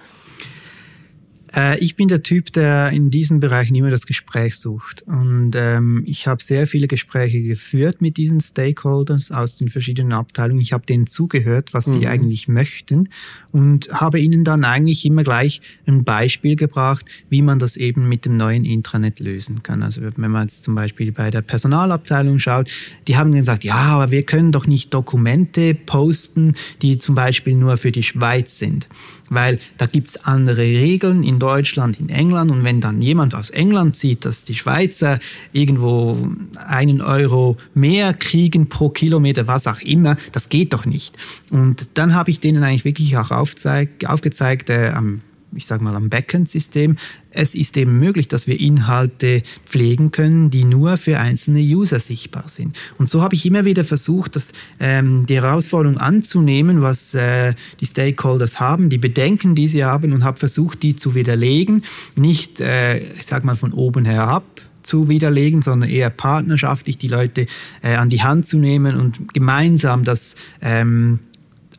Äh, 1.55 1.79
ich 1.79 1.97
bin 1.97 2.09
der 2.09 2.23
Typ, 2.23 2.53
der 2.53 2.91
in 2.91 3.11
diesen 3.11 3.41
Bereichen 3.41 3.75
immer 3.75 3.91
das 3.91 4.07
Gespräch 4.07 4.57
sucht. 4.57 5.03
Und 5.03 5.53
ähm, 5.55 6.03
ich 6.07 6.27
habe 6.27 6.43
sehr 6.43 6.67
viele 6.67 6.89
Gespräche 6.89 7.43
geführt 7.43 8.01
mit 8.01 8.17
diesen 8.17 8.41
Stakeholders 8.41 9.31
aus 9.31 9.57
den 9.57 9.69
verschiedenen 9.69 10.13
Abteilungen. 10.13 10.61
Ich 10.61 10.73
habe 10.73 10.87
denen 10.87 11.07
zugehört, 11.07 11.75
was 11.75 11.87
mhm. 11.87 12.01
die 12.01 12.07
eigentlich 12.07 12.49
möchten 12.49 13.09
und 13.53 13.89
habe 13.93 14.19
ihnen 14.19 14.45
dann 14.45 14.65
eigentlich 14.65 15.05
immer 15.05 15.25
gleich 15.25 15.61
ein 15.87 16.05
Beispiel 16.05 16.57
gebracht, 16.57 17.05
wie 17.29 17.43
man 17.43 17.59
das 17.59 17.77
eben 17.77 18.09
mit 18.09 18.25
dem 18.25 18.37
neuen 18.37 18.65
Intranet 18.65 19.21
lösen 19.21 19.63
kann. 19.63 19.83
Also 19.83 20.01
wenn 20.03 20.31
man 20.31 20.49
jetzt 20.49 20.65
zum 20.65 20.75
Beispiel 20.75 21.13
bei 21.13 21.31
der 21.31 21.43
Personalabteilung 21.43 22.39
schaut, 22.39 22.71
die 23.07 23.17
haben 23.17 23.33
gesagt, 23.33 23.65
ja, 23.65 23.77
aber 23.77 24.11
wir 24.11 24.23
können 24.23 24.53
doch 24.53 24.67
nicht 24.67 24.93
Dokumente 24.95 25.75
posten, 25.75 26.55
die 26.81 26.99
zum 26.99 27.15
Beispiel 27.15 27.55
nur 27.55 27.77
für 27.77 27.93
die 27.93 28.03
Schweiz 28.03 28.59
sind 28.59 28.87
weil 29.35 29.59
da 29.79 29.87
gibt's 29.87 30.25
andere 30.25 30.63
Regeln 30.63 31.23
in 31.23 31.39
Deutschland, 31.43 31.99
in 31.99 32.09
England 32.09 32.53
und 32.53 32.63
wenn 32.63 32.81
dann 32.81 33.03
jemand 33.03 33.35
aus 33.35 33.51
England 33.51 33.97
sieht, 33.97 34.25
dass 34.25 34.45
die 34.45 34.55
Schweizer 34.55 35.19
irgendwo 35.53 36.17
einen 36.57 37.01
Euro 37.01 37.57
mehr 37.75 38.15
kriegen 38.15 38.69
pro 38.69 38.91
Kilometer, 38.91 39.49
was 39.49 39.67
auch 39.67 39.81
immer, 39.81 40.17
das 40.31 40.49
geht 40.49 40.73
doch 40.73 40.87
nicht. 40.87 41.17
Und 41.51 41.89
dann 41.95 42.15
habe 42.15 42.31
ich 42.31 42.39
denen 42.39 42.63
eigentlich 42.63 42.85
wirklich 42.85 43.17
auch 43.17 43.33
aufgezeigt, 43.33 44.71
äh, 44.71 44.93
am 44.95 45.23
ich 45.55 45.67
sage 45.67 45.85
mal, 45.85 45.95
am 45.97 46.09
Backend-System. 46.09 46.97
Es 47.31 47.55
ist 47.55 47.77
eben 47.77 47.99
möglich, 47.99 48.29
dass 48.29 48.47
wir 48.47 48.59
Inhalte 48.61 49.43
pflegen 49.65 50.13
können, 50.13 50.51
die 50.51 50.65
nur 50.65 50.97
für 50.97 51.19
einzelne 51.19 51.61
User 51.61 52.01
sichtbar 52.01 52.45
sind. 52.49 52.77
Und 52.99 53.09
so 53.09 53.23
habe 53.23 53.35
ich 53.35 53.47
immer 53.47 53.65
wieder 53.65 53.85
versucht, 53.85 54.37
dass, 54.37 54.53
ähm, 54.81 55.27
die 55.27 55.37
Herausforderung 55.37 55.99
anzunehmen, 55.99 56.83
was 56.83 57.15
äh, 57.15 57.55
die 57.81 57.87
Stakeholders 57.87 58.61
haben, 58.61 58.91
die 58.91 58.99
Bedenken, 58.99 59.55
die 59.55 59.69
sie 59.69 59.85
haben, 59.85 60.13
und 60.13 60.25
habe 60.25 60.39
versucht, 60.39 60.83
die 60.83 60.97
zu 60.97 61.15
widerlegen. 61.15 61.83
Nicht, 62.17 62.61
äh, 62.61 62.99
ich 62.99 63.27
sage 63.27 63.47
mal, 63.47 63.57
von 63.57 63.73
oben 63.73 64.05
herab, 64.05 64.45
zu 64.83 65.09
widerlegen, 65.09 65.63
sondern 65.63 65.89
eher 65.89 66.11
partnerschaftlich 66.11 66.99
die 66.99 67.09
Leute 67.09 67.47
äh, 67.83 67.95
an 67.95 68.11
die 68.11 68.23
Hand 68.23 68.47
zu 68.47 68.59
nehmen 68.59 68.97
und 68.97 69.33
gemeinsam 69.33 70.05
das 70.05 70.35
ähm, 70.61 71.21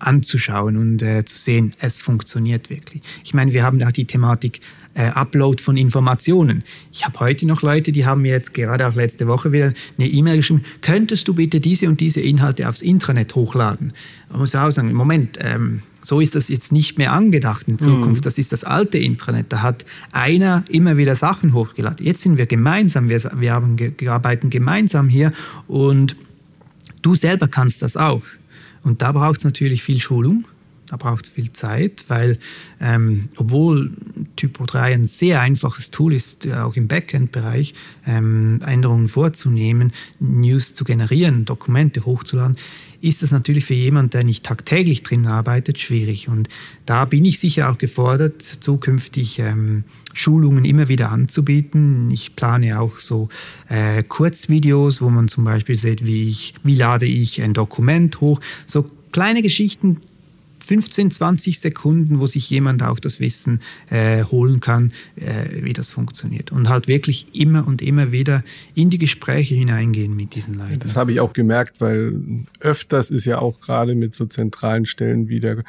anzuschauen 0.06 0.78
und 0.78 1.02
äh, 1.02 1.26
zu 1.26 1.38
sehen, 1.38 1.74
es 1.80 1.98
funktioniert 1.98 2.70
wirklich. 2.70 3.02
Ich 3.24 3.34
meine, 3.34 3.54
wir 3.54 3.64
haben 3.64 3.82
auch 3.84 3.92
die 3.92 4.06
Thematik 4.06 4.60
äh, 4.96 5.08
Upload 5.08 5.62
von 5.62 5.78
Informationen. 5.78 6.64
Ich 6.92 7.06
habe 7.06 7.20
heute 7.20 7.48
noch 7.48 7.62
Leute, 7.62 7.92
die 7.92 8.06
haben 8.06 8.22
mir 8.22 8.32
jetzt 8.32 8.54
gerade 8.54 8.88
auch 8.88 8.96
letzte 8.96 9.28
Woche 9.28 9.52
wieder 9.52 9.74
eine 9.98 10.08
E-Mail 10.08 10.38
geschrieben, 10.38 10.64
könntest 10.82 11.28
du 11.28 11.34
bitte 11.34 11.60
diese 11.60 11.88
und 11.88 12.00
diese 12.00 12.22
Inhalte 12.22 12.70
aufs 12.70 12.82
Intranet 12.82 13.34
hochladen? 13.36 13.94
Man 14.30 14.40
muss 14.40 14.56
auch 14.56 14.72
sagen, 14.72 14.94
Moment, 14.94 15.40
ähm, 15.42 15.82
so 16.02 16.20
ist 16.20 16.36
das 16.36 16.50
jetzt 16.50 16.72
nicht 16.72 16.98
mehr 16.98 17.14
angedacht 17.14 17.68
in 17.68 17.80
Zukunft. 17.80 18.22
Mhm. 18.22 18.26
Das 18.26 18.38
ist 18.38 18.52
das 18.52 18.64
alte 18.64 18.98
Intranet. 18.98 19.48
Da 19.50 19.62
hat 19.62 19.86
einer 20.12 20.66
immer 20.68 20.98
wieder 20.98 21.16
Sachen 21.16 21.54
hochgeladen. 21.54 22.06
Jetzt 22.06 22.22
sind 22.22 22.38
wir 22.38 22.46
gemeinsam, 22.46 23.10
wir, 23.10 23.22
wir, 23.38 23.54
haben, 23.54 23.78
wir 23.80 24.12
arbeiten 24.12 24.50
gemeinsam 24.50 25.08
hier 25.08 25.32
und 25.68 26.18
du 27.02 27.16
selber 27.16 27.48
kannst 27.48 27.82
das 27.82 27.96
auch. 27.96 28.22
Und 28.84 29.02
da 29.02 29.12
braucht 29.12 29.40
es 29.40 29.44
natürlich 29.44 29.82
viel 29.84 30.00
Schulung, 30.00 30.46
da 30.88 30.98
braucht 30.98 31.26
es 31.26 31.32
viel 31.32 31.52
Zeit, 31.54 32.06
weil 32.08 32.38
ähm, 32.80 33.30
obwohl 33.38 33.92
Typo 34.36 34.66
3 34.66 34.94
ein 34.94 35.06
sehr 35.06 35.42
einfaches 35.42 35.90
Tool 35.90 36.14
ist, 36.14 36.48
auch 36.48 36.76
im 36.76 36.88
Backend-Bereich, 36.88 37.74
ähm, 38.06 38.62
Änderungen 38.66 39.08
vorzunehmen, 39.08 39.94
News 40.20 40.76
zu 40.76 40.84
generieren, 40.84 41.46
Dokumente 41.46 42.06
hochzuladen, 42.06 42.58
ist 43.04 43.22
das 43.22 43.32
natürlich 43.32 43.66
für 43.66 43.74
jemanden, 43.74 44.12
der 44.12 44.24
nicht 44.24 44.46
tagtäglich 44.46 45.04
drin 45.04 45.28
arbeitet, 45.28 45.78
schwierig. 45.78 46.30
Und 46.30 46.48
da 46.86 47.04
bin 47.04 47.26
ich 47.26 47.38
sicher 47.38 47.70
auch 47.70 47.78
gefordert, 47.78 48.42
zukünftig 48.42 49.40
ähm, 49.40 49.84
Schulungen 50.14 50.64
immer 50.64 50.88
wieder 50.88 51.12
anzubieten. 51.12 52.10
Ich 52.12 52.38
plane 52.38 52.80
auch 52.80 53.00
so 53.00 53.28
äh, 53.68 54.04
Kurzvideos, 54.04 55.02
wo 55.02 55.10
man 55.10 55.28
zum 55.28 55.44
Beispiel 55.44 55.76
sieht, 55.76 56.06
wie, 56.06 56.30
ich, 56.30 56.54
wie 56.64 56.76
lade 56.76 57.06
ich 57.06 57.42
ein 57.42 57.54
Dokument 57.54 58.22
hoch. 58.22 58.40
So 58.66 58.90
kleine 59.12 59.42
Geschichten, 59.42 59.98
15, 60.64 61.12
20 61.12 61.60
Sekunden, 61.60 62.20
wo 62.20 62.28
sich 62.28 62.50
jemand 62.50 62.84
auch 62.84 63.00
das 63.00 63.20
Wissen 63.20 63.62
äh, 63.90 64.24
holen 64.24 64.60
kann, 64.60 64.94
äh, 65.16 65.64
wie 65.64 65.74
das 65.74 65.92
funktioniert. 65.92 66.52
Und 66.52 66.70
halt 66.70 66.88
wirklich 66.88 67.28
immer 67.34 67.68
und 67.68 67.82
immer 67.82 68.12
wieder 68.12 68.44
in 68.74 68.90
die 68.90 68.98
Gespräche 68.98 69.56
hineingehen 69.56 70.16
mit 70.16 70.36
diesen 70.36 70.56
Leuten. 70.56 70.80
Das 70.80 70.96
habe 70.96 71.12
ich 71.12 71.20
auch 71.20 71.34
gemerkt, 71.34 71.82
weil 71.82 72.14
öfters 72.60 73.12
ist 73.12 73.26
ja 73.26 73.40
auch 73.40 73.60
gerade 73.60 73.94
mit 73.94 74.16
so 74.16 74.26
zentralen 74.26 74.86
Stellen 74.86 75.28
wie 75.28 75.40
der 75.40 75.64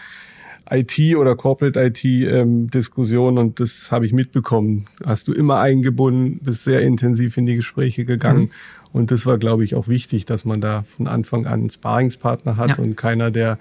IT 0.70 0.98
oder 1.16 1.36
Corporate 1.36 1.78
IT 1.78 2.04
ähm, 2.04 2.70
Diskussion 2.70 3.36
und 3.36 3.60
das 3.60 3.90
habe 3.90 4.06
ich 4.06 4.12
mitbekommen. 4.12 4.86
Hast 5.04 5.28
du 5.28 5.32
immer 5.32 5.60
eingebunden, 5.60 6.38
bist 6.42 6.64
sehr 6.64 6.80
intensiv 6.80 7.36
in 7.36 7.46
die 7.46 7.56
Gespräche 7.56 8.04
gegangen. 8.04 8.44
Mhm. 8.44 8.50
Und 8.92 9.10
das 9.10 9.26
war, 9.26 9.38
glaube 9.38 9.64
ich, 9.64 9.74
auch 9.74 9.88
wichtig, 9.88 10.24
dass 10.24 10.44
man 10.44 10.60
da 10.60 10.84
von 10.96 11.08
Anfang 11.08 11.46
an 11.46 11.60
einen 11.60 11.70
Sparingspartner 11.70 12.56
hat 12.56 12.70
ja. 12.70 12.76
und 12.76 12.96
keiner, 12.96 13.32
der 13.32 13.58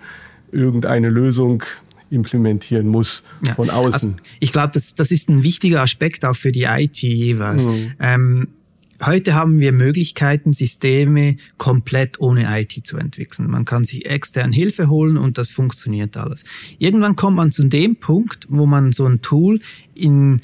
irgendeine 0.53 1.09
Lösung 1.09 1.63
implementieren 2.13 2.87
muss 2.87 3.23
ja. 3.45 3.55
von 3.55 3.69
außen. 3.69 4.13
Also 4.13 4.23
ich 4.39 4.51
glaube, 4.51 4.71
das, 4.73 4.95
das 4.95 5.11
ist 5.11 5.29
ein 5.29 5.43
wichtiger 5.43 5.81
Aspekt 5.81 6.23
auch 6.25 6.35
für 6.35 6.51
die 6.51 6.63
IT 6.63 6.97
jeweils. 6.97 7.65
Mhm. 7.65 7.91
Ähm, 7.99 8.47
heute 9.03 9.33
haben 9.33 9.59
wir 9.59 9.71
Möglichkeiten, 9.71 10.53
Systeme 10.53 11.37
komplett 11.57 12.19
ohne 12.19 12.59
IT 12.59 12.85
zu 12.85 12.97
entwickeln. 12.97 13.49
Man 13.49 13.65
kann 13.65 13.83
sich 13.83 14.05
extern 14.05 14.51
Hilfe 14.51 14.89
holen 14.89 15.17
und 15.17 15.37
das 15.37 15.49
funktioniert 15.49 16.15
alles. 16.15 16.43
Irgendwann 16.77 17.15
kommt 17.15 17.37
man 17.37 17.51
zu 17.51 17.63
dem 17.63 17.95
Punkt, 17.95 18.47
wo 18.49 18.65
man 18.65 18.93
so 18.93 19.05
ein 19.05 19.21
Tool 19.21 19.59
in 19.95 20.41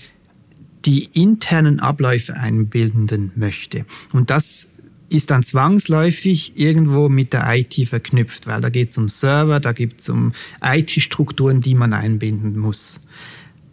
die 0.86 1.06
internen 1.13 1.80
Abläufe 1.80 2.36
einbilden 2.36 3.32
möchte. 3.36 3.86
Und 4.12 4.30
das 4.30 4.68
ist 5.10 5.32
dann 5.32 5.43
zwangsläufig 5.43 6.54
irgendwo 6.56 7.10
mit 7.10 7.34
der 7.34 7.45
IT 7.56 7.76
verknüpft, 7.88 8.48
weil 8.48 8.62
da 8.62 8.69
geht 8.69 8.91
es 8.91 8.98
um 8.98 9.10
Server, 9.10 9.60
da 9.60 9.72
geht 9.72 10.02
es 10.02 10.10
um 10.10 10.34
IT-Strukturen, 10.63 11.62
die 11.62 11.76
man 11.76 11.93
einbinden 11.93 12.58
muss. 12.58 13.02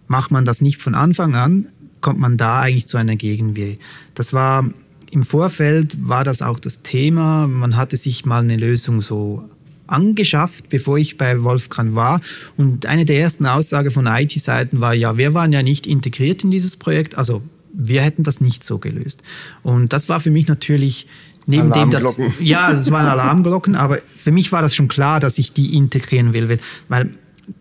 Macht 0.09 0.31
man 0.31 0.45
das 0.45 0.61
nicht 0.61 0.83
von 0.83 0.95
Anfang 0.95 1.35
an, 1.35 1.67
kommt 2.01 2.19
man 2.19 2.37
da 2.37 2.61
eigentlich 2.61 2.87
zu 2.87 2.97
einer 2.97 3.17
Gegenwehr. 3.17 3.77
Das 4.15 4.33
war 4.33 4.69
im 5.11 5.25
Vorfeld 5.25 5.97
war 6.09 6.25
das 6.25 6.43
auch 6.43 6.59
das 6.59 6.83
Thema. 6.83 7.47
Man 7.47 7.77
hatte 7.77 7.97
sich 7.97 8.25
mal 8.25 8.43
eine 8.43 8.57
Lösung 8.57 9.03
so 9.03 9.49
angeschafft, 9.87 10.69
bevor 10.69 10.99
ich 10.99 11.17
bei 11.17 11.43
Wolfgang 11.45 11.95
war. 11.95 12.21
Und 12.57 12.87
eine 12.87 13.05
der 13.05 13.21
ersten 13.21 13.47
Aussagen 13.47 13.91
von 13.91 14.07
IT-Seiten 14.07 14.81
war, 14.81 14.95
ja, 14.95 15.17
wir 15.17 15.33
waren 15.35 15.53
ja 15.53 15.63
nicht 15.63 15.87
integriert 15.87 16.45
in 16.45 16.51
dieses 16.51 16.77
Projekt, 16.77 17.17
also 17.17 17.43
wir 17.77 18.03
hätten 18.03 18.23
das 18.23 18.41
nicht 18.41 18.65
so 18.65 18.79
gelöst. 18.79 19.23
Und 19.63 19.93
das 19.93 20.09
war 20.09 20.21
für 20.21 20.31
mich 20.31 20.49
natürlich 20.49 21.07
neben 21.47 21.71
dem 21.73 21.91
das 21.91 22.17
ja, 22.41 22.73
das 22.73 22.91
waren 22.91 23.07
Alarmglocken, 23.07 23.77
aber 23.77 23.99
für 24.17 24.33
mich 24.33 24.51
war 24.51 24.63
das 24.63 24.75
schon 24.75 24.89
klar, 24.89 25.21
dass 25.21 25.39
ich 25.39 25.53
die 25.53 25.75
integrieren 25.75 26.33
will, 26.33 26.59
weil 26.89 27.11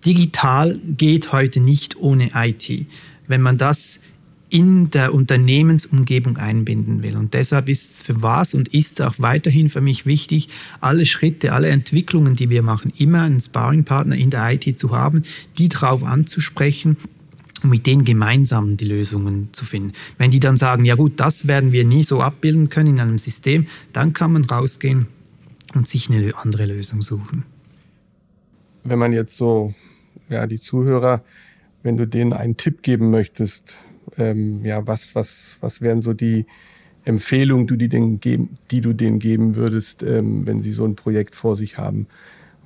digital 0.06 0.80
geht 0.98 1.32
heute 1.32 1.60
nicht 1.60 1.98
ohne 1.98 2.32
IT. 2.34 2.88
Wenn 3.28 3.42
man 3.42 3.58
das 3.58 4.00
in 4.50 4.92
der 4.92 5.14
Unternehmensumgebung 5.14 6.38
einbinden 6.38 7.02
will. 7.04 7.18
Und 7.18 7.34
deshalb 7.34 7.68
ist 7.68 7.92
es 7.92 8.02
für 8.02 8.22
was 8.22 8.54
und 8.54 8.70
ist 8.70 9.00
es 9.00 9.06
auch 9.06 9.16
weiterhin 9.18 9.70
für 9.70 9.82
mich 9.82 10.06
wichtig, 10.06 10.50
alle 10.80 11.06
Schritte, 11.06 11.52
alle 11.52 11.68
Entwicklungen, 11.70 12.36
die 12.36 12.50
wir 12.50 12.62
machen, 12.62 12.94
immer 12.96 13.24
einen 13.24 13.42
Sparringpartner 13.42 14.16
in 14.16 14.30
der 14.30 14.54
IT 14.54 14.80
zu 14.80 14.96
haben, 14.96 15.24
die 15.58 15.68
darauf 15.68 16.04
anzusprechen 16.04 16.96
um 17.66 17.72
mit 17.72 17.86
denen 17.86 18.06
gemeinsam 18.06 18.78
die 18.78 18.86
Lösungen 18.86 19.50
zu 19.52 19.66
finden. 19.66 19.94
Wenn 20.18 20.32
die 20.32 20.40
dann 20.40 20.56
sagen, 20.56 20.86
ja 20.86 20.96
gut, 20.96 21.20
das 21.20 21.48
werden 21.48 21.72
wir 21.72 21.84
nie 21.84 22.04
so 22.04 22.22
abbilden 22.22 22.70
können 22.70 22.96
in 22.96 23.00
einem 23.00 23.18
System, 23.18 23.68
dann 23.92 24.14
kann 24.14 24.32
man 24.32 24.46
rausgehen 24.46 25.08
und 25.74 25.88
sich 25.88 26.10
eine 26.10 26.36
andere 26.38 26.66
Lösung 26.66 27.02
suchen. 27.02 27.44
Wenn 28.84 29.00
man 29.00 29.14
jetzt 29.14 29.36
so, 29.36 29.74
ja, 30.30 30.46
die 30.48 30.60
Zuhörer, 30.60 31.24
wenn 31.82 31.98
du 31.98 32.08
denen 32.08 32.34
einen 32.34 32.56
Tipp 32.56 32.84
geben 32.84 33.10
möchtest, 33.10 33.76
ähm, 34.18 34.64
ja, 34.64 34.86
was, 34.86 35.16
was, 35.16 35.58
was 35.62 35.82
wären 35.82 36.02
so 36.02 36.14
die, 36.14 36.46
Empfehlung, 37.06 37.68
du 37.68 37.76
die, 37.76 37.88
den 37.88 38.20
geben, 38.20 38.50
die 38.72 38.82
du 38.82 38.92
denen 38.92 39.20
geben 39.20 39.56
würdest, 39.56 40.02
ähm, 40.02 40.48
wenn 40.48 40.64
sie 40.64 40.74
so 40.74 40.86
ein 40.86 40.96
Projekt 40.96 41.36
vor 41.36 41.56
sich 41.56 41.78
haben? 41.78 42.08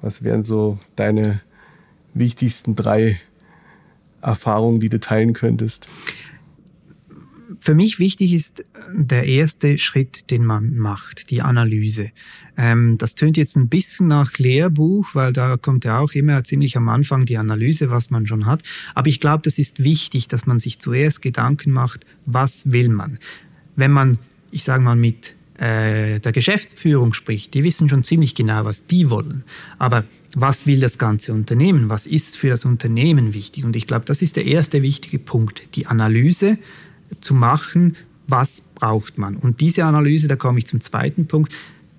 Was 0.02 0.24
wären 0.24 0.46
so 0.46 0.80
deine 0.96 1.42
wichtigsten 2.14 2.74
drei 2.74 3.20
Erfahrungen, 4.22 4.80
die 4.80 4.90
du 4.90 5.00
teilen 5.00 5.34
könntest? 5.34 5.88
Für 7.62 7.76
mich 7.76 8.00
wichtig 8.00 8.34
ist 8.34 8.64
der 8.94 9.26
erste 9.26 9.78
Schritt, 9.78 10.32
den 10.32 10.46
man 10.46 10.78
macht, 10.78 11.30
die 11.30 11.42
Analyse. 11.42 12.12
Ähm, 12.58 12.98
das 12.98 13.16
tönt 13.16 13.38
jetzt 13.38 13.58
ein 13.58 13.68
bisschen 13.68 14.08
nach 14.08 14.38
Lehrbuch, 14.38 15.14
weil 15.14 15.34
da 15.34 15.58
kommt 15.58 15.84
ja 15.84 16.00
auch 16.00 16.14
immer 16.14 16.44
ziemlich 16.44 16.78
am 16.78 16.88
Anfang 16.90 17.26
die 17.26 17.38
Analyse, 17.38 17.90
was 17.90 18.12
man 18.12 18.28
schon 18.28 18.46
hat. 18.46 18.64
Aber 18.96 19.08
ich 19.08 19.20
glaube, 19.20 19.42
das 19.44 19.60
ist 19.60 19.84
wichtig, 19.84 20.28
dass 20.28 20.46
man 20.46 20.60
sich 20.60 20.80
zuerst 20.80 21.22
Gedanken 21.22 21.72
macht, 21.72 22.06
was 22.26 22.72
will 22.72 22.90
man. 22.90 23.20
Wenn 23.76 23.92
man, 23.92 24.20
ich 24.52 24.64
sage 24.64 24.84
mal, 24.84 24.96
mit 24.96 25.36
äh, 25.60 26.20
der 26.20 26.32
Geschäftsführung 26.32 27.14
spricht, 27.14 27.54
die 27.54 27.64
wissen 27.64 27.90
schon 27.90 28.04
ziemlich 28.04 28.34
genau, 28.34 28.64
was 28.64 28.88
die 28.88 29.10
wollen. 29.10 29.44
Aber 29.78 30.06
was 30.34 30.66
will 30.66 30.80
das 30.80 30.98
ganze 30.98 31.34
Unternehmen? 31.34 31.90
Was 31.90 32.06
ist 32.06 32.38
für 32.38 32.50
das 32.50 32.64
Unternehmen 32.64 33.34
wichtig? 33.34 33.66
Und 33.66 33.76
ich 33.76 33.86
glaube, 33.86 34.06
das 34.06 34.22
ist 34.22 34.38
der 34.38 34.46
erste 34.46 34.82
wichtige 34.82 35.20
Punkt, 35.20 35.76
die 35.76 35.86
Analyse 35.86 36.58
zu 37.20 37.34
machen, 37.34 37.98
was 38.28 38.62
braucht 38.76 39.18
man. 39.18 39.36
Und 39.36 39.60
diese 39.60 39.84
Analyse, 39.84 40.28
da 40.28 40.36
komme 40.36 40.60
ich 40.60 40.68
zum 40.68 40.80
zweiten 40.80 41.28
Punkt, 41.28 41.54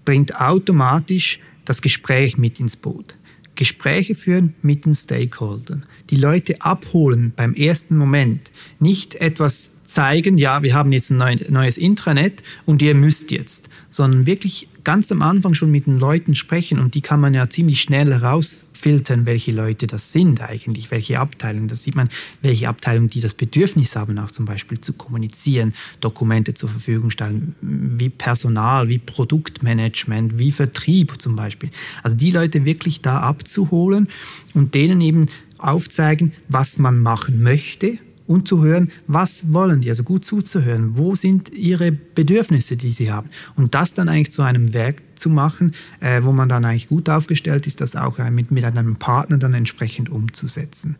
bringt 0.04 0.40
automatisch 0.40 1.38
das 1.64 1.82
Gespräch 1.82 2.38
mit 2.38 2.60
ins 2.60 2.76
Boot. 2.76 3.16
Gespräche 3.56 4.14
führen 4.14 4.54
mit 4.62 4.86
den 4.86 4.94
Stakeholdern. 4.94 5.84
Die 6.08 6.16
Leute 6.16 6.62
abholen 6.62 7.34
beim 7.36 7.52
ersten 7.52 7.98
Moment. 7.98 8.50
Nicht 8.78 9.16
etwas 9.16 9.68
zeigen, 9.90 10.38
ja, 10.38 10.62
wir 10.62 10.74
haben 10.74 10.92
jetzt 10.92 11.10
ein 11.10 11.40
neues 11.48 11.78
Intranet 11.78 12.42
und 12.64 12.82
ihr 12.82 12.94
müsst 12.94 13.30
jetzt, 13.30 13.68
sondern 13.90 14.26
wirklich 14.26 14.68
ganz 14.84 15.10
am 15.12 15.22
Anfang 15.22 15.54
schon 15.54 15.70
mit 15.70 15.86
den 15.86 15.98
Leuten 15.98 16.34
sprechen 16.34 16.78
und 16.78 16.94
die 16.94 17.00
kann 17.00 17.20
man 17.20 17.34
ja 17.34 17.50
ziemlich 17.50 17.80
schnell 17.80 18.12
herausfiltern, 18.12 19.26
welche 19.26 19.52
Leute 19.52 19.86
das 19.86 20.12
sind 20.12 20.40
eigentlich, 20.40 20.90
welche 20.90 21.18
Abteilung. 21.18 21.68
Da 21.68 21.74
sieht 21.74 21.96
man, 21.96 22.08
welche 22.40 22.68
Abteilungen, 22.68 23.10
die 23.10 23.20
das 23.20 23.34
Bedürfnis 23.34 23.96
haben, 23.96 24.18
auch 24.18 24.30
zum 24.30 24.46
Beispiel 24.46 24.80
zu 24.80 24.92
kommunizieren, 24.92 25.74
Dokumente 26.00 26.54
zur 26.54 26.68
Verfügung 26.68 27.10
stellen, 27.10 27.54
wie 27.60 28.08
Personal, 28.08 28.88
wie 28.88 28.98
Produktmanagement, 28.98 30.38
wie 30.38 30.52
Vertrieb 30.52 31.20
zum 31.20 31.36
Beispiel. 31.36 31.70
Also 32.02 32.16
die 32.16 32.30
Leute 32.30 32.64
wirklich 32.64 33.02
da 33.02 33.18
abzuholen 33.18 34.08
und 34.54 34.74
denen 34.74 35.00
eben 35.00 35.26
aufzeigen, 35.58 36.32
was 36.48 36.78
man 36.78 37.00
machen 37.00 37.42
möchte 37.42 37.98
und 38.30 38.46
zu 38.46 38.62
hören, 38.62 38.92
was 39.08 39.52
wollen 39.52 39.80
die, 39.80 39.90
also 39.90 40.04
gut 40.04 40.24
zuzuhören, 40.24 40.96
wo 40.96 41.16
sind 41.16 41.52
ihre 41.52 41.90
Bedürfnisse, 41.90 42.76
die 42.76 42.92
sie 42.92 43.10
haben. 43.10 43.28
Und 43.56 43.74
das 43.74 43.92
dann 43.92 44.08
eigentlich 44.08 44.30
zu 44.30 44.42
einem 44.42 44.72
Werk 44.72 45.02
zu 45.16 45.28
machen, 45.28 45.72
äh, 45.98 46.22
wo 46.22 46.30
man 46.30 46.48
dann 46.48 46.64
eigentlich 46.64 46.86
gut 46.86 47.10
aufgestellt 47.10 47.66
ist, 47.66 47.80
das 47.80 47.96
auch 47.96 48.20
äh, 48.20 48.30
mit, 48.30 48.52
mit 48.52 48.64
einem 48.64 48.94
Partner 48.94 49.36
dann 49.36 49.52
entsprechend 49.52 50.10
umzusetzen. 50.10 50.94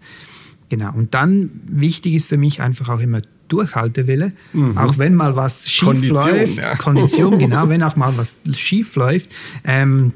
Genau. 0.71 0.93
Und 0.93 1.15
dann 1.15 1.51
wichtig 1.69 2.15
ist 2.15 2.27
für 2.27 2.37
mich 2.37 2.61
einfach 2.61 2.89
auch 2.89 3.01
immer 3.01 3.23
Durchhaltewille, 3.47 4.33
mhm. 4.53 4.77
auch 4.77 4.99
wenn 4.99 5.15
mal 5.15 5.37
was 5.37 5.71
schief 5.71 5.87
Kondition, 5.87 6.15
läuft, 6.15 6.59
ja. 6.59 6.75
Kondition, 6.75 7.39
genau, 7.39 7.69
wenn 7.69 7.85
auch 7.85 7.95
mal 7.95 8.13
was 8.17 8.35
schief 8.59 8.97
läuft, 8.97 9.31
ähm, 9.63 10.13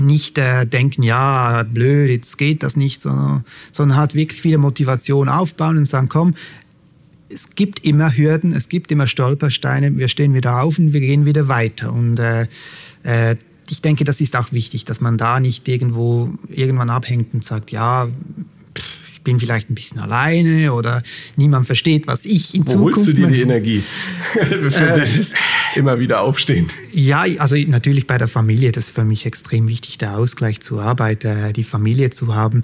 nicht 0.00 0.38
äh, 0.38 0.66
denken, 0.66 1.02
ja, 1.02 1.62
blöd, 1.62 2.10
jetzt 2.10 2.38
geht 2.38 2.62
das 2.62 2.76
nicht, 2.76 3.02
sondern, 3.02 3.44
sondern 3.72 3.98
halt 3.98 4.14
wirklich 4.14 4.44
wieder 4.44 4.58
Motivation 4.58 5.28
aufbauen 5.28 5.78
und 5.78 5.86
sagen, 5.86 6.08
komm, 6.08 6.34
es 7.28 7.54
gibt 7.54 7.84
immer 7.84 8.16
Hürden, 8.16 8.52
es 8.52 8.68
gibt 8.68 8.90
immer 8.90 9.06
Stolpersteine, 9.06 9.96
wir 9.96 10.08
stehen 10.08 10.34
wieder 10.34 10.62
auf 10.62 10.78
und 10.78 10.92
wir 10.92 11.00
gehen 11.00 11.26
wieder 11.26 11.48
weiter. 11.48 11.92
Und 11.92 12.18
äh, 12.18 12.46
äh, 13.04 13.36
ich 13.70 13.80
denke, 13.82 14.04
das 14.04 14.20
ist 14.20 14.36
auch 14.36 14.52
wichtig, 14.52 14.84
dass 14.84 15.00
man 15.00 15.16
da 15.16 15.38
nicht 15.38 15.68
irgendwo 15.68 16.30
irgendwann 16.48 16.90
abhängt 16.90 17.32
und 17.32 17.44
sagt, 17.44 17.70
ja, 17.70 18.08
ich 19.20 19.24
bin 19.24 19.38
vielleicht 19.38 19.68
ein 19.68 19.74
bisschen 19.74 19.98
alleine 19.98 20.72
oder 20.72 21.02
niemand 21.36 21.66
versteht, 21.66 22.06
was 22.06 22.24
ich 22.24 22.54
in 22.54 22.66
Wo 22.66 22.72
Zukunft 22.72 22.96
holst 22.96 23.08
du 23.08 23.12
dir 23.12 23.26
die 23.26 23.42
Energie 23.42 23.82
für 24.32 24.66
äh, 24.66 24.98
das 25.00 25.34
immer 25.74 25.98
wieder 25.98 26.22
aufstehen? 26.22 26.68
Ja, 26.90 27.26
also 27.38 27.54
natürlich 27.54 28.06
bei 28.06 28.16
der 28.16 28.28
Familie, 28.28 28.72
das 28.72 28.86
ist 28.86 28.94
für 28.94 29.04
mich 29.04 29.26
extrem 29.26 29.68
wichtig, 29.68 29.98
der 29.98 30.16
Ausgleich 30.16 30.60
zur 30.60 30.82
Arbeit, 30.82 31.26
äh, 31.26 31.52
die 31.52 31.64
Familie 31.64 32.08
zu 32.08 32.34
haben, 32.34 32.62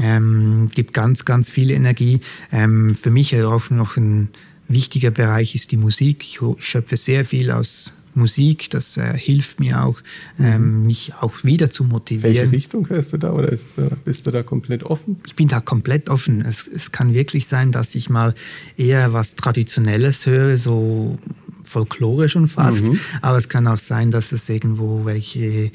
ähm, 0.00 0.70
gibt 0.74 0.94
ganz, 0.94 1.26
ganz 1.26 1.50
viel 1.50 1.70
Energie. 1.70 2.20
Ähm, 2.52 2.96
für 2.98 3.10
mich 3.10 3.36
auch 3.42 3.68
noch 3.68 3.98
ein 3.98 4.30
wichtiger 4.66 5.10
Bereich 5.10 5.54
ist 5.54 5.72
die 5.72 5.76
Musik. 5.76 6.24
Ich 6.24 6.40
schöpfe 6.64 6.96
sehr 6.96 7.26
viel 7.26 7.50
aus 7.50 7.92
Musik, 8.18 8.70
das 8.70 8.96
äh, 8.96 9.16
hilft 9.16 9.60
mir 9.60 9.84
auch, 9.84 10.00
ähm, 10.38 10.80
mhm. 10.80 10.86
mich 10.86 11.12
auch 11.20 11.44
wieder 11.44 11.70
zu 11.70 11.84
motivieren. 11.84 12.34
Welche 12.34 12.52
Richtung 12.52 12.88
hörst 12.88 13.12
du 13.12 13.16
da 13.16 13.32
oder 13.32 13.50
ist, 13.50 13.78
äh, 13.78 13.90
bist 14.04 14.26
du 14.26 14.30
da 14.30 14.42
komplett 14.42 14.82
offen? 14.82 15.20
Ich 15.26 15.36
bin 15.36 15.48
da 15.48 15.60
komplett 15.60 16.10
offen. 16.10 16.42
Es, 16.42 16.68
es 16.68 16.92
kann 16.92 17.14
wirklich 17.14 17.46
sein, 17.46 17.72
dass 17.72 17.94
ich 17.94 18.10
mal 18.10 18.34
eher 18.76 19.12
was 19.12 19.34
Traditionelles 19.34 20.26
höre, 20.26 20.56
so 20.56 21.18
Folklore 21.64 22.28
schon 22.28 22.48
fast. 22.48 22.84
Mhm. 22.84 22.98
Aber 23.22 23.38
es 23.38 23.48
kann 23.48 23.66
auch 23.66 23.78
sein, 23.78 24.10
dass 24.10 24.32
es 24.32 24.48
irgendwo 24.48 25.04
welche 25.04 25.70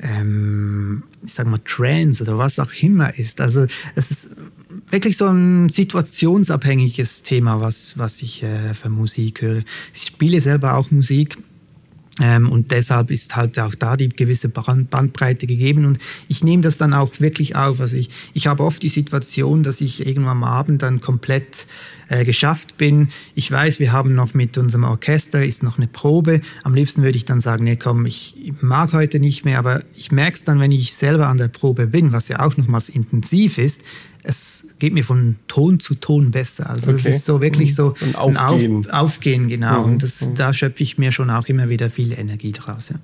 ähm, 0.00 1.02
ich 1.24 1.34
sag 1.34 1.46
mal, 1.46 1.60
Trance 1.64 2.22
oder 2.22 2.38
was 2.38 2.58
auch 2.58 2.72
immer 2.80 3.16
ist. 3.18 3.40
Also 3.40 3.66
es 3.94 4.10
ist 4.10 4.28
wirklich 4.90 5.16
so 5.16 5.26
ein 5.26 5.68
situationsabhängiges 5.68 7.22
Thema, 7.22 7.60
was, 7.60 7.98
was 7.98 8.22
ich 8.22 8.42
äh, 8.42 8.74
für 8.74 8.88
Musik 8.88 9.42
höre. 9.42 9.62
Ich 9.94 10.02
spiele 10.02 10.40
selber 10.40 10.76
auch 10.76 10.90
Musik 10.90 11.38
und 12.18 12.70
deshalb 12.70 13.10
ist 13.10 13.36
halt 13.36 13.58
auch 13.58 13.74
da 13.74 13.96
die 13.96 14.08
gewisse 14.08 14.48
Bandbreite 14.48 15.46
gegeben. 15.46 15.84
Und 15.84 15.98
ich 16.28 16.42
nehme 16.42 16.62
das 16.62 16.78
dann 16.78 16.92
auch 16.92 17.20
wirklich 17.20 17.56
auf. 17.56 17.80
Also 17.80 17.96
ich, 17.96 18.10
ich 18.34 18.46
habe 18.46 18.64
oft 18.64 18.82
die 18.82 18.88
Situation, 18.88 19.62
dass 19.62 19.80
ich 19.80 20.06
irgendwann 20.06 20.38
am 20.38 20.44
Abend 20.44 20.82
dann 20.82 21.00
komplett 21.00 21.66
äh, 22.08 22.24
geschafft 22.24 22.76
bin. 22.76 23.08
Ich 23.34 23.50
weiß, 23.50 23.78
wir 23.80 23.92
haben 23.92 24.14
noch 24.14 24.34
mit 24.34 24.58
unserem 24.58 24.84
Orchester, 24.84 25.44
ist 25.44 25.62
noch 25.62 25.76
eine 25.76 25.86
Probe. 25.86 26.40
Am 26.64 26.74
liebsten 26.74 27.02
würde 27.02 27.16
ich 27.16 27.24
dann 27.24 27.40
sagen, 27.40 27.64
nee, 27.64 27.76
komm, 27.76 28.06
ich 28.06 28.36
mag 28.60 28.92
heute 28.92 29.20
nicht 29.20 29.44
mehr. 29.44 29.58
Aber 29.58 29.82
ich 29.94 30.10
merke 30.10 30.36
es 30.36 30.44
dann, 30.44 30.60
wenn 30.60 30.72
ich 30.72 30.94
selber 30.94 31.28
an 31.28 31.38
der 31.38 31.48
Probe 31.48 31.86
bin, 31.86 32.12
was 32.12 32.28
ja 32.28 32.40
auch 32.40 32.56
nochmals 32.56 32.88
intensiv 32.88 33.58
ist, 33.58 33.82
es 34.28 34.66
geht 34.78 34.92
mir 34.92 35.04
von 35.04 35.36
Ton 35.48 35.80
zu 35.80 35.94
Ton 35.94 36.32
besser. 36.32 36.68
Also 36.68 36.90
es 36.90 37.06
ist 37.06 37.24
so 37.24 37.40
wirklich 37.40 37.74
so 37.74 37.94
ein 38.02 38.14
Aufgehen. 38.14 38.86
Auf, 38.86 38.92
Aufgehen, 38.92 39.48
genau. 39.48 39.86
Mhm. 39.86 39.92
Und 39.92 40.02
das, 40.02 40.20
mhm. 40.20 40.34
da 40.34 40.52
schöpfe 40.52 40.82
ich 40.82 40.98
mir 40.98 41.12
schon 41.12 41.30
auch 41.30 41.46
immer 41.46 41.70
wieder 41.70 41.88
viel 41.88 42.12
Energie 42.12 42.52
draus. 42.52 42.90
Ja. 42.90 42.96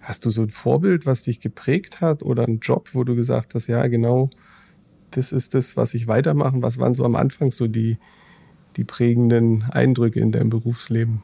Hast 0.00 0.24
du 0.24 0.30
so 0.30 0.42
ein 0.42 0.50
Vorbild, 0.50 1.06
was 1.06 1.24
dich 1.24 1.40
geprägt 1.40 2.00
hat 2.00 2.22
oder 2.22 2.44
einen 2.44 2.60
Job, 2.60 2.90
wo 2.92 3.02
du 3.02 3.16
gesagt 3.16 3.56
hast, 3.56 3.66
ja 3.66 3.84
genau, 3.88 4.30
das 5.10 5.32
ist 5.32 5.54
das, 5.54 5.76
was 5.76 5.92
ich 5.92 6.06
weitermachen? 6.06 6.62
Was 6.62 6.78
waren 6.78 6.94
so 6.94 7.04
am 7.04 7.16
Anfang 7.16 7.50
so 7.50 7.66
die, 7.66 7.98
die 8.76 8.84
prägenden 8.84 9.64
Eindrücke 9.64 10.20
in 10.20 10.30
deinem 10.30 10.50
Berufsleben? 10.50 11.20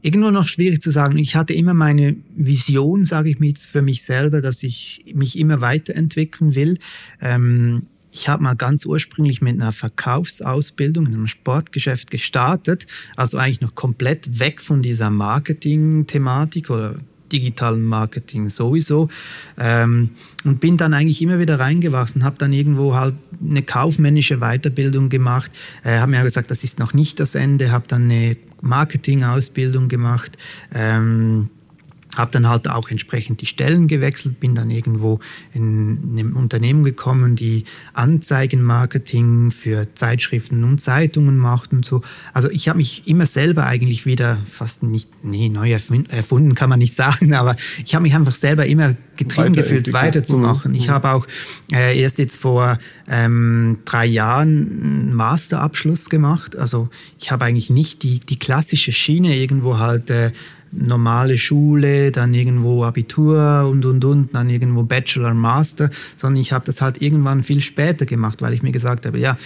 irgendwo 0.00 0.30
noch 0.30 0.46
schwierig 0.46 0.80
zu 0.80 0.92
sagen. 0.92 1.18
Ich 1.18 1.34
hatte 1.34 1.52
immer 1.54 1.74
meine 1.74 2.14
Vision, 2.36 3.04
sage 3.04 3.30
ich 3.30 3.40
mir 3.40 3.48
jetzt 3.48 3.66
für 3.66 3.82
mich 3.82 4.04
selber, 4.04 4.40
dass 4.40 4.62
ich 4.62 5.04
mich 5.12 5.36
immer 5.36 5.60
weiterentwickeln 5.60 6.54
will. 6.54 6.78
Ähm, 7.20 7.88
ich 8.18 8.28
habe 8.28 8.42
mal 8.42 8.56
ganz 8.56 8.84
ursprünglich 8.84 9.40
mit 9.40 9.60
einer 9.60 9.72
Verkaufsausbildung 9.72 11.06
in 11.06 11.14
einem 11.14 11.28
Sportgeschäft 11.28 12.10
gestartet, 12.10 12.86
also 13.16 13.38
eigentlich 13.38 13.60
noch 13.60 13.74
komplett 13.74 14.40
weg 14.40 14.60
von 14.60 14.82
dieser 14.82 15.10
Marketing-Thematik 15.10 16.70
oder 16.70 16.96
digitalen 17.30 17.84
Marketing 17.84 18.48
sowieso 18.48 19.08
ähm, 19.58 20.10
und 20.44 20.60
bin 20.60 20.78
dann 20.78 20.94
eigentlich 20.94 21.20
immer 21.20 21.38
wieder 21.38 21.60
reingewachsen, 21.60 22.24
habe 22.24 22.36
dann 22.38 22.52
irgendwo 22.52 22.94
halt 22.96 23.14
eine 23.40 23.62
kaufmännische 23.62 24.38
Weiterbildung 24.38 25.10
gemacht, 25.10 25.50
äh, 25.84 25.98
habe 25.98 26.10
mir 26.10 26.22
gesagt, 26.22 26.50
das 26.50 26.64
ist 26.64 26.78
noch 26.78 26.94
nicht 26.94 27.20
das 27.20 27.34
Ende, 27.34 27.70
habe 27.70 27.84
dann 27.86 28.04
eine 28.04 28.36
Marketing-Ausbildung 28.62 29.88
gemacht. 29.88 30.38
Ähm, 30.74 31.50
habe 32.18 32.30
dann 32.32 32.48
halt 32.48 32.68
auch 32.68 32.90
entsprechend 32.90 33.40
die 33.40 33.46
Stellen 33.46 33.88
gewechselt, 33.88 34.40
bin 34.40 34.54
dann 34.54 34.70
irgendwo 34.70 35.20
in 35.54 35.98
einem 36.10 36.36
Unternehmen 36.36 36.84
gekommen, 36.84 37.36
die 37.36 37.64
Anzeigenmarketing 37.94 39.50
für 39.50 39.94
Zeitschriften 39.94 40.64
und 40.64 40.80
Zeitungen 40.80 41.38
macht 41.38 41.72
und 41.72 41.84
so. 41.84 42.02
Also 42.32 42.50
ich 42.50 42.68
habe 42.68 42.78
mich 42.78 43.06
immer 43.06 43.26
selber 43.26 43.66
eigentlich 43.66 44.06
wieder 44.06 44.38
fast 44.50 44.82
nicht, 44.82 45.08
nee, 45.22 45.48
neu 45.48 45.72
erfunden 45.72 46.54
kann 46.54 46.68
man 46.68 46.78
nicht 46.78 46.96
sagen, 46.96 47.34
aber 47.34 47.56
ich 47.84 47.94
habe 47.94 48.02
mich 48.02 48.14
einfach 48.14 48.34
selber 48.34 48.66
immer 48.66 48.96
getrieben 49.16 49.54
gefühlt, 49.54 49.92
weiterzumachen. 49.92 50.74
Ich 50.74 50.86
mhm. 50.86 50.92
habe 50.92 51.12
auch 51.12 51.26
äh, 51.72 52.00
erst 52.00 52.18
jetzt 52.18 52.36
vor 52.36 52.78
ähm, 53.08 53.78
drei 53.84 54.06
Jahren 54.06 54.80
einen 54.82 55.14
Masterabschluss 55.14 56.08
gemacht. 56.08 56.56
Also 56.56 56.88
ich 57.18 57.30
habe 57.30 57.44
eigentlich 57.44 57.68
nicht 57.68 58.02
die, 58.02 58.20
die 58.20 58.38
klassische 58.38 58.92
Schiene 58.92 59.36
irgendwo 59.36 59.78
halt 59.78 60.08
äh, 60.10 60.30
normale 60.72 61.38
Schule, 61.38 62.12
dann 62.12 62.34
irgendwo 62.34 62.84
Abitur 62.84 63.66
und 63.70 63.84
und 63.84 64.04
und, 64.04 64.34
dann 64.34 64.50
irgendwo 64.50 64.82
Bachelor, 64.82 65.34
Master, 65.34 65.90
sondern 66.16 66.40
ich 66.40 66.52
habe 66.52 66.64
das 66.66 66.80
halt 66.80 67.00
irgendwann 67.02 67.42
viel 67.42 67.60
später 67.60 68.06
gemacht, 68.06 68.42
weil 68.42 68.52
ich 68.52 68.62
mir 68.62 68.72
gesagt 68.72 69.06
habe, 69.06 69.18
ja, 69.18 69.36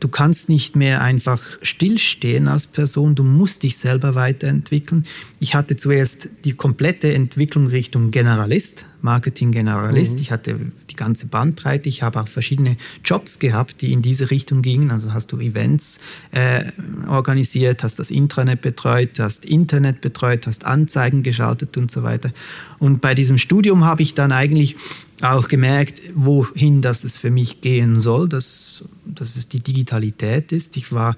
du 0.00 0.08
kannst 0.08 0.48
nicht 0.48 0.76
mehr 0.76 1.02
einfach 1.02 1.40
stillstehen 1.62 2.48
als 2.48 2.66
Person, 2.66 3.14
du 3.14 3.24
musst 3.24 3.62
dich 3.62 3.78
selber 3.78 4.14
weiterentwickeln. 4.14 5.04
Ich 5.40 5.54
hatte 5.54 5.76
zuerst 5.76 6.28
die 6.44 6.52
komplette 6.52 7.12
Entwicklung 7.12 7.66
Richtung 7.66 8.10
Generalist, 8.10 8.86
Marketing-Generalist. 9.00 10.14
Mhm. 10.14 10.20
Ich 10.20 10.30
hatte 10.30 10.58
die 10.90 10.96
ganze 10.96 11.26
Bandbreite. 11.26 11.88
Ich 11.88 12.02
habe 12.02 12.20
auch 12.20 12.28
verschiedene 12.28 12.76
Jobs 13.04 13.38
gehabt, 13.38 13.80
die 13.80 13.92
in 13.92 14.02
diese 14.02 14.30
Richtung 14.30 14.62
gingen. 14.62 14.90
Also 14.90 15.12
hast 15.12 15.32
du 15.32 15.38
Events 15.38 16.00
äh, 16.32 16.64
organisiert, 17.06 17.82
hast 17.82 17.98
das 17.98 18.10
Intranet 18.10 18.60
betreut, 18.60 19.18
hast 19.18 19.44
Internet 19.44 20.00
betreut, 20.00 20.46
hast 20.46 20.64
Anzeigen 20.64 21.22
geschaltet 21.22 21.76
und 21.76 21.90
so 21.90 22.02
weiter. 22.02 22.32
Und 22.78 23.00
bei 23.00 23.14
diesem 23.14 23.38
Studium 23.38 23.84
habe 23.84 24.02
ich 24.02 24.14
dann 24.14 24.32
eigentlich 24.32 24.76
auch 25.20 25.48
gemerkt, 25.48 26.00
wohin 26.14 26.80
das 26.80 27.02
es 27.02 27.16
für 27.16 27.30
mich 27.30 27.60
gehen 27.60 27.98
soll, 27.98 28.28
dass, 28.28 28.84
dass 29.04 29.36
es 29.36 29.48
die 29.48 29.60
Digitalität 29.60 30.52
ist. 30.52 30.76
Ich 30.76 30.92
war 30.92 31.16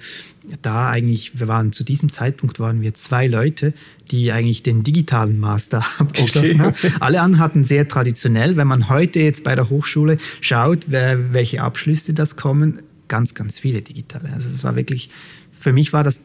da 0.62 0.88
eigentlich, 0.88 1.38
wir 1.38 1.48
waren 1.48 1.72
zu 1.72 1.84
diesem 1.84 2.08
Zeitpunkt 2.08 2.60
waren 2.60 2.80
wir 2.80 2.94
zwei 2.94 3.26
Leute, 3.26 3.74
die 4.10 4.32
eigentlich 4.32 4.62
den 4.62 4.82
digitalen 4.82 5.38
Master 5.38 5.84
abgeschlossen 5.98 6.62
okay. 6.62 6.90
haben. 6.90 6.96
Alle 7.00 7.20
anderen 7.20 7.42
hatten 7.42 7.64
sehr 7.64 7.86
traditionell. 7.88 8.56
Wenn 8.56 8.68
man 8.68 8.88
heute 8.88 9.20
jetzt 9.20 9.44
bei 9.44 9.54
der 9.54 9.68
Hochschule 9.68 10.18
schaut, 10.40 10.86
wer, 10.88 11.34
welche 11.34 11.62
Abschlüsse 11.62 12.14
das 12.14 12.36
kommen, 12.36 12.80
ganz, 13.08 13.34
ganz 13.34 13.58
viele 13.58 13.82
digitale. 13.82 14.32
Also 14.32 14.48
es 14.48 14.64
war 14.64 14.76
wirklich, 14.76 15.10
für 15.58 15.72
mich 15.72 15.92
war 15.92 16.04
das 16.04 16.20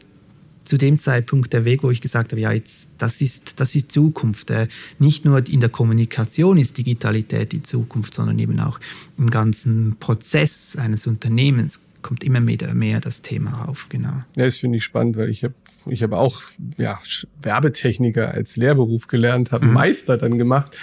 zu 0.68 0.76
dem 0.76 0.98
Zeitpunkt 0.98 1.52
der 1.52 1.64
Weg, 1.64 1.82
wo 1.82 1.90
ich 1.90 2.00
gesagt 2.00 2.32
habe, 2.32 2.40
ja, 2.40 2.52
jetzt, 2.52 2.88
das 2.98 3.20
ist, 3.20 3.60
das 3.60 3.74
ist 3.74 3.92
Zukunft. 3.92 4.50
Äh, 4.50 4.68
nicht 4.98 5.24
nur 5.24 5.46
in 5.48 5.60
der 5.60 5.70
Kommunikation 5.70 6.58
ist 6.58 6.78
Digitalität 6.78 7.52
die 7.52 7.62
Zukunft, 7.62 8.14
sondern 8.14 8.38
eben 8.38 8.58
auch 8.60 8.80
im 9.18 9.30
ganzen 9.30 9.96
Prozess 9.98 10.76
eines 10.76 11.06
Unternehmens 11.06 11.82
kommt 12.02 12.22
immer 12.22 12.40
mehr, 12.40 12.72
mehr 12.74 13.00
das 13.00 13.22
Thema 13.22 13.68
auf, 13.68 13.88
genau. 13.88 14.22
Ja, 14.36 14.44
das 14.44 14.58
finde 14.58 14.78
ich 14.78 14.84
spannend, 14.84 15.16
weil 15.16 15.28
ich 15.28 15.42
habe 15.42 15.54
ich 15.88 16.02
habe 16.02 16.18
auch 16.18 16.42
ja, 16.78 16.98
Werbetechniker 17.42 18.32
als 18.32 18.56
Lehrberuf 18.56 19.06
gelernt, 19.06 19.52
habe 19.52 19.66
mhm. 19.66 19.72
Meister 19.72 20.16
dann 20.16 20.36
gemacht 20.36 20.76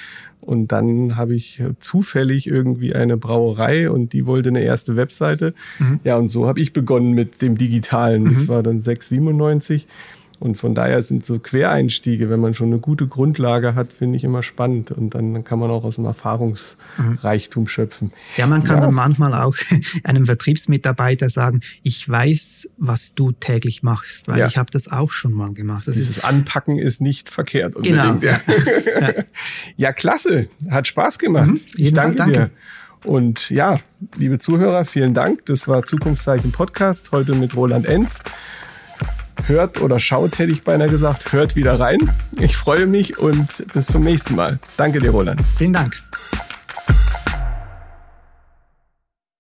und 0.46 0.72
dann 0.72 1.16
habe 1.16 1.36
ich 1.36 1.62
zufällig 1.80 2.48
irgendwie 2.48 2.94
eine 2.94 3.18
Brauerei 3.18 3.90
und 3.90 4.14
die 4.14 4.26
wollte 4.26 4.50
eine 4.50 4.62
erste 4.62 4.96
Webseite. 4.96 5.54
Mhm. 5.80 6.00
Ja, 6.04 6.18
und 6.18 6.30
so 6.30 6.48
habe 6.48 6.60
ich 6.60 6.74
begonnen 6.74 7.14
mit 7.14 7.42
dem 7.42 7.58
Digitalen. 7.58 8.24
Mhm. 8.24 8.34
Das 8.34 8.48
war 8.48 8.64
dann 8.64 8.82
697. 8.82 9.88
Und 10.44 10.56
von 10.56 10.76
daher 10.76 11.02
sind 11.02 11.26
so 11.26 11.40
Quereinstiege, 11.40 12.30
wenn 12.30 12.42
man 12.42 12.54
schon 12.54 12.68
eine 12.68 12.80
gute 12.80 13.08
Grundlage 13.08 13.76
hat, 13.76 13.94
finde 13.94 14.18
ich 14.18 14.26
immer 14.26 14.44
spannend. 14.44 14.92
Und 14.92 15.16
dann 15.16 15.46
kann 15.46 15.58
man 15.58 15.72
auch 15.72 15.86
aus 15.86 15.96
dem 15.96 16.04
Erfahrungsreichtum 16.04 17.70
schöpfen. 17.70 18.12
Ja, 18.36 18.46
man 18.46 18.66
kann 18.66 18.80
ja. 18.80 18.82
dann 18.82 18.94
manchmal 18.94 19.34
auch 19.36 19.56
einem 20.04 20.26
Vertriebsmitarbeiter 20.26 21.30
sagen, 21.30 21.62
ich 21.82 22.10
weiß, 22.10 22.68
was 22.78 23.16
du 23.16 23.32
täglich 23.32 23.84
machst, 23.84 24.28
weil 24.28 24.40
ja. 24.40 24.48
ich 24.48 24.58
habe 24.58 24.70
das 24.70 24.92
auch 24.92 25.14
schon 25.14 25.32
mal 25.32 25.54
gemacht. 25.54 25.88
Das 25.88 25.96
Dieses 25.96 26.18
ist, 26.18 26.26
Anpacken 26.26 26.78
ist 26.78 27.00
nicht 27.00 27.30
verkehrt 27.30 27.78
unbedingt. 27.78 28.20
Genau. 28.20 28.34
Ja. 29.00 29.14
ja. 29.78 29.94
klasse. 29.94 30.50
Hat 30.70 30.90
Spaß 30.90 31.20
gemacht. 31.20 31.52
Mhm. 31.52 31.62
Ich 31.78 31.94
danke, 31.94 32.18
danke 32.18 32.34
dir. 32.34 32.50
Und 33.06 33.50
ja, 33.50 33.78
liebe 34.18 34.40
Zuhörer, 34.40 34.84
vielen 34.84 35.14
Dank. 35.14 35.46
Das 35.46 35.70
war 35.70 35.86
Zukunftszeichen 35.86 36.52
Podcast, 36.52 37.14
heute 37.14 37.34
mit 37.34 37.56
Roland 37.56 37.86
Enz 37.86 38.22
hört 39.48 39.82
oder 39.82 40.00
schaut, 40.00 40.40
hätte 40.40 40.52
ich 40.52 40.64
beinahe 40.64 40.90
gesagt, 40.90 41.32
hört 41.34 41.56
wieder 41.56 41.80
rein. 41.80 42.00
Ich 42.40 42.58
freue 42.58 42.86
mich 42.86 43.20
und 43.20 43.66
bis 43.74 43.88
zum 43.88 44.04
nächsten 44.04 44.36
Mal. 44.36 44.60
Danke 44.78 45.00
dir, 45.00 45.12
Roland. 45.12 45.42
Vielen 45.58 45.74
Dank. 45.74 45.98